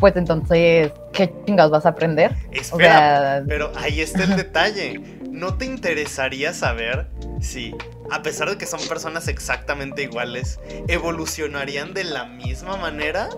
[0.00, 2.32] pues entonces, ¿qué chingados vas a aprender?
[2.50, 5.00] O Espera, sea, pero ahí está el detalle.
[5.30, 7.08] ¿No te interesaría saber
[7.40, 7.74] si,
[8.10, 13.28] a pesar de que son personas exactamente iguales, evolucionarían de la misma manera?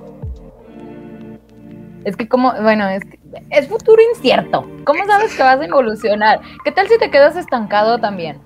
[2.09, 3.19] Es que como, bueno, es, que
[3.51, 4.67] es futuro incierto.
[4.85, 6.41] ¿Cómo sabes que vas a evolucionar?
[6.65, 8.39] ¿Qué tal si te quedas estancado también?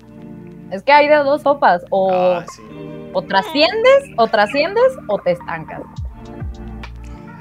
[0.69, 2.61] Es que hay de dos sopas, o, Ah, sí.
[3.13, 5.79] o trasciendes, o trasciendes, o te estancas.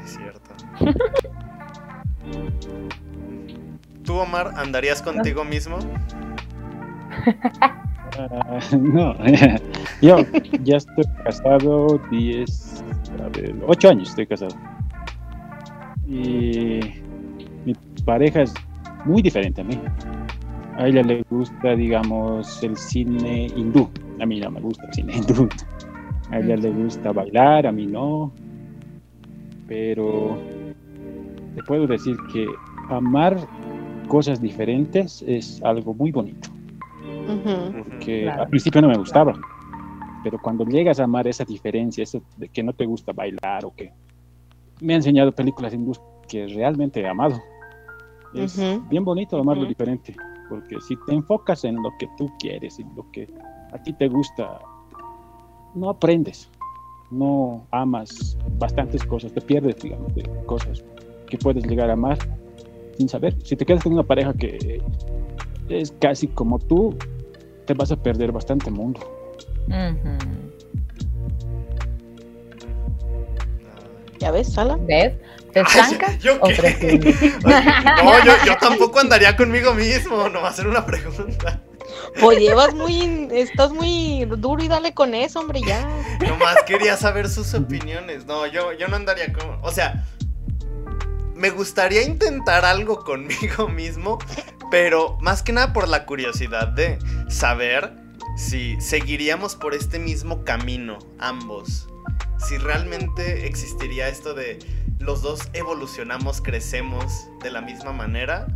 [0.05, 0.51] Es cierto.
[4.05, 5.78] ¿Tú, Omar, andarías contigo mismo?
[8.78, 9.16] No,
[10.03, 10.19] yo
[10.65, 12.85] ya estoy casado 10,
[13.24, 14.55] a ver, 8 años estoy casado.
[16.06, 16.80] Y
[17.64, 17.74] mi
[18.04, 18.54] pareja es
[19.04, 19.78] muy diferente a mí.
[20.76, 23.88] A ella le gusta, digamos, el cine hindú.
[24.20, 25.48] A mí no me gusta el cine hindú.
[26.30, 28.32] A ella le gusta bailar, a mí no.
[29.68, 30.38] Pero
[31.54, 32.46] te puedo decir que
[32.88, 33.36] amar
[34.08, 36.50] cosas diferentes es algo muy bonito
[37.28, 37.98] Ujú.
[38.00, 38.42] que Claro.
[38.42, 39.32] al principio no me gustaba,
[40.22, 43.74] pero cuando llegas a amar esa diferencia, eso de que no te gusta bailar o
[43.74, 43.92] que
[44.81, 47.43] me ha enseñado películas hindús que realmente he amado.
[48.35, 48.82] Es Ujú.
[48.89, 49.69] bien bonito amar lo Ujú.
[49.69, 50.15] diferente,
[50.49, 53.28] porque si te enfocas en lo que tú quieres y lo que
[53.73, 54.61] a ti te gusta,
[55.74, 56.49] no aprendes,
[57.11, 60.82] no amas bastantes cosas, te pierdes, digamos, de cosas
[61.28, 62.19] que puedes llegar a amar
[62.97, 63.35] sin saber.
[63.44, 64.82] Si te quedas con una pareja que
[65.69, 66.97] es casi como tú,
[67.66, 69.01] te vas a perder bastante mundo.
[69.69, 70.51] Ujú.
[74.23, 74.78] ¿Ya ves, Sala?
[74.81, 75.15] ¿Ves?
[75.53, 77.16] ¿Te estancas ¿Yo o qué?
[77.44, 81.61] No, yo, yo tampoco andaría conmigo mismo, no va a ser una pregunta.
[82.20, 85.89] Pues llevas muy, estás muy duro y dale con eso, hombre, ya.
[86.20, 88.24] Nomás quería saber sus opiniones.
[88.24, 89.59] No, yo, yo no andaría con.
[89.62, 90.07] O sea,
[91.35, 94.20] me gustaría intentar algo conmigo mismo,
[94.70, 97.93] pero más que nada por la curiosidad de saber
[98.36, 101.89] si seguiríamos por este mismo camino, ambos.
[102.39, 104.59] Si realmente existiría esto de
[104.99, 108.47] los dos evolucionamos, crecemos de la misma manera.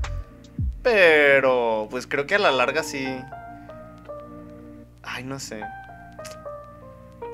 [0.83, 3.07] Pero, pues creo que a la larga sí.
[5.03, 5.61] Ay, no sé.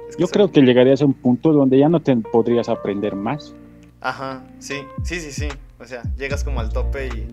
[0.08, 3.54] Es Yo creo que llegarías a un punto donde ya no te podrías aprender más.
[4.00, 5.48] Ajá, sí, sí, sí, sí.
[5.78, 7.28] O sea, llegas como al tope y.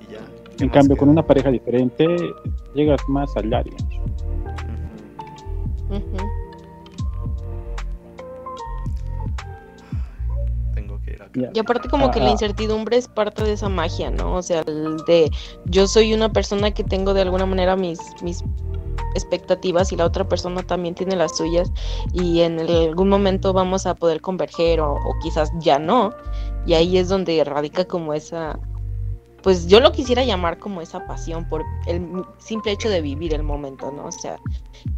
[0.00, 0.20] Y ya.
[0.56, 1.00] ¿Qué En cambio, queda?
[1.00, 2.06] con una pareja diferente,
[2.74, 3.32] llegas más.
[5.88, 6.29] Tengo que
[11.54, 14.34] Y aparte como que la incertidumbre es parte de esa magia, ¿no?
[14.36, 15.30] O sea, el de
[15.66, 18.42] yo soy una persona que tengo de alguna manera mis, mis
[19.14, 21.70] expectativas y la otra persona también tiene las suyas
[22.12, 26.12] y en el- algún momento vamos a poder converger o, o quizás ya no.
[26.66, 28.58] Y ahí es donde radica como esa,
[29.42, 32.06] pues yo lo quisiera llamar como esa pasión por el
[32.38, 34.06] simple hecho de vivir el momento, ¿no?
[34.06, 34.36] O sea,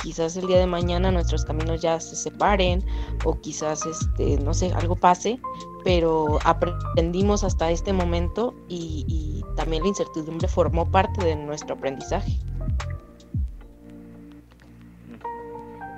[0.02, 2.84] quizás el día de mañana nuestros caminos ya se separen
[3.24, 5.40] o quizás, este, no sé, algo pase,
[5.84, 12.32] pero aprendimos hasta este momento y, también la incertidumbre formó parte de nuestro aprendizaje.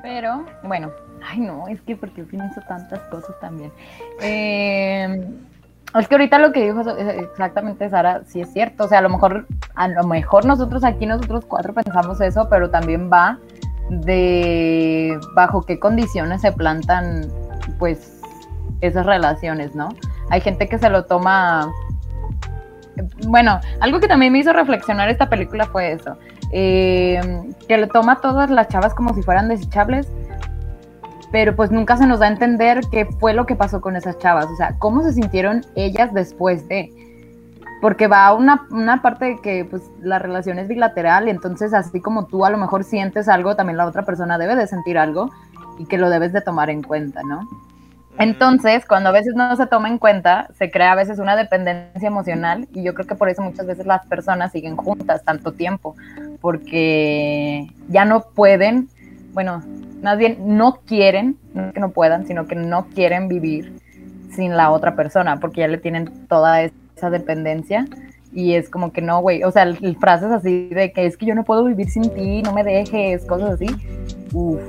[0.02, 0.90] Pero, bueno,
[1.24, 3.70] ay no, es que porque pienso tantas cosas también.
[4.20, 5.24] Eh,
[5.98, 8.85] es que ahorita lo que dijo exactamente Sara, sí es cierto.
[8.85, 9.47] O sea, a lo mejor,
[9.77, 13.39] a lo mejor nosotros aquí, nosotros cuatro pensamos eso, pero también va
[13.89, 17.28] de bajo qué condiciones se plantan,
[17.78, 18.14] pues,
[18.80, 19.88] esas relaciones, ¿no?
[20.30, 21.70] Hay gente que se lo toma.
[23.26, 26.16] Bueno, algo que también me hizo reflexionar esta película fue eso.
[26.56, 27.20] eh,
[27.66, 30.06] que le toma todas las chavas como si fueran desechables,
[31.32, 34.18] pero pues nunca se nos da a entender qué fue lo que pasó con esas
[34.18, 36.92] chavas, o sea, cómo se sintieron ellas después de,
[37.80, 42.44] porque va una, una parte que pues la relación es bilateral, entonces así como tú
[42.44, 45.28] a lo mejor sientes algo, también la otra persona debe de sentir algo
[45.76, 47.48] y que lo debes de tomar en cuenta, ¿no?
[48.19, 52.07] Entonces, cuando a veces no se toma en cuenta, se crea a veces una dependencia
[52.07, 55.97] emocional y yo creo que por eso muchas veces las personas siguen juntas tanto tiempo,
[56.41, 58.89] porque ya no pueden,
[59.32, 59.62] bueno,
[60.03, 63.73] más bien no quieren, no que no puedan, sino que no quieren vivir
[64.31, 67.86] sin la otra persona, porque ya le tienen toda esa dependencia
[68.32, 69.66] y es como que no, güey, o sea,
[69.99, 73.24] frases así de que es que yo no puedo vivir sin ti, no me dejes,
[73.24, 73.66] cosas así.
[74.32, 74.61] Uf,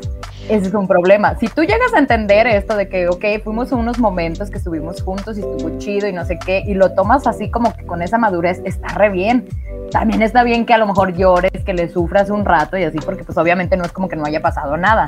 [0.50, 1.36] ese es un problema.
[1.40, 5.38] Si tú llegas a entender esto de que, ok, fuimos unos momentos que estuvimos juntos
[5.38, 8.18] y estuvo chido y no sé qué, y lo tomas así como que con esa
[8.18, 9.48] madurez, está re bien.
[9.92, 13.00] También está bien que a lo mejor llores, que le sufras un rato y así,
[13.00, 15.06] porque pues obviamente no es como que no haya pasado nada.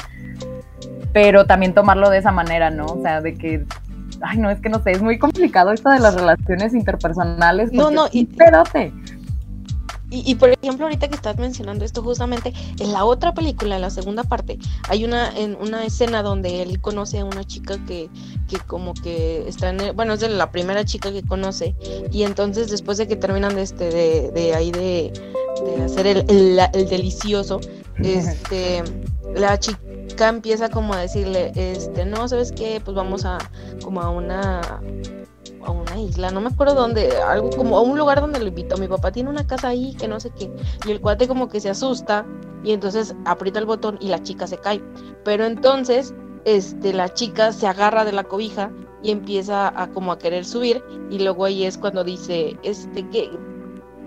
[1.14, 2.86] Pero también tomarlo de esa manera, ¿no?
[2.86, 3.64] O sea, de que,
[4.22, 7.72] ay, no, es que no sé, es muy complicado esto de las relaciones interpersonales.
[7.72, 8.92] No, no, y- pedote.
[10.10, 13.82] Y, y, por ejemplo, ahorita que estás mencionando esto, justamente en la otra película, en
[13.82, 14.58] la segunda parte,
[14.88, 18.10] hay una, en una escena donde él conoce a una chica que,
[18.48, 21.76] que como que está en el- bueno, es de la primera chica que conoce,
[22.12, 25.12] y entonces después de que terminan de este, de, de ahí de,
[25.66, 27.60] de hacer el, el- el delicioso,
[28.02, 28.84] este,
[29.36, 32.82] la chica empieza como a decirle, este, no, ¿sabes qué?
[32.84, 33.40] Pues vamos a,
[33.84, 34.62] como a una,
[35.68, 38.78] a una isla, no me acuerdo dónde, algo como a un lugar donde lo invitó.
[38.78, 40.50] Mi papá tiene una casa ahí que no sé qué.
[40.86, 42.26] Y el cuate como que se asusta
[42.64, 44.82] y entonces aprieta el botón y la chica se cae.
[45.24, 46.14] Pero entonces,
[46.46, 48.72] este, la chica se agarra de la cobija
[49.04, 53.30] y empieza a como a querer subir y luego ahí es cuando dice, este, que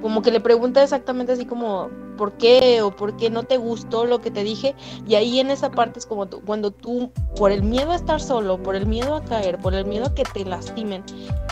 [0.00, 2.82] como que le pregunta exactamente así como, ¿por qué?
[2.82, 4.74] o ¿por qué no te gustó lo que te dije?
[5.08, 8.20] Y ahí en esa parte es como tú- cuando tú, por el miedo a estar
[8.20, 11.02] solo, por el miedo a caer, por el miedo a que te lastimen,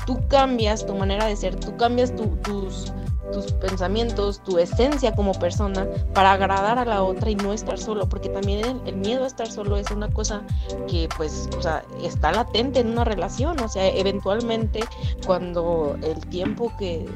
[0.07, 2.93] tú cambias tu manera de ser, tú cambias tu- tus,
[3.32, 8.07] tus pensamientos, tu esencia como persona para agradar a la otra y no estar solo,
[8.07, 10.43] porque también el, miedo a estar solo es una cosa
[10.86, 14.81] que pues, o sea, está latente en una relación, o sea, eventualmente
[15.24, 17.07] cuando el tiempo que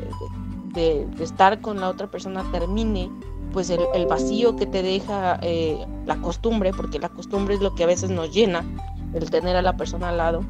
[0.72, 3.10] de estar con la otra persona termine,
[3.52, 7.84] pues el, vacío que te deja eh, la costumbre, porque la costumbre es lo que
[7.84, 8.64] a veces nos llena,
[9.14, 10.40] el tener a la persona al lado.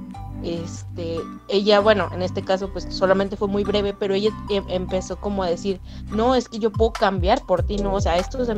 [0.43, 1.19] Este,
[1.49, 5.45] ella, bueno, en este caso, pues solamente fue muy breve, pero ella em- empezó como
[5.45, 5.81] a decir,
[6.11, 8.57] no, es que yo puedo cambiar por ti, no, o sea, esto se,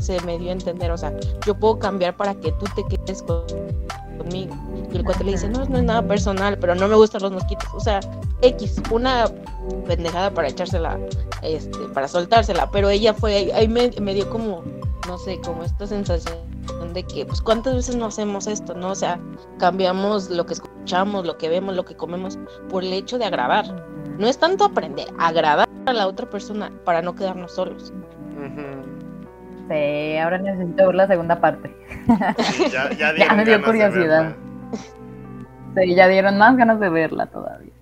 [0.00, 1.12] se me dio a entender, o sea,
[1.44, 3.42] yo puedo cambiar para que tú te quedes con-
[4.18, 4.54] conmigo.
[4.92, 7.32] Y el cuate le dice, no, no es nada personal, pero no me gustan los
[7.32, 8.00] mosquitos, o sea,
[8.42, 9.26] X, una
[9.86, 10.98] pendejada para echársela,
[11.42, 14.62] este, para soltársela, pero ella fue, ahí me, me dio como,
[15.06, 16.36] no sé, como esta sensación
[16.92, 18.90] de que, pues, ¿cuántas veces no hacemos esto, no?
[18.90, 19.20] O sea,
[19.58, 22.38] cambiamos lo que escuchamos, lo que vemos, lo que comemos,
[22.68, 23.86] por el hecho de agradar.
[24.18, 27.92] No es tanto aprender, agradar a la otra persona para no quedarnos solos.
[28.36, 28.97] Ujú.
[29.68, 31.74] Sí, ahora necesito ver la segunda parte.
[32.38, 34.32] Sí, ya, ya, Ya me dio curiosidad.
[35.76, 37.72] Sí, ya dieron más ganas de verla todavía.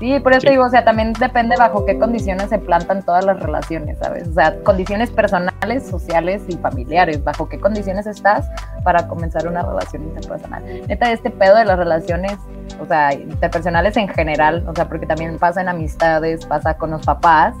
[0.00, 0.48] Sí, por eso Sí.
[0.50, 4.26] digo, o sea, también depende bajo qué condiciones se plantan todas las relaciones, ¿sabes?
[4.28, 8.50] O sea, condiciones personales, sociales y familiares, bajo qué condiciones estás
[8.82, 10.64] para comenzar una relación interpersonal.
[10.88, 12.36] Neta, este pedo de las relaciones,
[12.82, 17.06] o sea, interpersonales en general, o sea, porque también pasa en amistades, pasa con los
[17.06, 17.54] papás.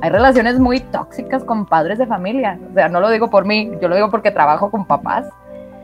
[0.00, 2.58] Hay relaciones muy tóxicas con padres de familia.
[2.70, 5.26] O sea, no lo digo por mí, yo lo digo porque trabajo con papás.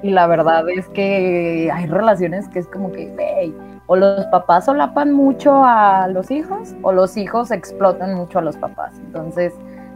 [0.03, 3.55] Y la verdad es que hay relaciones que es como que, hey,
[3.87, 8.57] o los papás solapan mucho a los hijos o los hijos explotan mucho a los
[8.57, 8.95] papás.
[8.99, 9.53] Entonces,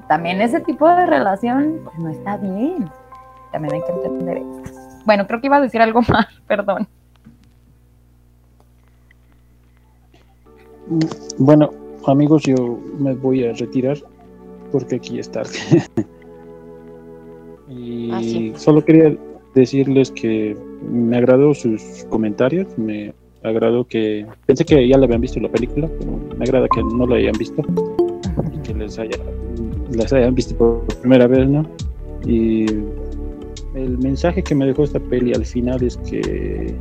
[0.09, 2.91] también ese tipo de relación pues, no está bien.
[3.53, 4.81] También hay que entender esto.
[5.05, 6.89] Bueno, creo que iba a decir algo más, perdón.
[11.39, 11.71] Bueno,
[12.09, 13.99] amigos, yo me voy a retirar
[14.73, 15.51] porque aquí es tarde.
[17.69, 18.53] y Ah, sí.
[18.57, 19.17] solo quería
[19.55, 20.57] decirles que
[20.91, 25.89] me agradó sus comentarios, me agradó que pensé que ya la habían visto la película,
[25.99, 27.63] pero me agrada que no la hayan visto
[28.53, 29.17] y que les haya
[29.93, 31.65] las hayan visto por primera vez, ¿no?
[32.27, 32.67] Y
[33.75, 36.75] el mensaje que me dejó esta peli al final es que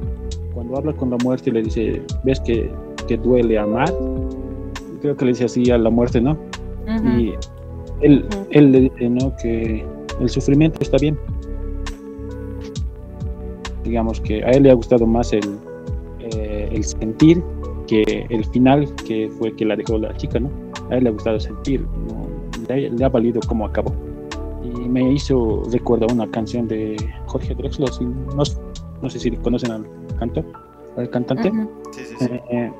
[0.53, 2.71] cuando habla con la muerte le dice, ¿ves que,
[3.07, 3.93] que duele amar?
[5.03, 6.31] Creo que le dice así a la muerte, ¿no?
[6.87, 7.07] Ujú.
[7.19, 7.33] Y
[8.01, 8.45] él, Ujú.
[8.51, 9.35] él le dice, ¿no?
[9.35, 9.85] Que
[10.21, 11.17] el sufrimiento está bien.
[13.83, 15.43] Digamos que a él le ha gustado más el,
[16.19, 17.43] eh, el sentir
[17.85, 20.49] que el final, que fue que la dejó la chica, ¿no?
[20.89, 22.27] A él le ha gustado sentir, ¿no?
[22.69, 23.93] le, ha- le ha valido cómo acabó.
[24.63, 28.43] Y me hizo recuerdo una canción de Jorge Drexler, si- no,
[29.01, 29.85] no sé si conocen al
[30.17, 30.45] cantor,
[30.95, 31.49] al cantante.
[31.49, 31.69] Ujú.
[31.91, 32.29] Sí, sí, sí.
[32.51, 32.71] Eh,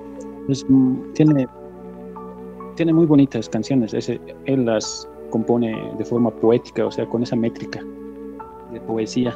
[0.48, 1.48] es, mm, tiene,
[2.76, 3.94] tiene muy bonitas canciones.
[3.94, 7.82] Ese, él las compone de forma poética, o sea, con esa métrica
[8.72, 9.36] de poesía.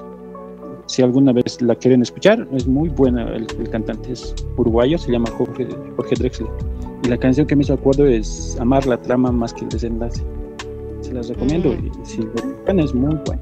[0.88, 3.23] si alguna vez la quieren escuchar, es muy buena.
[3.35, 6.49] El, el cantante es uruguayo, se llama Jorge, Jorge Drexler.
[7.03, 10.23] Y la canción que me hizo acuerdo es Amar la trama más que el desenlace.
[11.01, 13.41] Se las recomiendo y si lo buscan es muy bueno.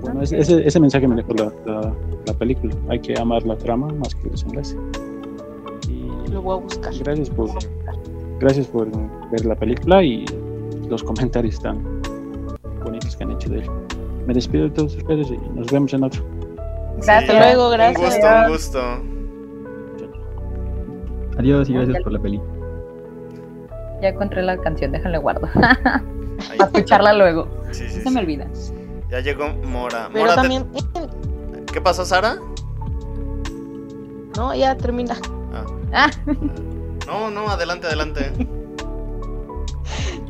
[0.00, 1.94] Bueno, ese, ese, ese mensaje me dejó la, la,
[2.26, 2.74] la película.
[2.88, 4.76] Hay que amar la trama más que el desenlace.
[5.88, 6.92] Y Lo voy a buscar.
[7.04, 7.48] gracias por,
[8.42, 8.88] gracias por
[9.30, 10.24] ver la película y
[10.88, 11.82] los comentarios tan
[12.84, 13.70] bonitos que han hecho de él.
[14.26, 16.22] Me despido de todos ustedes y nos vemos en otro.
[17.00, 18.14] Sí, luego, Un gracias.
[18.14, 18.78] gusto, un gusto.
[21.38, 22.40] Adiós y gracias por la peli.
[24.02, 25.48] Ya encontré la canción, déjenle guardo.
[25.54, 27.48] Para escucharla luego.
[27.70, 28.46] Sí, sí, Se me olvida.
[29.10, 30.08] Ya llegó Mora.
[30.12, 30.66] Pero Mora, te- también,
[31.72, 32.36] ¿Qué pasó, Sara?
[34.36, 35.14] no, ya termina.
[35.92, 36.10] Ah,
[37.12, 38.32] No, no, adelante, adelante.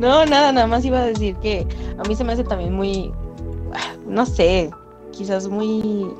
[0.00, 1.64] No, nada, nada más iba a decir que
[1.96, 3.12] a mí se me hace también muy,
[4.04, 4.68] no sé,
[5.12, 6.10] quizás muy,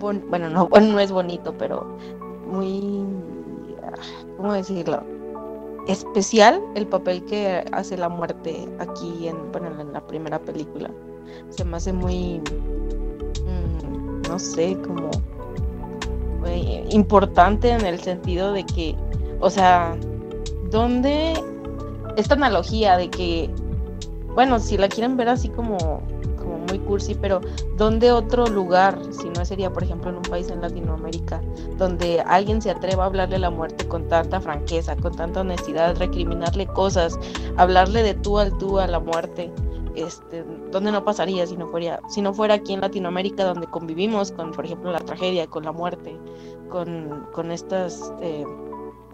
[0.00, 1.86] bueno, no, bueno, no es bonito, pero
[2.50, 3.04] muy,
[4.36, 5.04] ¿cómo decirlo?
[5.86, 10.90] Especial el papel que hace la muerte aquí en, bueno, en la primera película.
[11.50, 12.40] Se me hace muy,
[13.44, 15.10] mm, no sé, como
[16.90, 18.96] importante en el sentido de que,
[19.40, 19.96] o sea,
[20.70, 21.34] ¿dónde
[22.16, 23.50] esta analogía de que,
[24.34, 25.76] bueno, si la quieren ver así como,
[26.38, 27.40] como muy cursi, pero
[27.76, 31.42] ¿dónde otro lugar, si no sería, por ejemplo, en un país en Latinoamérica,
[31.76, 36.66] donde alguien se atreva a hablarle la muerte con tanta franqueza, con tanta honestidad, recriminarle
[36.66, 37.18] cosas,
[37.56, 39.52] hablarle de tú al tú a la muerte?
[39.94, 44.30] Este, ¿Dónde no pasaría si no fuera, si no fuera aquí en Latinoamérica donde convivimos
[44.30, 46.18] con, por ejemplo, la tragedia, con la muerte,
[46.68, 48.44] con, con estas eh,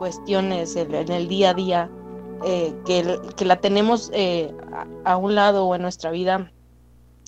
[0.02, 1.90] cuestiones en, en el día a día?
[2.44, 6.52] eh, que, que la tenemos eh, a, a un lado o en nuestra vida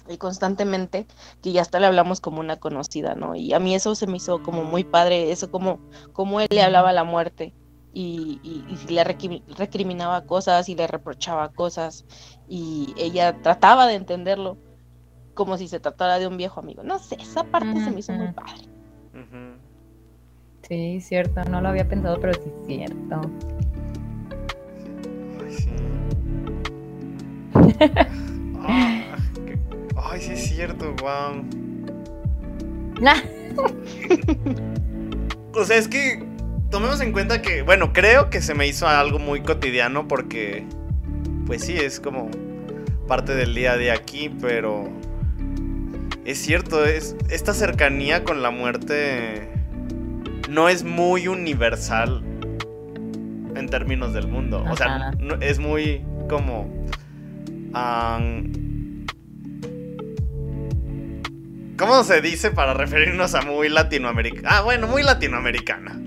[0.09, 1.07] eh, constantemente,
[1.43, 3.35] que ya hasta le hablamos como una conocida, ¿no?
[3.37, 5.81] Y a mí eso se me hizo como muy padre, eso como,
[6.13, 7.55] como él le hablaba a la muerte
[7.93, 12.07] y, y, y le recriminaba cosas y le reprochaba cosas
[12.49, 14.59] y ella trataba de entenderlo
[15.35, 16.83] como si se tratara de un viejo amigo.
[16.83, 18.69] No sé, esa parte se me hizo muy padre.
[20.69, 21.43] Sí, cierto.
[21.45, 23.21] No lo había pensado, pero sí es cierto.
[25.45, 25.71] Ay, sí.
[28.67, 29.17] Ah,
[29.47, 29.59] qué-
[29.97, 31.45] Ay, sí es cierto, wow.
[33.07, 33.23] Ah,
[35.55, 36.25] O sea, es que
[36.71, 40.65] tomemos en cuenta que, bueno, creo que se me hizo algo muy cotidiano porque,
[41.47, 42.31] pues sí, es como
[43.07, 44.89] parte del día a día aquí, pero
[46.25, 49.49] es cierto, es esta cercanía con la muerte
[50.55, 52.23] no es muy universal
[53.57, 54.65] en términos del mundo.
[54.71, 56.69] O sea, no- es muy como...
[61.77, 64.49] ¿Cómo se dice para referirnos a muy latinoamericana?
[64.51, 66.01] Ah, bueno, muy latinoamericana.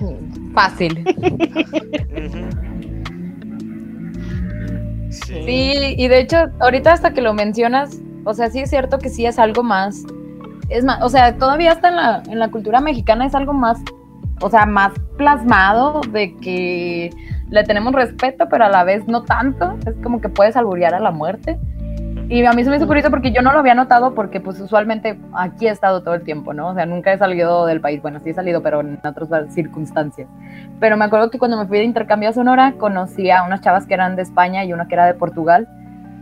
[0.54, 1.04] Fácil.
[5.10, 9.10] Sí, y de hecho, ahorita hasta que lo mencionas, o sea, sí es cierto que
[9.10, 10.02] sí es algo más.
[10.70, 13.78] Es más, o sea, todavía hasta en la, en la cultura mexicana es algo más,
[14.40, 17.10] o sea, más plasmado de que
[17.50, 19.76] le tenemos respeto, pero a la vez no tanto.
[19.86, 21.58] Es como que puedes alburear a la muerte.
[22.28, 24.60] Y a mí se me hizo curioso porque yo no lo había notado porque pues
[24.60, 26.68] usualmente aquí he estado todo el tiempo, ¿no?
[26.68, 28.00] O sea, nunca he salido del país.
[28.00, 30.28] Bueno, sí he salido, pero en otras circunstancias.
[30.78, 33.84] Pero me acuerdo que cuando me fui de intercambio a Sonora conocí a unas chavas
[33.84, 35.66] que eran de España y una que era de Portugal.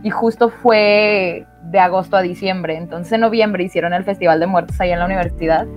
[0.03, 2.77] Y justo fue de agosto a diciembre.
[2.77, 5.67] Entonces en noviembre hicieron el Festival de Muertos ahí en la universidad.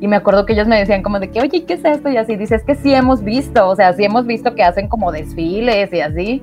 [0.00, 2.10] Y me acuerdo que ellos me decían como de que, oye, ¿qué es esto?
[2.10, 5.10] Y así, dices que sí hemos visto, o sea, sí hemos visto que hacen como
[5.10, 6.42] desfiles y así.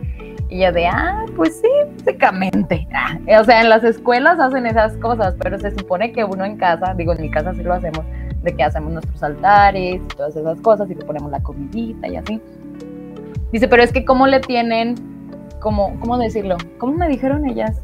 [0.49, 2.87] Y yo de, ah, pues sí, básicamente.
[3.39, 6.93] O sea, en las escuelas hacen esas cosas, pero se supone que uno en casa,
[6.95, 8.03] digo, en mi casa sí lo hacemos,
[8.41, 12.15] de que hacemos nuestros altares y todas esas cosas y le ponemos la comidita y
[12.15, 12.41] así.
[13.51, 14.95] Dice, pero es que cómo le tienen,
[15.63, 16.57] como, ¿cómo decirlo?
[16.77, 17.81] ¿Cómo me dijeron ellas?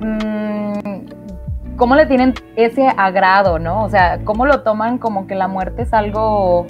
[0.00, 3.82] Mm, ¿Cómo le tienen ese agrado, no?
[3.82, 6.66] O sea, ¿cómo lo toman como que la muerte es algo,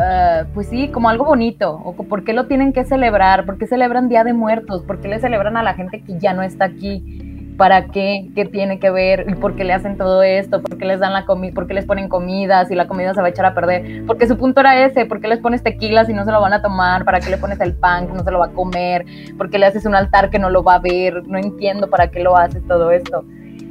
[0.00, 1.82] eh, pues sí, como algo bonito?
[1.84, 3.44] ¿O por qué lo tienen que celebrar?
[3.44, 4.82] ¿Por qué celebran Día de Muertos?
[4.84, 7.35] ¿Por qué le celebran a la gente que ya no está aquí?
[7.56, 8.28] ¿Para qué?
[8.34, 9.26] ¿Qué tiene que ver?
[9.28, 10.62] ¿Y por qué le hacen todo esto?
[10.62, 11.54] ¿Por qué les dan la comida?
[11.54, 14.04] ¿Por qué les ponen comida si la comida se va a echar a perder?
[14.06, 16.52] Porque su punto era ese, ¿por qué les pones tequila si no se lo van
[16.52, 17.04] a tomar?
[17.04, 19.06] ¿Para qué le pones el pan que no se lo va a comer?
[19.38, 21.26] ¿Por qué le haces un altar que no lo va a ver?
[21.26, 23.24] No entiendo para qué lo haces todo esto.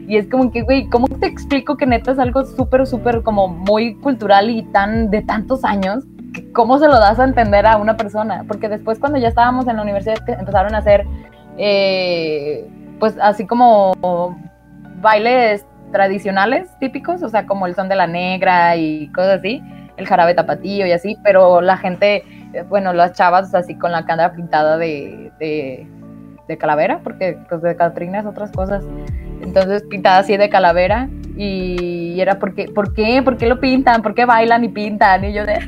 [0.07, 3.47] Y es como que, güey, ¿cómo te explico que neta es algo súper, súper como
[3.47, 6.03] muy cultural y tan de tantos años?
[6.53, 8.45] ¿Cómo se lo das a entender a una persona?
[8.47, 11.05] Porque después cuando ya estábamos en la universidad empezaron a hacer,
[11.57, 12.67] eh,
[12.99, 13.93] pues así como
[15.01, 19.61] bailes tradicionales, típicos, o sea, como el son de la negra y cosas así,
[19.97, 22.23] el jarabe tapatío y así, pero la gente,
[22.53, 25.87] eh, bueno, las chavas así con la cara pintada de, de,
[26.57, 28.83] calavera, porque pues de Catrinas otras cosas.
[29.41, 33.21] Entonces pintada así de calavera y era porque, ¿por qué?
[33.23, 34.01] ¿Por qué lo pintan?
[34.01, 35.25] ¿Por qué bailan y pintan?
[35.25, 35.59] Y yo de,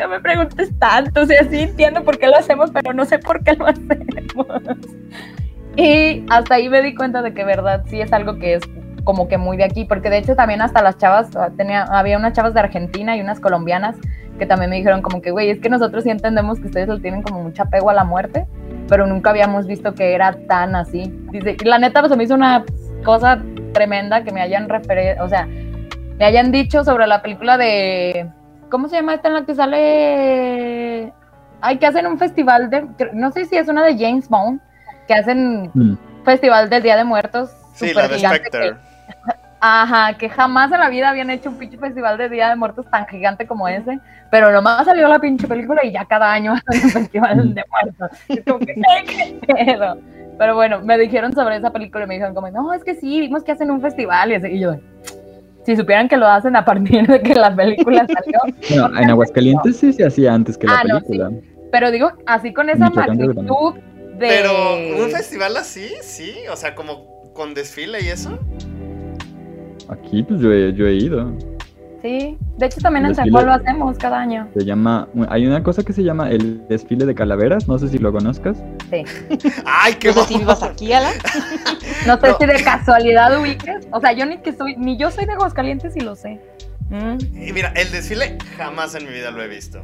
[0.00, 3.18] no me preguntes tanto, o sea, sí entiendo por qué lo hacemos, pero no sé
[3.18, 4.46] por qué lo hacemos.
[5.76, 8.62] Y hasta ahí me di cuenta de que verdad sí es algo que es
[9.04, 12.34] como que muy de aquí, porque de hecho también hasta las chavas, tenía, había unas
[12.34, 13.96] chavas de Argentina y unas colombianas
[14.38, 17.00] que también me dijeron como que, güey, es que nosotros sí entendemos que ustedes le
[17.00, 18.46] tienen como mucho apego a la muerte,
[18.88, 21.12] pero nunca habíamos visto que era tan así.
[21.30, 22.64] Dice, y la neta, pues me hizo una
[23.04, 23.42] cosa
[23.72, 28.30] tremenda que me hayan referido, o sea, me hayan dicho sobre la película de,
[28.70, 31.12] ¿cómo se llama esta en la que sale?
[31.60, 34.60] Ay, que hacen un festival de, no sé si es una de James Bond,
[35.12, 35.96] que hacen Mm.
[36.24, 37.50] festival del Día de Muertos.
[37.74, 38.70] Sí, la de gigante Spectre.
[38.70, 38.76] que-
[39.64, 42.84] Ajá, que jamás en la vida habían hecho un pinche festival de Día de Muertos
[42.90, 46.84] tan gigante como ese, pero nomás salió la pinche película y ya cada año hacen
[46.84, 48.18] un festival de muertos.
[48.28, 49.98] Es como que, ¿qué pedo?
[50.38, 53.20] Pero bueno, me dijeron sobre esa película y me dijeron como, no, es que sí,
[53.20, 54.74] vimos que hacen un festival y así, y yo,
[55.64, 58.40] si supieran que lo hacen a partir de que la película salió,
[58.88, 61.30] Bueno, en Aguascalientes sí se hacía antes que la Ah, no, película.
[61.70, 63.76] pero digo, así con esa magnitud.
[64.18, 68.38] Pero un festival así, sí, o sea, como con desfile y eso.
[69.88, 71.32] Aquí pues yo he, yo he ido.
[72.02, 73.14] Sí, de hecho también en.
[73.14, 74.48] San Juan lo hacemos cada año.
[74.56, 77.98] Se llama, hay una cosa que se llama el desfile de calaveras, no sé si
[77.98, 78.56] lo conozcas.
[78.90, 79.04] Sí.
[79.64, 81.14] Ay, qué No sé si vivas aquí, Alan.
[82.06, 82.38] No sé No.
[82.38, 83.86] si de casualidad ubiques.
[83.92, 86.40] O sea, yo ni que soy, ni yo soy de Aguascalientes y lo sé.
[86.90, 87.18] Mm,
[87.48, 89.80] Y mira, el desfile jamás en mi vida lo he visto.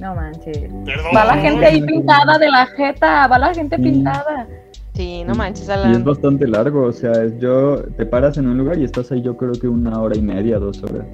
[0.00, 0.58] No manches.
[0.58, 1.12] Perdón.
[1.16, 3.82] Va la gente ahí pintada de la jeta, va la gente Sí.
[3.82, 4.46] pintada.
[4.94, 6.04] Sí, no manches, Y es Alan.
[6.04, 9.36] bastante largo, o sea, es yo te paras en un lugar y estás ahí yo
[9.36, 11.06] creo que una hora y media, dos horas.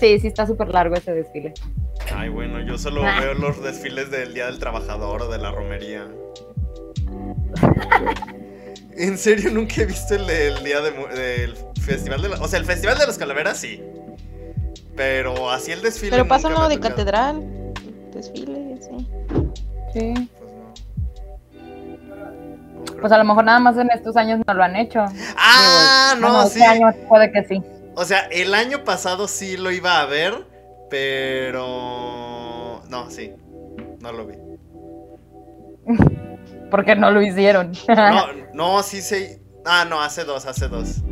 [0.00, 1.54] Sí, sí está súper largo ese desfile.
[2.14, 3.18] Ay, bueno, yo solo Ah.
[3.20, 6.06] veo los desfiles del Día del Trabajador o de la romería.
[8.96, 10.26] En serio, nunca he visto el
[10.64, 10.90] día de,
[11.20, 13.80] del festival de la- O sea, el festival de las calaveras sí.
[14.98, 16.10] Pero así el desfile.
[16.10, 16.96] Pero pasa uno de tocado.
[16.96, 17.72] catedral,
[18.12, 19.08] desfile, sí.
[19.94, 20.28] Sí.
[22.82, 22.90] Pues.
[23.00, 25.04] Pues a lo mejor nada más en estos años no lo han hecho.
[25.36, 26.60] Ah, Digo, no, bueno, sí.
[26.60, 27.62] Este año puede que sí.
[27.94, 30.34] O sea, el año pasado sí lo iba a ver,
[30.90, 32.82] pero.
[32.88, 33.32] No, sí.
[34.00, 34.34] No lo vi.
[36.72, 37.70] Porque no lo hicieron.
[37.86, 38.26] No,
[38.76, 39.40] no, sí se.
[39.64, 41.02] Ah, no, hace dos, hace dos.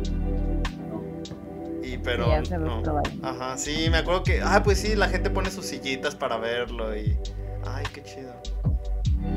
[1.97, 2.25] Y pero.
[2.25, 3.01] Sí, hace dos no.
[3.23, 4.41] Ajá, sí, me acuerdo que.
[4.43, 7.17] Ah, pues sí, la gente pone sus sillitas para verlo y.
[7.65, 8.33] Ay, qué chido.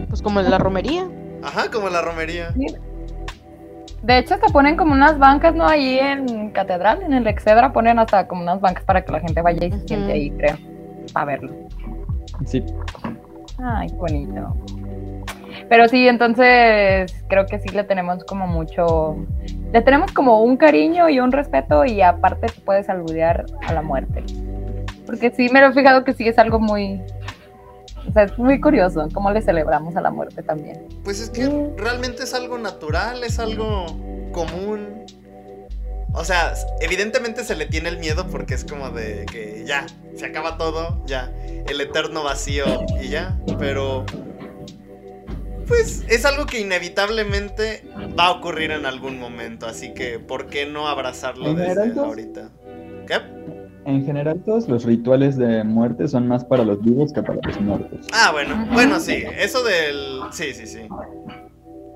[0.09, 1.09] Pues como en la romería.
[1.43, 2.55] Ajá, como la romería.
[4.03, 5.66] De hecho, hasta ponen como unas bancas, ¿no?
[5.66, 9.43] Ahí en Catedral, en el Excedra, ponen hasta como unas bancas para que la gente
[9.43, 10.57] vaya y se siente ahí, creo,
[11.12, 11.55] para verlo.
[12.47, 12.65] Sí,
[13.62, 14.57] Ay, qué bonito.
[15.69, 19.16] Pero sí, entonces creo que sí le tenemos como mucho,
[19.73, 23.82] le tenemos como un cariño y un respeto y aparte se puede saludear a la
[23.82, 24.24] muerte.
[25.07, 27.01] Porque sí, me lo he fijado que sí es algo muy,
[28.09, 30.87] o sea, es muy curioso cómo le celebramos a la muerte también.
[31.05, 33.87] Pues es que realmente es algo natural, es algo
[34.32, 35.05] común.
[36.12, 40.27] O sea, evidentemente se le tiene el miedo porque es como de que ya, se
[40.27, 41.31] acaba todo, ya,
[41.69, 42.65] el eterno vacío
[43.01, 44.05] y ya, pero
[45.71, 47.85] pues es algo que inevitablemente
[48.19, 52.51] va a ocurrir en algún momento, así que ¿por qué no abrazarlo desde general, ahorita?
[53.07, 53.15] ¿Qué?
[53.87, 57.61] en general todos los rituales de muerte son más para los vivos que para los
[57.61, 58.07] muertos.
[58.13, 60.21] Ah, bueno, bueno, sí, eso del...
[60.33, 60.81] Sí, sí, sí.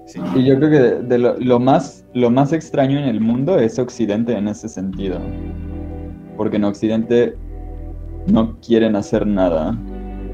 [0.07, 0.21] Sí.
[0.37, 3.59] Y yo creo que de, de lo, lo más, lo más extraño en el mundo
[3.59, 5.19] es Occidente en ese sentido.
[6.37, 7.37] Porque en Occidente
[8.27, 9.77] no quieren hacer nada.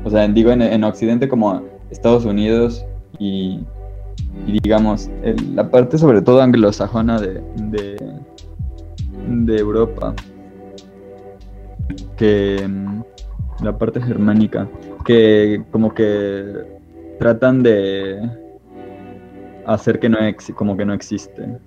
[0.05, 2.85] O sea, digo en, en Occidente como Estados Unidos
[3.21, 3.65] y,
[4.47, 5.09] digamos,
[5.55, 7.97] la parte sobre todo anglosajona de, de,
[9.29, 10.15] de Europa.
[12.17, 13.03] Que mm,
[13.63, 14.69] la parte germánica.
[15.05, 16.65] Que como que
[17.19, 18.19] tratan de
[19.67, 21.59] hacer que no ex- como que no existe.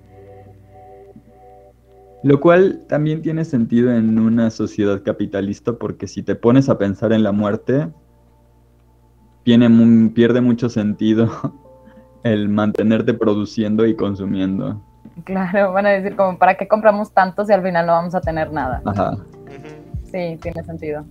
[2.24, 7.12] Lo cual también tiene sentido en una sociedad capitalista porque si te pones a pensar
[7.12, 7.88] en la muerte,
[9.44, 11.28] tiene mu- pierde mucho sentido
[12.24, 14.80] el mantenerte produciendo y consumiendo.
[15.24, 18.20] Claro, van a decir como, ¿para qué compramos tanto si al final no vamos a
[18.20, 18.82] tener nada?
[18.84, 19.16] Ajá.
[20.10, 21.04] Sí, tiene sentido.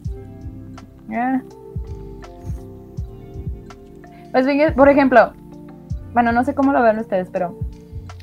[1.13, 1.39] Ah.
[4.31, 5.31] Pues bien, por ejemplo,
[6.13, 7.57] bueno, no sé cómo lo ven ustedes, pero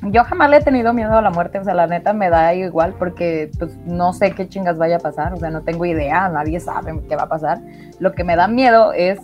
[0.03, 2.53] Yo jamás le he tenido miedo a la muerte, o sea, la neta me da
[2.55, 6.27] igual porque pues no sé qué chingas vaya a pasar, o sea, no tengo idea,
[6.27, 7.59] nadie sabe qué va a pasar.
[7.99, 9.19] Lo que me da miedo es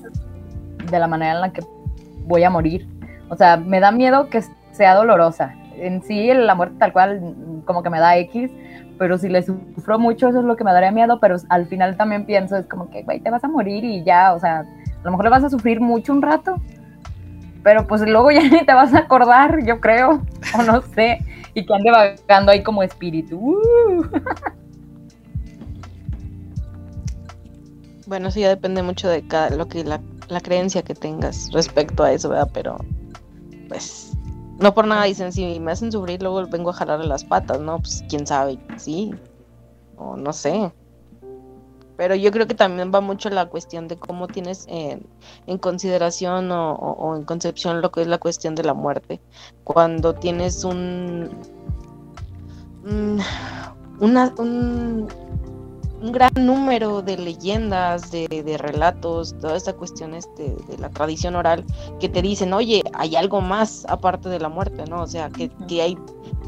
[0.89, 1.61] de la manera en la que
[2.26, 2.88] voy a morir.
[3.30, 4.41] O sea, me da miedo que
[4.72, 5.53] sea dolorosa.
[5.76, 7.35] En sí, la muerte tal cual
[7.65, 8.51] como que me da X,
[8.97, 11.97] pero si le sufro mucho, eso es lo que me daría miedo, pero al final
[11.97, 15.03] también pienso, es como que, güey, te vas a morir y ya, o sea, a
[15.03, 16.55] lo mejor le vas a sufrir mucho un rato,
[17.64, 20.22] pero pues luego ya ni te vas a acordar, yo creo,
[20.57, 21.19] o no sé,
[21.53, 23.38] y que ande vagando ahí como espíritu.
[23.38, 24.05] Uh.
[28.07, 32.03] Bueno, eso ya depende mucho de cada, lo que la, la creencia que tengas respecto
[32.03, 32.49] a eso, ¿verdad?
[32.53, 32.77] Pero,
[33.67, 34.13] pues,
[34.59, 37.79] no por nada dicen, si me hacen sufrir, luego vengo a jalarle las patas, ¿no?
[37.79, 39.13] Pues quién sabe, sí.
[39.97, 40.71] O no sé.
[41.97, 45.01] Pero yo creo que también va mucho la cuestión de cómo tienes en,
[45.57, 49.19] consideración o, o- o en concepción lo que es la cuestión de la muerte.
[49.63, 51.29] Cuando tienes un-
[53.99, 55.07] una- un,
[56.02, 61.36] un gran número de leyendas, de, de relatos, toda esta cuestión este, de la tradición
[61.36, 61.65] oral
[61.99, 65.02] que te dicen, oye, hay algo más aparte de la muerte, ¿no?
[65.02, 65.98] O sea, que, que hay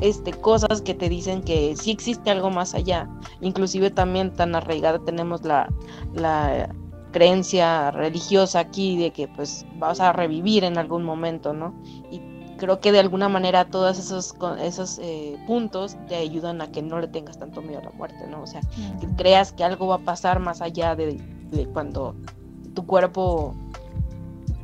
[0.02, 3.10] este, cosas que te dicen que sí existe algo más allá.
[3.42, 5.72] Inclusive también tan arraigada tenemos la,
[6.14, 6.70] la
[7.12, 11.74] creencia religiosa aquí de que pues vas a revivir en algún momento, ¿no?
[12.12, 12.22] Y
[12.60, 16.82] creo que de alguna manera todos esos, co- esos eh, puntos te ayudan a que
[16.82, 18.44] no le tengas tanto miedo a la muerte, ¿no?
[18.44, 18.62] O sea,
[19.00, 21.20] que creas que algo va a pasar más allá de,
[21.52, 22.16] de cuando
[22.76, 23.56] tu cuerpo,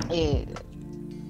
[0.09, 0.45] eh,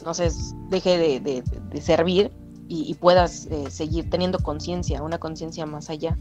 [0.04, 0.30] no sé,
[0.70, 2.32] deje de, de- de servir
[2.68, 6.18] y, y puedas eh, seguir teniendo conciencia, una conciencia más allá.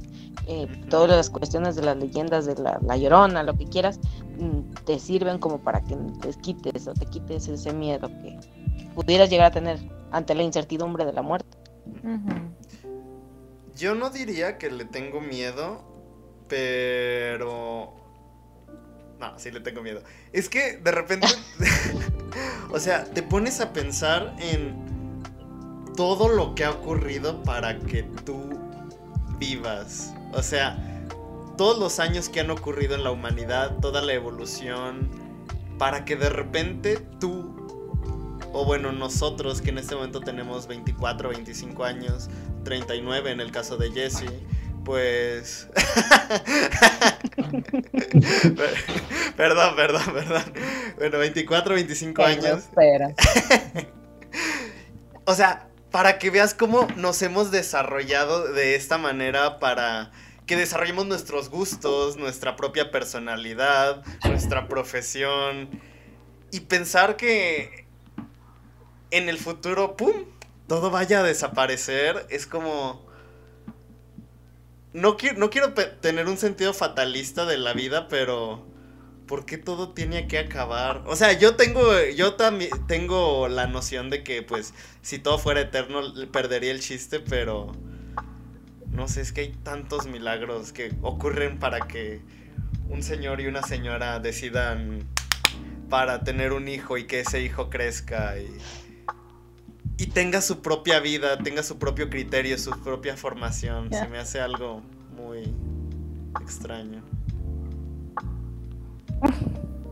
[0.46, 3.98] Eh, todas las cuestiones de las leyendas de la, la llorona, lo que quieras,
[4.38, 8.38] mm, te sirven como para que te quites o te quites ese miedo que
[8.94, 9.78] pudieras llegar a tener
[10.10, 11.56] ante la incertidumbre de la muerte.
[13.76, 15.84] Yo no diría que le tengo miedo,
[16.48, 17.94] pero...
[19.18, 20.02] No, sí le tengo miedo.
[20.32, 21.26] Es que de repente...
[22.70, 25.22] o sea, te pones a pensar en
[25.96, 28.58] todo lo que ha ocurrido para que tú
[29.38, 30.12] vivas.
[30.32, 30.78] O sea,
[31.56, 35.08] todos los años que han ocurrido en la humanidad, toda la evolución,
[35.78, 37.63] para que de repente tú,
[38.54, 42.30] o bueno, nosotros que en este momento tenemos 24, 25 años,
[42.64, 44.30] 39 en el caso de Jesse,
[44.84, 45.68] pues...
[49.36, 50.44] perdón, perdón, perdón.
[50.96, 52.68] Bueno, 24, 25 Qué años.
[55.26, 60.12] O sea, para que veas cómo nos hemos desarrollado de esta manera para
[60.44, 65.70] que desarrollemos nuestros gustos, nuestra propia personalidad, nuestra profesión
[66.50, 67.83] y pensar que
[69.16, 70.12] en el futuro, ¡pum!,
[70.66, 73.04] todo vaya a desaparecer, es como...
[74.92, 78.66] No, qui- no quiero tener un sentido fatalista de la vida, pero...
[79.26, 81.02] ¿Por qué todo tiene que acabar?
[81.06, 81.82] O sea, yo tengo,
[82.14, 87.20] yo también tengo la noción de que, pues, si todo fuera eterno, perdería el chiste,
[87.20, 87.72] pero
[88.90, 92.20] no sé, es que hay tantos milagros que ocurren para que
[92.90, 95.08] un señor y una señora decidan
[95.88, 98.46] para tener un hijo y que ese hijo crezca y,
[99.96, 103.90] y tenga su propia vida, tenga su propio criterio, su propia formación.
[103.92, 104.80] Se me hace algo
[105.16, 105.54] muy
[106.42, 107.02] extraño.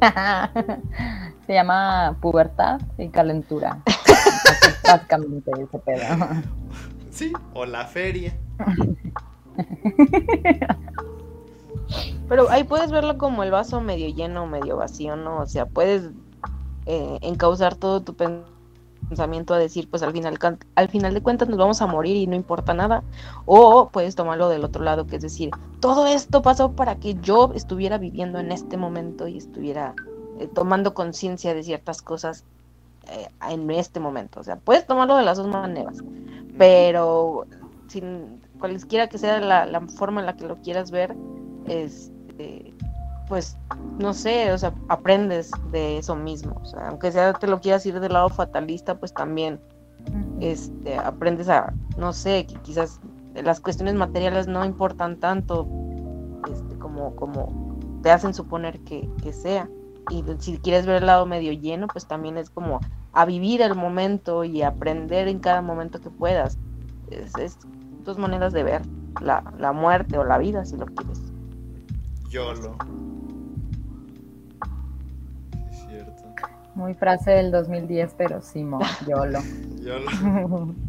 [1.47, 3.79] Se llama pubertad y calentura.
[4.85, 6.03] Básicamente ese pedo.
[7.11, 8.37] Sí, o la feria.
[12.29, 15.41] Pero ahí puedes verlo como el vaso medio lleno medio vacío, ¿no?
[15.41, 16.11] O sea, puedes
[16.87, 18.43] eh, encauzar todo tu pen-
[19.13, 20.39] pensamiento a decir, pues al final,
[20.75, 23.03] al final de cuentas nos vamos a morir y no importa nada.
[23.45, 27.53] O puedes tomarlo del otro lado, que es decir, todo esto pasó para que yo
[27.55, 29.95] estuviera viviendo en este momento y estuviera
[30.39, 32.45] eh, tomando conciencia de ciertas cosas
[33.09, 34.41] eh, en este momento.
[34.41, 35.99] O sea, puedes tomarlo de las dos maneras,
[36.57, 37.47] pero
[37.89, 41.15] sin cualquiera que sea la, la forma en la que lo quieras ver,
[41.67, 42.72] este,
[43.33, 43.57] pues
[43.99, 46.61] no sé, o sea, aprendes de eso mismo.
[46.61, 49.59] O sea, aunque sea te lo quieras ir del lado fatalista, pues también
[50.41, 53.01] este, aprendes a, no sé, que quizás
[53.35, 55.67] las cuestiones materiales no importan tanto
[56.53, 59.67] este, como, como te hacen suponer que, que sea.
[60.11, 62.81] Y si quieres ver el lado medio lleno, pues también es como
[63.15, 66.59] a vivir el momento y aprender en cada momento que puedas.
[67.09, 67.59] Es, es
[68.05, 68.83] dos maneras de ver
[69.23, 71.33] la, la muerte o la vida, si lo quieres.
[72.29, 72.77] YOLO.
[76.75, 79.41] Muy frase del 2010, pero sí, mo, YOLO.
[79.81, 80.75] YOLO.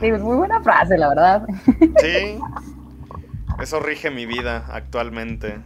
[0.00, 1.46] Sí, es muy buena frase, la verdad.
[2.00, 2.38] Sí.
[3.62, 5.60] Eso rige mi vida actualmente.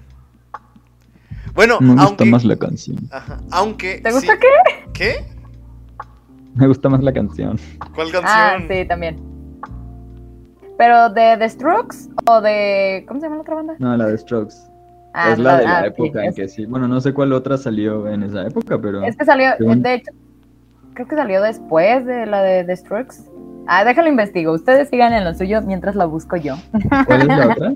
[1.55, 2.25] Bueno, Me gusta aunque.
[2.27, 2.99] más la canción.
[3.11, 4.01] Ajá, aunque.
[4.01, 4.91] ¿Te gusta sí- qué?
[4.93, 5.27] ¿Qué?
[6.55, 7.59] Me gusta más la canción.
[7.95, 8.25] ¿Cuál canción?
[8.27, 9.19] Ah, sí, también.
[10.77, 13.05] ¿Pero de The Strokes o de...
[13.09, 13.75] ¿Cómo se llama la otra banda?
[13.79, 14.55] No, la de Strokes.
[15.21, 16.67] Ah, es la de la ah, sí, época en es- que sí.
[16.67, 19.03] Bueno, no sé cuál otra salió en esa época, pero.
[19.05, 20.13] Es que salió, Según- de hecho,
[20.95, 23.17] creo que salió después de la de The Strokes.
[23.67, 24.53] Ah, déjalo investigo.
[24.53, 26.55] Ustedes sigan en lo suyo mientras la busco yo.
[27.07, 27.73] ¿Cuál es la otra?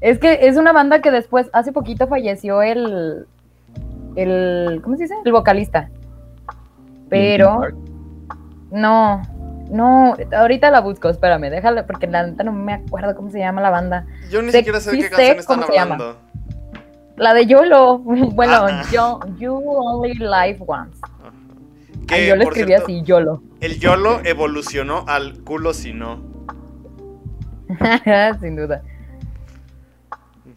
[0.00, 3.26] Es que es una banda que después, hace poquito falleció el,
[4.16, 5.14] el, ¿cómo se dice?
[5.24, 5.88] El vocalista.
[7.08, 7.60] Pero,
[8.70, 9.22] no,
[9.70, 13.60] no, ahorita la busco, espérame, déjala, porque la neta no me acuerdo cómo se llama
[13.62, 14.04] la banda.
[14.30, 15.94] Yo ni sé- siquiera sé de sí qué sé canción están cómo se llama.
[15.94, 16.18] hablando.
[17.18, 17.98] La de YOLO,
[18.34, 18.82] bueno, Ah.
[18.92, 20.98] yo, You Only Live Once.
[21.22, 23.42] Ay, Que, yo lo escribí cierto, así, YOLO.
[23.60, 26.22] El YOLO evolucionó al culo si no.
[28.40, 28.82] Sin duda.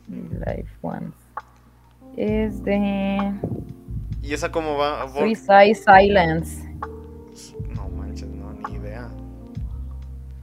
[0.07, 1.17] Live Once.
[2.17, 3.33] Es de
[4.21, 5.07] ¿Y esa cómo va?
[5.13, 6.69] Suicide Silence.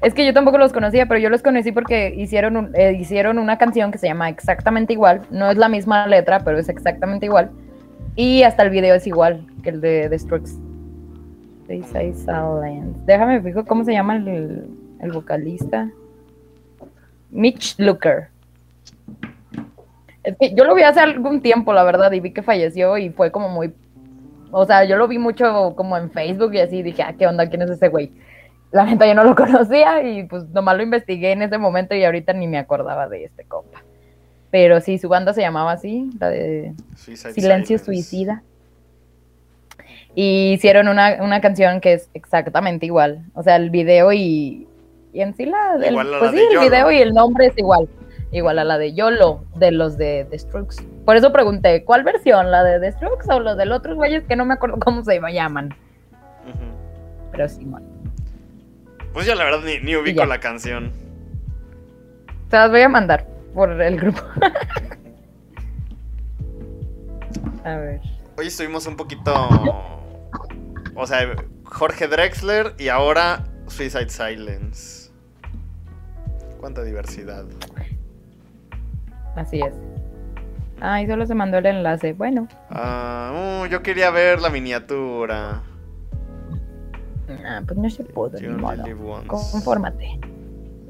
[0.01, 3.59] Es que yo tampoco los conocía, pero yo los conocí porque hicieron, eh, hicieron una
[3.59, 5.23] canción que se llama exactamente igual.
[5.31, 7.51] No es la misma letra, pero es exactamente igual.
[8.15, 10.19] Y hasta el video es igual que el de The.
[13.07, 14.69] Déjame fijo cómo se llama el,
[15.01, 15.91] el vocalista.
[17.31, 18.29] Mitch Looker.
[20.23, 23.11] Es que yo lo vi hace algún tiempo, la verdad, y vi que falleció y
[23.11, 23.73] fue como muy...
[24.51, 27.49] O sea, yo lo vi mucho como en Facebook y así, dije, ah, ¿qué onda?
[27.49, 28.13] ¿Quién es ese güey?
[28.71, 32.05] La neta yo no lo conocía y pues nomás lo investigué en ese momento y
[32.05, 33.83] ahorita ni me acordaba de este compa.
[34.51, 37.85] Pero sí, su banda se llamaba así, la de Suicide Silencio Silence.
[37.85, 38.43] Suicida.
[40.15, 43.25] Y hicieron una, una canción que es exactamente igual.
[43.35, 44.67] O sea, el video y,
[45.13, 45.75] y en sí la...
[45.77, 46.61] el- Igual a la pues de sí, el YOLO.
[46.65, 47.89] video y el nombre es igual.
[48.33, 50.77] Igual a la de YOLO, de los de The Strokes.
[51.05, 52.51] Por eso pregunté, ¿cuál versión?
[52.51, 55.19] ¿La de The Strokes o los del otros güeyes que no me acuerdo cómo se
[55.33, 55.69] llaman?
[56.47, 56.65] Ujú.
[57.33, 57.87] Pero sí, bueno.
[59.19, 60.93] Pues yo la verdad ni, ni ubico la canción.
[62.51, 64.21] Te las voy a mandar por el grupo.
[67.65, 68.01] a ver.
[68.37, 69.35] Hoy estuvimos un poquito.
[70.95, 71.35] O sea,
[71.65, 75.11] Jorge Drexler y ahora Suicide Silence.
[76.61, 77.45] Cuánta diversidad.
[79.35, 79.75] Así es.
[80.81, 82.13] Ay, solo se mandó el enlace.
[82.13, 85.63] Bueno, Ah, uh, yo quería ver la miniatura.
[87.45, 88.83] Ah, pues no se pudo, ni modo.
[89.27, 90.21] Confórmate.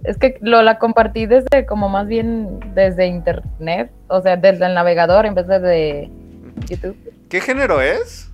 [0.04, 4.74] Es que lo la compartí desde como más bien desde internet, o sea, desde el
[4.74, 6.10] navegador en vez de, de
[6.66, 6.96] YouTube.
[7.28, 8.30] ¿Qué género es?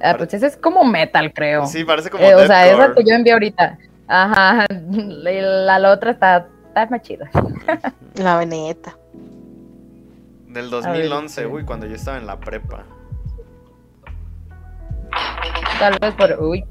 [0.00, 1.66] Ah, pues ese es como metal, creo.
[1.66, 3.78] Sí, parece como Eh, o sea, esa que yo envié ahorita.
[4.06, 7.30] Ajá, la, la otra está, está más chida.
[8.14, 8.96] La veneta.
[10.48, 12.84] Del A 2011, ver, uy, cuando yo estaba en la prepa.
[15.78, 16.32] Tal vez por...
[16.42, 16.64] Uy,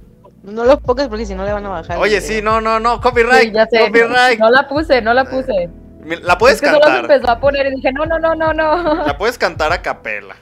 [0.44, 1.98] No lo pongas porque si no le van a bajar.
[1.98, 3.80] Oye, sí, no, no, no, copyright, sí, ya sé.
[3.80, 4.40] copyright.
[4.40, 5.70] No la puse, no la puse.
[6.04, 7.12] Mi- La puedes es que solo se cantar.
[7.12, 9.06] empezó a poner y dije, no, no, no, no, no.
[9.06, 10.36] La puedes cantar a capela.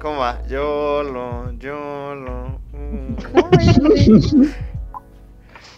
[0.00, 0.42] ¿Cómo va?
[0.48, 2.58] Yolo, yolo.
[2.72, 3.16] mm.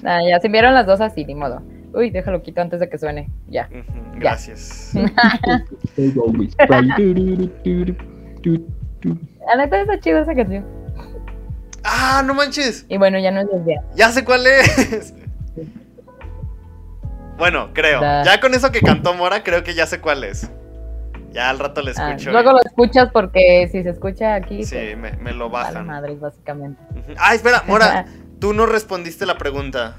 [0.07, 1.63] Ah, ya se enviaron las dos así, ni modo.
[1.95, 3.31] Uy, déjalo quito antes de que suene.
[3.49, 3.69] Ya.
[4.17, 4.91] Gracias.
[5.97, 6.11] Du,
[8.43, 8.67] du,
[9.01, 9.19] du.
[9.47, 10.67] La neta está chida esa canción.
[11.85, 12.87] Ah, no manches.
[12.89, 13.85] Y bueno, ya no es desviar.
[13.95, 15.15] Ya sé cuál es.
[17.37, 18.01] Bueno, creo.
[18.01, 18.23] Da.
[18.25, 20.51] Ya con eso que cantó Mora, creo que ya sé cuál es.
[21.33, 22.31] Ya al rato le Ah, escucho.
[22.31, 25.87] luego lo escuchas porque si se escucha aquí, Sí, pues, me, me lo vale bajan.
[25.89, 26.81] madres, básicamente.
[27.19, 28.05] Ah, espera, Mora,
[28.39, 29.95] tú no respondiste la pregunta.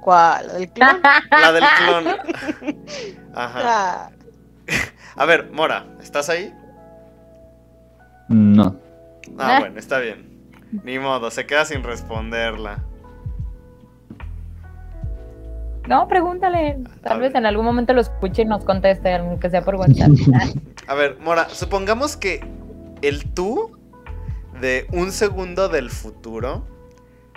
[0.00, 0.48] ¿Cuál?
[0.58, 1.00] ¿El clon?
[1.30, 2.04] La del clon.
[3.34, 3.60] Ajá.
[3.64, 4.10] Ah,
[5.16, 6.54] A ver, Mora, ¿estás ahí?
[8.28, 8.76] No.
[9.38, 9.60] Ah, Ah.
[9.60, 10.32] bueno, está bien.
[10.84, 12.84] Ni modo, se queda sin responderla.
[15.88, 16.78] No, pregúntale.
[17.02, 17.40] A Tal vez ver.
[17.40, 20.10] en algún momento lo escuche y nos conteste, aunque sea por WhatsApp.
[20.88, 22.40] A ver, Mora, supongamos que
[23.02, 23.78] el tú
[24.60, 26.66] de un segundo del futuro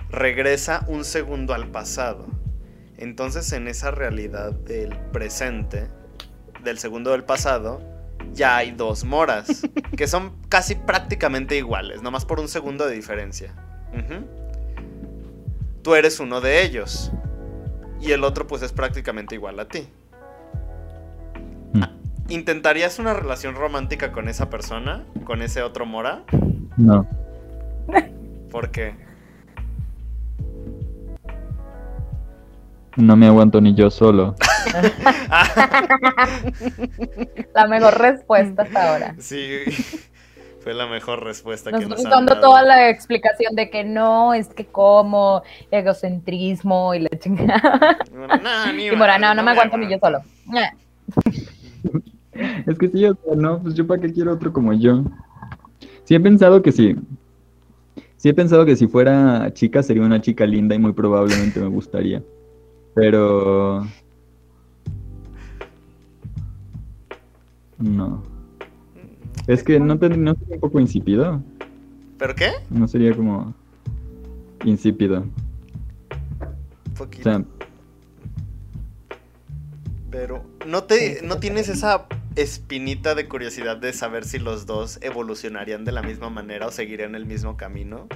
[0.09, 2.25] regresa un segundo al pasado.
[2.97, 5.89] Entonces en esa realidad del presente,
[6.63, 7.81] del segundo del pasado,
[8.33, 9.63] ya hay dos moras,
[9.95, 13.53] que son casi prácticamente iguales, nomás por un segundo de diferencia.
[15.81, 17.11] Tú eres uno de ellos.
[17.99, 19.87] Y el otro pues es prácticamente igual a ti.
[22.29, 25.05] ¿Intentarías una relación romántica con esa persona?
[25.23, 26.23] ¿Con ese otro mora?
[26.75, 27.07] No.
[28.51, 29.06] ¿Por qué?
[32.97, 34.35] No me aguanto ni yo solo.
[37.53, 39.15] La mejor respuesta hasta ahora.
[39.19, 39.45] Sí,
[40.61, 42.47] fue la mejor respuesta Nos que nos estás han dando dado.
[42.47, 47.99] toda la explicación de que no, es que como, egocentrismo y la chingada.
[48.11, 50.21] Bueno, no, ni Y Mora, no, no me aguanto ni yo solo.
[52.65, 55.03] Es que sí, o sea, no, pues yo para qué quiero otro como yo.
[56.03, 56.95] Sí he pensado que sí.
[58.17, 61.67] Sí he pensado que si fuera chica sería una chica linda y muy probablemente me
[61.67, 62.23] gustaría.
[62.97, 63.85] Pero...
[67.77, 68.23] No.
[69.45, 71.39] Es que no, tendría- no sería un poco insípido.
[72.17, 72.49] ¿Pero qué?
[72.71, 73.53] No sería como
[74.65, 75.19] insípido.
[75.19, 75.29] Un
[76.91, 77.23] O poquito.
[77.29, 77.43] sea,
[80.09, 85.85] Pero no te, no tienes esa espinita de curiosidad de saber si los dos evolucionarían
[85.85, 88.07] de la misma manera o seguirían el mismo camino.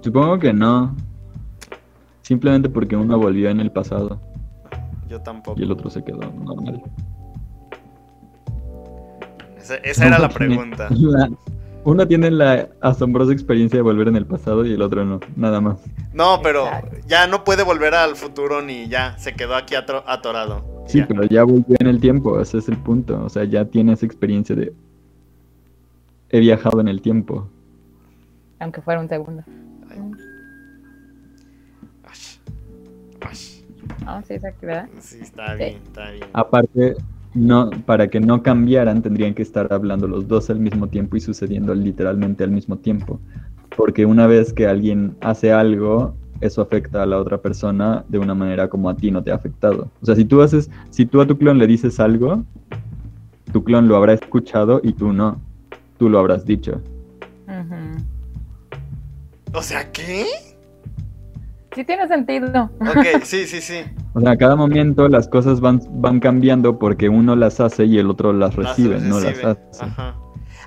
[0.00, 0.94] supongo que no.
[2.28, 4.20] Simplemente porque uno volvió en el pasado
[5.08, 5.58] Yo tampoco.
[5.58, 6.82] y el otro se quedó normal.
[9.56, 10.88] Esa, esa era la tiene pregunta.
[10.90, 11.30] la-
[11.84, 15.62] uno tiene la asombrosa experiencia de volver en el pasado y el otro no, nada
[15.62, 15.78] más.
[16.12, 16.66] No, pero
[17.06, 20.84] ya no puede volver al futuro ni ya, se quedó aquí atorado.
[20.86, 21.06] Sí, Ya.
[21.08, 23.24] pero ya volvió en el tiempo, ese es el punto.
[23.24, 24.74] O sea, ya tienes experiencia de...
[26.28, 27.48] He viajado en el tiempo.
[28.58, 29.42] Aunque fuera un segundo.
[34.06, 36.26] Ah, sí, está bien, está bien.
[36.32, 36.96] Aparte,
[37.34, 41.20] no, para que no cambiaran, tendrían que estar hablando los dos al mismo tiempo y
[41.20, 43.20] sucediendo literalmente al mismo tiempo.
[43.76, 48.34] Porque una vez que alguien hace algo, eso afecta a la otra persona de una
[48.34, 49.90] manera como a ti no te ha afectado.
[50.00, 52.44] O sea, si tú haces, si tú a tu clon le dices algo,
[53.52, 55.40] tu clon lo habrá escuchado y tú no.
[55.98, 56.80] Tú lo habrás dicho.
[59.52, 60.26] O sea, ¿qué?
[61.74, 62.70] Sí tiene sentido.
[62.80, 63.84] Ok, sí, sí, sí.
[64.14, 67.98] O sea, a cada momento las cosas van, van cambiando porque uno las hace y
[67.98, 69.60] el otro las Las recibe, no las hace.
[69.80, 70.16] Ajá.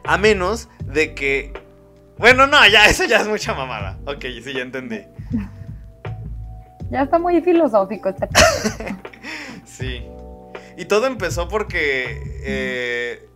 [0.04, 1.54] A menos de que.
[2.18, 3.98] Bueno, no, ya, eso ya es mucha mamada.
[4.06, 5.00] Ok, sí, ya entendí.
[6.92, 8.28] Ya está muy filosófico este.
[9.66, 10.04] Sí.
[10.78, 12.22] Y todo empezó porque.
[12.44, 13.28] eh,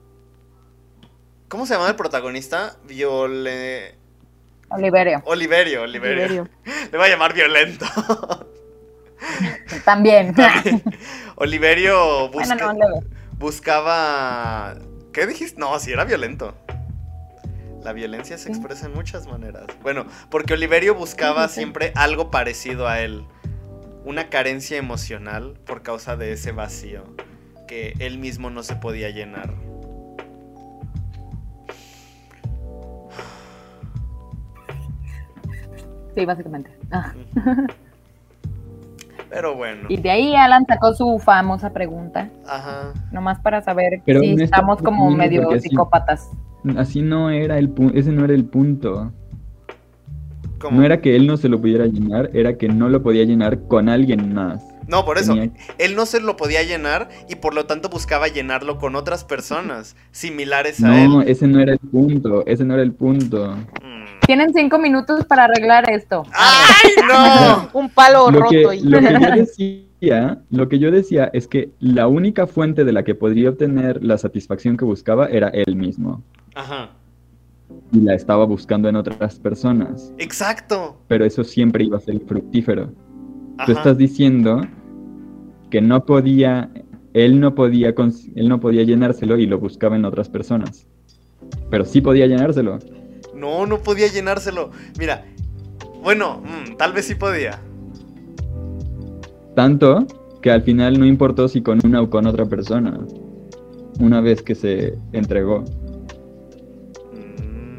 [1.48, 2.78] ¿Cómo se llama el protagonista?
[2.88, 3.96] Viole.
[4.76, 5.22] Oliverio.
[5.26, 6.24] Oliverio, Oliverio.
[6.24, 6.50] Oliverio.
[6.92, 7.86] Le voy a llamar violento.
[9.86, 10.34] También.
[11.36, 13.08] Oliverio busca- bueno, no, leve.
[13.38, 14.76] buscaba.
[15.14, 15.60] ¿Qué dijiste?
[15.60, 16.56] No, sí, era violento.
[17.84, 19.66] La violencia se expresa en muchas maneras.
[19.84, 23.26] Bueno, porque Oliverio buscaba siempre algo parecido a él.
[24.04, 27.04] Una carencia emocional por causa de ese vacío
[27.68, 29.54] que él mismo no se podía llenar.
[36.16, 36.72] Sí, básicamente.
[36.92, 37.14] Ah.
[39.30, 39.88] Pero bueno.
[39.90, 42.94] Y de ahí Alan sacó su famosa pregunta, Ajá.
[43.12, 46.30] nomás para saber Pero si estamos como punto, medio psicópatas.
[46.78, 49.12] Así no era el punto, ese no era el punto.
[50.60, 50.80] ¿Cómo?
[50.80, 53.60] No era que él no se lo pudiera llenar, era que no lo podía llenar
[53.68, 54.64] con alguien más.
[54.88, 55.34] No, por eso.
[55.34, 59.24] Tenía- Él no se lo podía llenar y por lo tanto buscaba llenarlo con otras
[59.26, 61.30] personas similares a No, él.
[61.30, 63.56] ese no era el punto, ese no era el punto.
[63.84, 63.95] Mm.
[64.26, 66.24] Tienen cinco minutos para arreglar esto.
[66.34, 67.70] ¡Ay, no!
[67.80, 71.70] Un palo Lo roto que, lo que yo decía, lo que yo decía es que
[71.80, 76.24] la única fuente de la que podría obtener la satisfacción que buscaba era él mismo.
[76.56, 76.92] Ajá.
[77.92, 80.14] Y la estaba buscando en otras personas.
[80.18, 80.98] Exacto.
[81.08, 82.92] Pero eso siempre iba a ser fructífero.
[83.58, 83.66] Ajá.
[83.66, 84.62] Tú estás diciendo
[85.70, 86.70] que no podía,
[87.14, 87.94] él no podía,
[88.36, 90.88] él no podía llenárselo y lo buscaba en otras personas.
[91.70, 92.80] Pero sí podía llenárselo.
[93.36, 94.72] No, no podía llenárselo.
[94.98, 95.26] Mira,
[96.02, 97.60] bueno, mm, tal vez sí podía.
[99.56, 100.06] Tanto
[100.42, 103.00] que al final no importó si con una o con otra persona.
[104.00, 105.64] Una vez que se entregó.
[107.14, 107.78] Mm,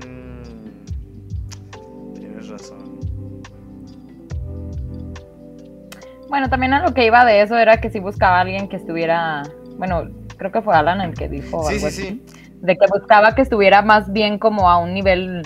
[2.15, 2.99] Tienes razón.
[6.29, 8.77] Bueno, también a lo que iba de eso era que si buscaba a alguien que
[8.77, 9.43] estuviera,
[9.79, 12.23] bueno, creo que fue Alan el que dijo Sí, algo sí, así, sí.
[12.61, 15.43] De que buscaba que estuviera más bien como a un nivel,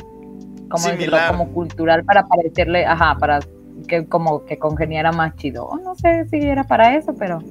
[0.69, 1.31] como decirlo, Similar.
[1.31, 3.41] como cultural para parecerle, ajá, para
[3.89, 5.67] que como que congeniara más chido.
[5.67, 7.43] O no sé si era para eso, pero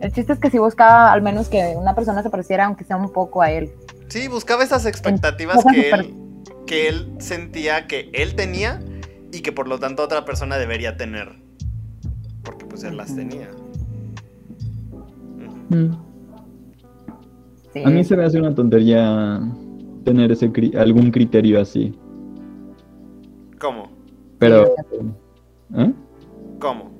[0.00, 2.96] el chiste es que si buscaba al menos que una persona se pareciera, aunque sea
[2.96, 3.70] un poco a él.
[4.08, 6.14] Sí, buscaba esas expectativas que él,
[6.66, 8.80] que él sentía que él tenía
[9.32, 11.28] y que por lo tanto otra persona debería tener.
[12.42, 13.50] Porque pues él las tenía.
[15.70, 16.09] Ujú.
[17.72, 17.82] Sí.
[17.84, 19.40] A mí se me hace una tontería
[20.04, 21.94] tener ese cri- algún criterio así.
[23.60, 23.90] ¿Cómo?
[24.38, 24.74] Pero...
[25.76, 25.92] ¿eh?
[26.58, 26.90] ¿Cómo?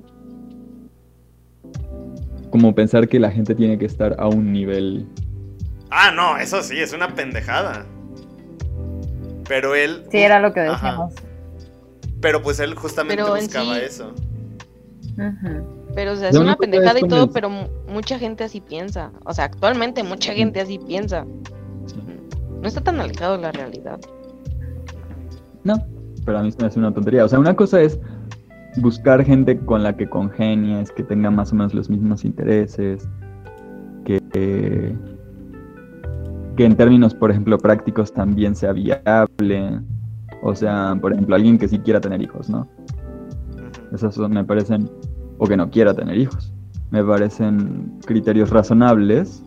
[2.50, 5.06] Como pensar que la gente tiene que estar a un nivel...
[5.90, 7.84] Ah, no, eso sí, es una pendejada.
[9.48, 10.04] Pero él.
[10.10, 10.72] Sí, era lo que Ajá.
[10.74, 11.14] decíamos.
[12.20, 14.12] Pero pues él justamente Pero buscaba sí- eso.
[15.14, 15.79] Ujú.
[15.94, 18.60] Pero, o sea, es una pendejada es y todo, el- pero mu- mucha gente así
[18.60, 19.10] piensa.
[19.24, 21.24] O sea, actualmente mucha gente así piensa.
[22.60, 23.98] No está tan alejado de la realidad.
[25.64, 25.74] No,
[26.24, 27.24] pero a mí se me hace una tontería.
[27.24, 27.98] O sea, una cosa es
[28.76, 33.08] buscar gente con la que congenies, que tenga más o menos los mismos intereses,
[34.04, 34.20] que,
[36.56, 39.80] que en términos, por ejemplo, prácticos también sea viable.
[40.42, 42.68] O sea, por ejemplo, alguien que sí quiera tener hijos, ¿no?
[43.92, 44.88] Esas son, me parecen,
[45.40, 46.52] o que no quiera tener hijos.
[46.90, 49.42] Me parecen criterios razonables,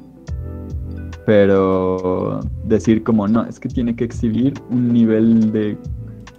[1.25, 5.77] pero decir como no, es que tiene que exhibir un nivel de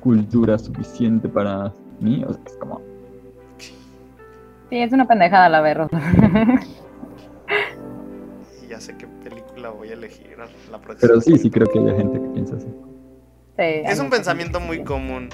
[0.00, 2.82] cultura suficiente para mí, o sea, es como,
[4.70, 5.88] Sí, es una pendejada la verdad.
[8.62, 10.36] Y ya sé qué película voy a elegir
[10.70, 11.08] la próxima.
[11.08, 12.66] pero sí, sí creo que hay gente que piensa así.
[12.66, 15.28] Sí, Es un pensamiento muy común.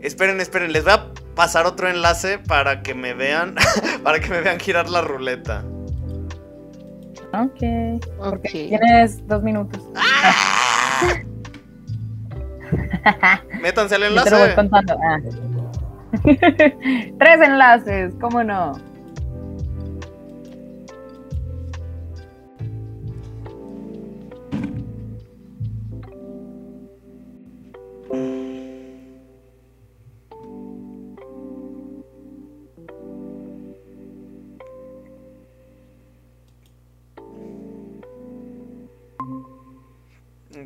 [0.00, 3.56] Esperen, esperen, les voy a pasar otro enlace para que me vean,
[4.04, 5.64] para que me vean girar la ruleta.
[7.32, 7.62] Ok.
[8.18, 8.18] Ok.
[8.18, 9.82] Porque tienes dos minutos.
[13.60, 14.54] Métanse al Yo te lo voy enlace.
[14.54, 14.96] contando.
[15.02, 15.18] Ah.
[17.18, 18.72] Tres enlaces, ¿cómo no?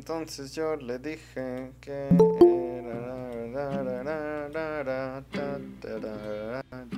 [0.03, 2.09] Entonces yo le dije que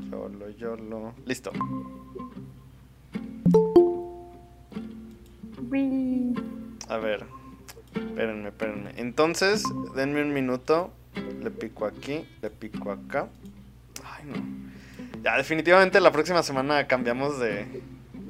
[0.10, 1.14] Yolo, yolo.
[1.24, 1.52] Listo.
[6.90, 7.26] A ver.
[7.94, 8.92] Espérenme, espérenme.
[8.98, 9.62] Entonces,
[9.96, 10.92] denme un minuto.
[11.44, 13.28] Le pico aquí, le pico acá.
[14.04, 15.22] Ay, no.
[15.22, 17.84] Ya, definitivamente la próxima semana cambiamos de,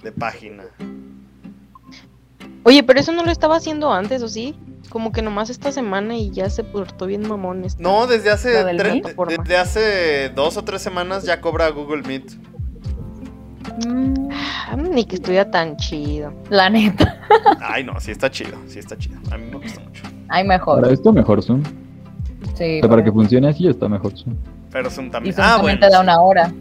[0.03, 0.65] de página.
[2.65, 4.55] Oye, pero eso no lo estaba haciendo antes, ¿o sí?
[4.89, 7.63] Como que nomás esta semana y ya se portó bien mamón.
[7.63, 12.31] esta- No, desde hace, desde hace dos o tres semanas ya cobra Google Meet.
[13.87, 14.29] Mm,
[14.67, 16.33] Ah, Ni que estuviera tan chido.
[16.49, 17.21] La neta.
[17.61, 19.17] Ay, no, sí está chido, sí está chido.
[19.31, 20.03] A mí me gusta mucho.
[20.29, 20.81] Hay mejor.
[20.81, 21.61] Para esto mejor Zoom.
[22.55, 24.35] Sí, O sea, para que funcione así está mejor Zoom.
[24.71, 25.35] Pero Zoom Y también.
[25.35, 25.87] Zoom Ah, también bueno.
[25.87, 26.03] te da sí.
[26.03, 26.43] una hora.
[26.45, 26.53] Ajá.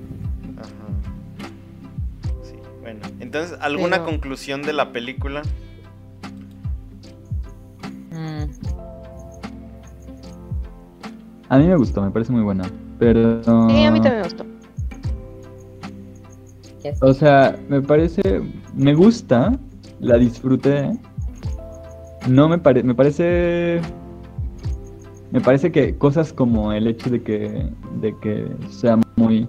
[2.43, 3.01] Sí, bueno.
[3.21, 5.43] Entonces, ¿alguna Pero- conclusión de la película?
[11.49, 12.65] A mí me gustó, me parece muy buena.
[12.99, 13.43] Pero...
[13.69, 14.45] Sí, a mí también me gustó.
[17.01, 18.43] O sea, me parece,
[18.75, 19.59] me gusta,
[20.01, 20.93] la disfruté.
[22.29, 23.81] No me parece, me parece,
[25.31, 29.49] me parece que cosas como el hecho de que, de que sea muy,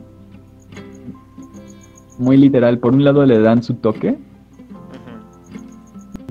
[2.17, 2.79] muy literal.
[2.79, 4.17] Por un lado le dan su toque,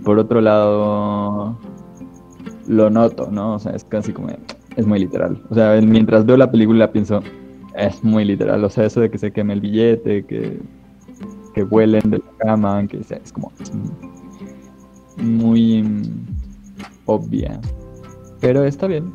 [0.05, 1.59] por otro lado
[2.66, 3.55] lo noto, ¿no?
[3.55, 4.28] O sea, es casi como,
[4.77, 5.41] es muy literal.
[5.51, 7.23] O sea, mientras veo la película pienso,
[7.77, 8.65] es muy literal.
[8.65, 10.61] O sea, eso de que se queme el billete, que,
[11.55, 13.53] que huelen de la cama, que sea, es como
[15.17, 16.03] muy
[17.07, 17.61] obvia.
[18.41, 19.13] Pero está bien.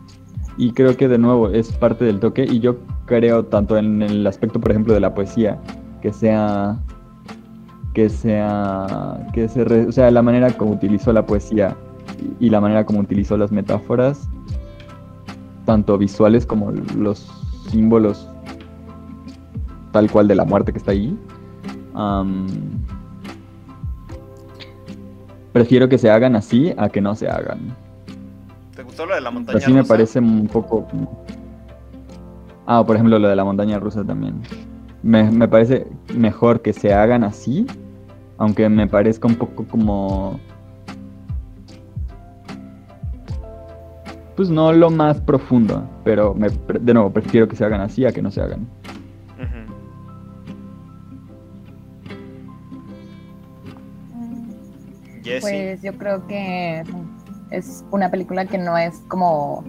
[0.58, 2.44] Y creo que de nuevo es parte del toque.
[2.44, 5.60] Y yo creo tanto en el aspecto, por ejemplo, de la poesía,
[6.02, 6.78] que sea
[7.94, 11.76] que sea que se o sea la manera como utilizó la poesía
[12.40, 14.30] y la manera como utilizó las metáforas
[15.70, 17.32] tanto visuales como los
[17.70, 18.28] símbolos
[19.92, 21.16] tal cual de la muerte que está ahí.
[25.54, 27.60] Prefiero que se hagan así a que no se hagan.
[28.76, 30.88] ¿Te gustó lo de la montaña así me parece un poco
[32.66, 34.42] ah por ejemplo lo de la montaña rusa también.
[35.04, 35.86] Me, me parece
[36.16, 37.68] mejor que se hagan así
[38.40, 40.40] aunque me parezca un poco como
[44.40, 48.14] pues no lo más profundo pero me, de nuevo prefiero que se hagan así a
[48.14, 48.66] que no se hagan.
[55.42, 56.86] Pues yo creo que
[57.52, 59.66] es una película que no es como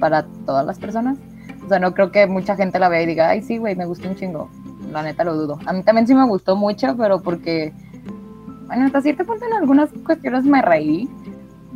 [0.00, 1.18] para todas las personas.
[1.62, 3.84] O sea, no creo que mucha gente la vea y diga, ay, sí, güey, me
[3.84, 4.48] gustó un chingo.
[4.90, 5.58] La neta lo dudo.
[5.66, 7.74] A mí también sí me gustó mucho, pero porque,
[8.66, 11.06] bueno, hasta cierto punto en algunas cuestiones me reí.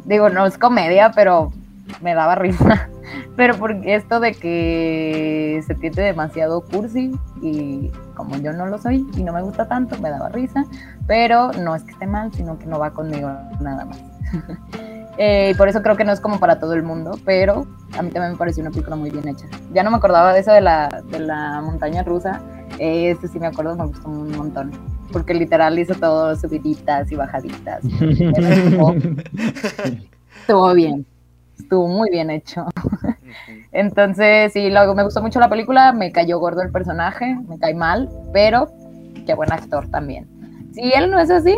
[0.07, 1.53] Digo, no es comedia, pero
[2.01, 2.89] me daba risa.
[3.37, 7.13] pero porque esto de que se tiende demasiado cursi
[7.43, 10.65] y como yo no lo soy y no me gusta tanto, me daba risa,
[11.07, 14.01] pero no es que esté mal, sino que no va conmigo nada más.
[15.19, 17.67] Eh, y por eso creo que no es como para todo el mundo, pero
[17.97, 19.47] a mí también me pareció una película muy bien hecha.
[19.73, 22.43] Ya no me acordaba de eso de la, de la montaña rusa,
[22.79, 24.73] eh, este sí me acuerdo, me gustó un montón,
[25.13, 27.83] porque literal hizo todo subiditas y bajaditas.
[30.41, 31.07] estuvo bien,
[31.59, 32.67] estuvo muy bien hecho.
[33.73, 37.75] Entonces, sí, luego me gustó mucho la película, me cayó gordo el personaje, me cae
[37.75, 38.69] mal, pero
[39.27, 40.29] qué buen actor también.
[40.73, 41.55] Si él no es así,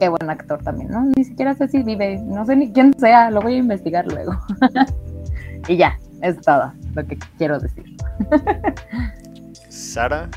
[0.00, 1.04] qué buen actor también, ¿no?
[1.16, 4.32] Ni siquiera sé si vive, no sé ni quién sea, lo voy a investigar luego.
[5.68, 7.84] y ya, es todo lo que quiero decir.
[9.68, 10.28] Sara.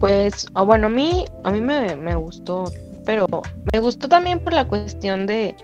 [0.00, 2.64] Pues, oh, bueno, a mí, a mí me, me gustó,
[3.06, 3.26] pero
[3.72, 5.56] me gustó también por la cuestión de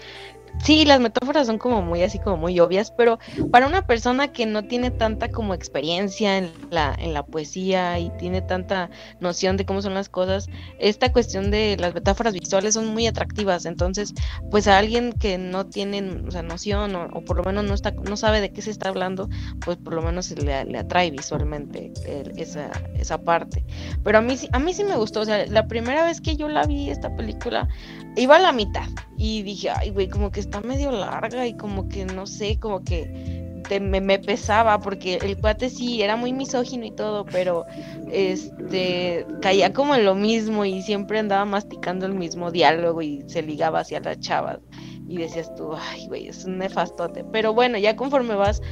[0.63, 3.19] Sí, las metáforas son como muy así como muy obvias, pero
[3.51, 8.11] para una persona que no tiene tanta como experiencia en la, en la poesía y
[8.11, 10.47] tiene tanta noción de cómo son las cosas,
[10.79, 13.67] esta cuestión de las metáforas visuales son muy atractivas.
[13.67, 14.15] Entonces,
[14.53, 18.17] pues a alguien que no tiene o noción o, por lo menos no está, no
[18.17, 19.29] sabe de qué se está hablando,
[19.65, 21.93] pues por lo menos le, le atrae visualmente
[22.37, 23.65] esa, esa parte.
[24.05, 26.49] Pero a mí, a mí sí me gustó, o sea, la primera vez que yo
[26.49, 27.69] la vi esta película,
[28.17, 31.89] iba a la mitad y dije, ay, güey, como que está medio larga y como
[31.89, 33.41] que no sé, como que
[33.81, 37.65] me, me, pesaba porque el cuate sí era muy misógino y todo, pero
[38.11, 43.43] este caía como en lo mismo y siempre andaba masticando el mismo diálogo y se
[43.43, 44.59] ligaba hacia las chavas
[45.07, 47.25] y decías tú, ay, güey, es un nefastote.
[47.25, 48.63] Pero bueno, ya conforme vas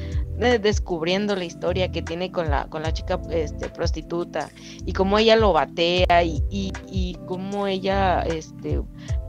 [0.43, 4.49] eh, descubriendo la historia que tiene con la, con la chica este, prostituta
[4.87, 8.81] y cómo ella lo batea y, y, cómo ella, este,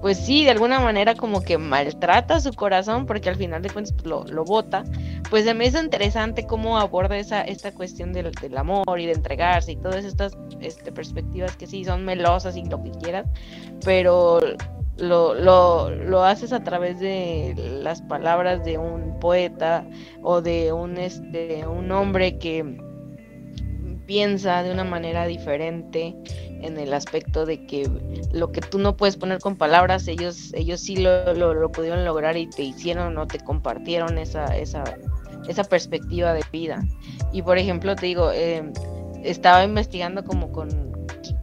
[0.01, 3.93] pues sí, de alguna manera como que maltrata su corazón porque al final de cuentas
[3.93, 4.85] pues, lo, lo bota,
[5.29, 9.11] pues se me hizo interesante cómo aborda esa, esta cuestión del, del amor y de
[9.11, 13.27] entregarse y todas estas este, perspectivas que sí son melosas y lo que quieras,
[13.83, 14.39] pero
[14.97, 19.85] lo, lo, lo, haces a través de las palabras de un poeta
[20.21, 22.77] o de un, este, un hombre que
[24.05, 26.15] piensa de una manera diferente
[26.61, 27.89] en el aspecto de que
[28.33, 32.37] lo que tú no puedes poner con palabras, ellos, ellos sí lo, lo, pudieron lograr
[32.37, 34.83] y te hicieron o te compartieron esa, esa,
[35.47, 36.83] esa perspectiva de vida.
[37.31, 38.71] Y por ejemplo, te digo, eh,
[39.23, 40.91] estaba investigando como con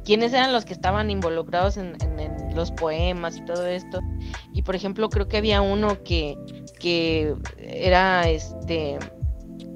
[0.09, 1.95] quiénes eran los que estaban involucrados en,
[2.55, 4.01] los poemas y todo esto.
[4.55, 6.35] Y por ejemplo, creo que había uno que,
[6.81, 8.99] que era este,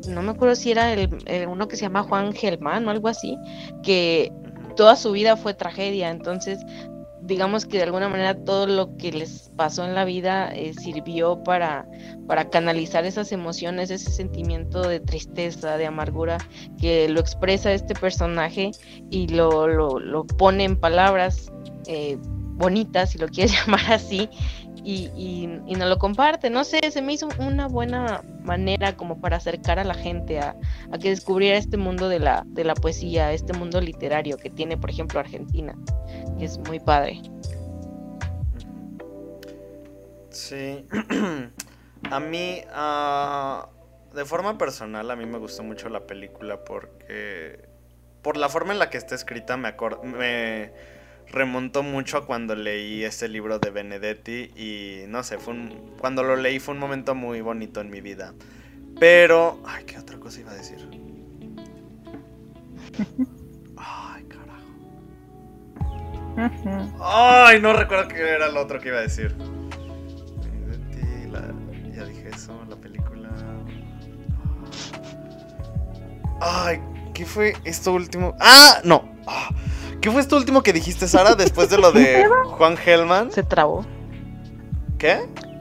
[0.08, 1.10] no me acuerdo si era el,
[1.46, 3.36] uno que se llama Juan Gelman o algo así,
[3.82, 4.32] que
[4.74, 6.64] toda su vida fue tragedia, entonces
[7.24, 11.42] digamos que de alguna manera todo lo que les pasó en la vida eh, sirvió
[11.42, 11.86] para,
[12.26, 16.38] para canalizar esas emociones, ese sentimiento de tristeza, de amargura,
[16.80, 18.72] que lo expresa este personaje
[19.10, 21.52] y lo, lo, lo pone en palabras
[21.86, 24.28] eh, bonitas, si lo quieres llamar así,
[24.84, 25.10] y,
[25.66, 26.50] y, nos lo comparte.
[26.50, 30.56] No sé, se me hizo una buena manera como para acercar a la gente a,
[31.00, 34.90] que descubriera este mundo de la, de la poesía, este mundo literario que tiene, por
[34.90, 35.76] ejemplo, Argentina,
[36.38, 37.20] que es muy padre.
[40.30, 40.86] Sí,
[42.10, 47.68] a mí, uh, de forma personal, a mí me gustó mucho la película porque,
[48.22, 50.72] por la forma en la que está escrita, me, me
[51.32, 56.22] remontó mucho a cuando leí ese libro de Benedetti y no sé, fue un, cuando
[56.22, 58.34] lo leí fue un momento muy bonito en mi vida.
[59.00, 60.78] Pero, ay, ¿qué otra cosa iba a decir?
[63.76, 64.62] Ay, carajo.
[67.00, 69.34] Ay, no recuerdo qué era lo otro que iba a decir.
[70.42, 73.30] Benedetti, ya dije eso, la película.
[76.40, 76.80] Ay,
[77.14, 78.36] ¿qué fue esto último?
[78.38, 79.10] Ah, no.
[79.26, 79.48] Ah.
[80.02, 82.26] ¿Qué fue esto último que dijiste, Sara, después de lo de
[82.58, 83.30] Juan Hellman?
[83.30, 83.86] Se trabó.
[84.98, 85.20] ¿Qué?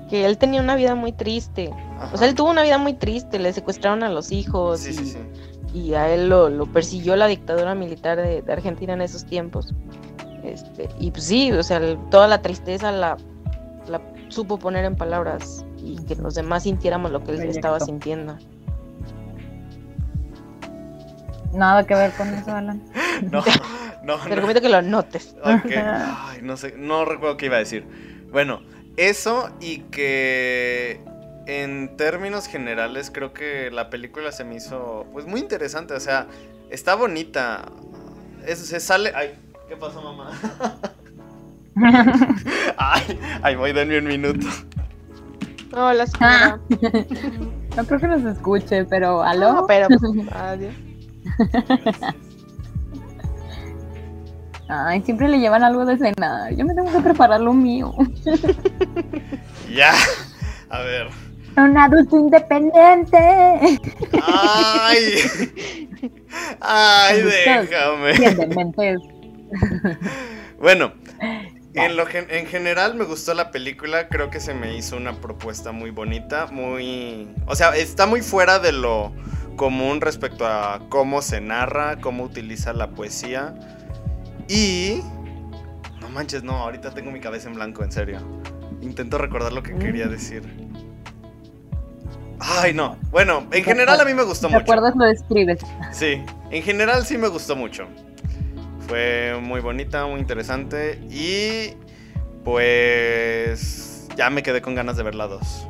[0.10, 1.70] Que él tenía una vida muy triste.
[2.12, 4.80] O sea, él tuvo una vida muy triste, le secuestraron a los hijos.
[4.80, 5.80] Sí, y, sí, sí.
[5.80, 9.76] y a él lo, persiguió la dictadura militar de, Argentina en esos tiempos.
[10.44, 13.18] Este, y pues sí, o sea, toda la tristeza la,
[13.88, 18.38] la supo poner en palabras y que los demás sintiéramos lo que él estaba sintiendo.
[21.54, 22.82] Nada que ver con eso, Alan.
[23.32, 23.44] No,
[24.04, 24.18] no.
[24.18, 25.36] Te recomiendo que lo notes.
[25.44, 25.72] Ok.
[25.76, 27.86] Ay, no sé, no recuerdo qué iba a decir.
[28.32, 28.62] Bueno,
[28.98, 31.02] eso y que
[31.46, 35.94] en términos generales creo que la película se me hizo pues muy interesante.
[35.94, 36.26] O sea,
[36.72, 37.66] está bonita.
[38.46, 39.12] Eso se sale.
[39.16, 39.36] Ay,
[39.70, 40.32] ¿qué pasó, mamá?
[42.78, 44.48] ay, ay, voy, denme un minuto.
[45.74, 46.60] Hola, señora.
[47.76, 49.54] No creo que nos escuche, pero ¿aló?
[49.54, 50.02] No, pero pues,
[50.34, 50.74] adiós.
[54.68, 56.54] Ay, siempre le llevan algo de cenar.
[56.56, 57.94] Yo me tengo que preparar lo mío.
[59.74, 59.94] Ya.
[60.70, 61.08] A ver.
[61.56, 63.18] Un adulto independiente.
[64.22, 65.16] Ay.
[66.60, 68.14] Ay, déjame.
[70.60, 70.92] Bueno,
[71.74, 75.22] en, lo gen- en general me gustó la película, creo que se me hizo una
[75.22, 77.30] propuesta muy bonita, muy...
[77.48, 79.14] O sea, está muy fuera de lo
[79.62, 83.54] común respecto a cómo se narra, cómo utiliza la poesía.
[84.48, 85.02] Y...
[86.00, 88.18] No manches, no, ahorita tengo mi cabeza en blanco, en serio.
[88.82, 90.42] Intento recordar lo que quería decir.
[92.40, 92.98] Ay, no.
[93.12, 94.64] Bueno, en general a mí me gustó ¿Te mucho.
[94.64, 94.96] acuerdas?
[94.96, 95.60] Lo describes.
[95.92, 97.86] Sí, en general sí me gustó mucho.
[98.88, 101.76] Fue muy bonita, muy interesante y
[102.44, 105.68] pues ya me quedé con ganas de ver la 2.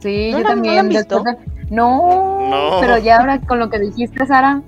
[0.00, 0.88] Sí, ¿No yo la- no la también.
[0.88, 2.80] después de- No, No.
[2.80, 4.60] pero ya ahora con lo que dijiste, Sara,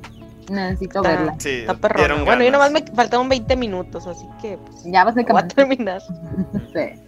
[0.49, 1.35] necesito Está- verla.
[1.39, 2.23] Sí, Está perrona.
[2.25, 6.01] Bueno, yo nomás me faltaban 20 minutos, así que pues, Ya voy a terminar.
[6.73, 7.01] Sí,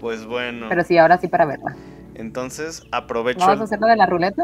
[0.00, 1.74] Pues bueno, pero sí, ahora sí para verla.
[2.14, 3.40] entonces aprovecho.
[3.40, 4.42] ¿Vamos a el- hacer lo de la ruleta?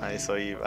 [0.00, 0.66] A eso iba.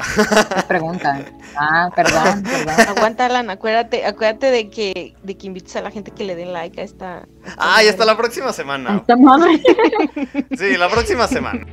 [0.56, 1.20] Es pregunta.
[1.58, 2.76] Ah, perdón, perdón.
[2.98, 6.54] Aguanta, Alan, acuérdate, acuérdate de que, de que invites a la gente que le den
[6.54, 7.18] like a esta.
[7.18, 8.98] a esta Ah, y hasta la próxima semana.
[9.02, 9.62] Esta madre.
[10.58, 11.66] Sí, la próxima semana.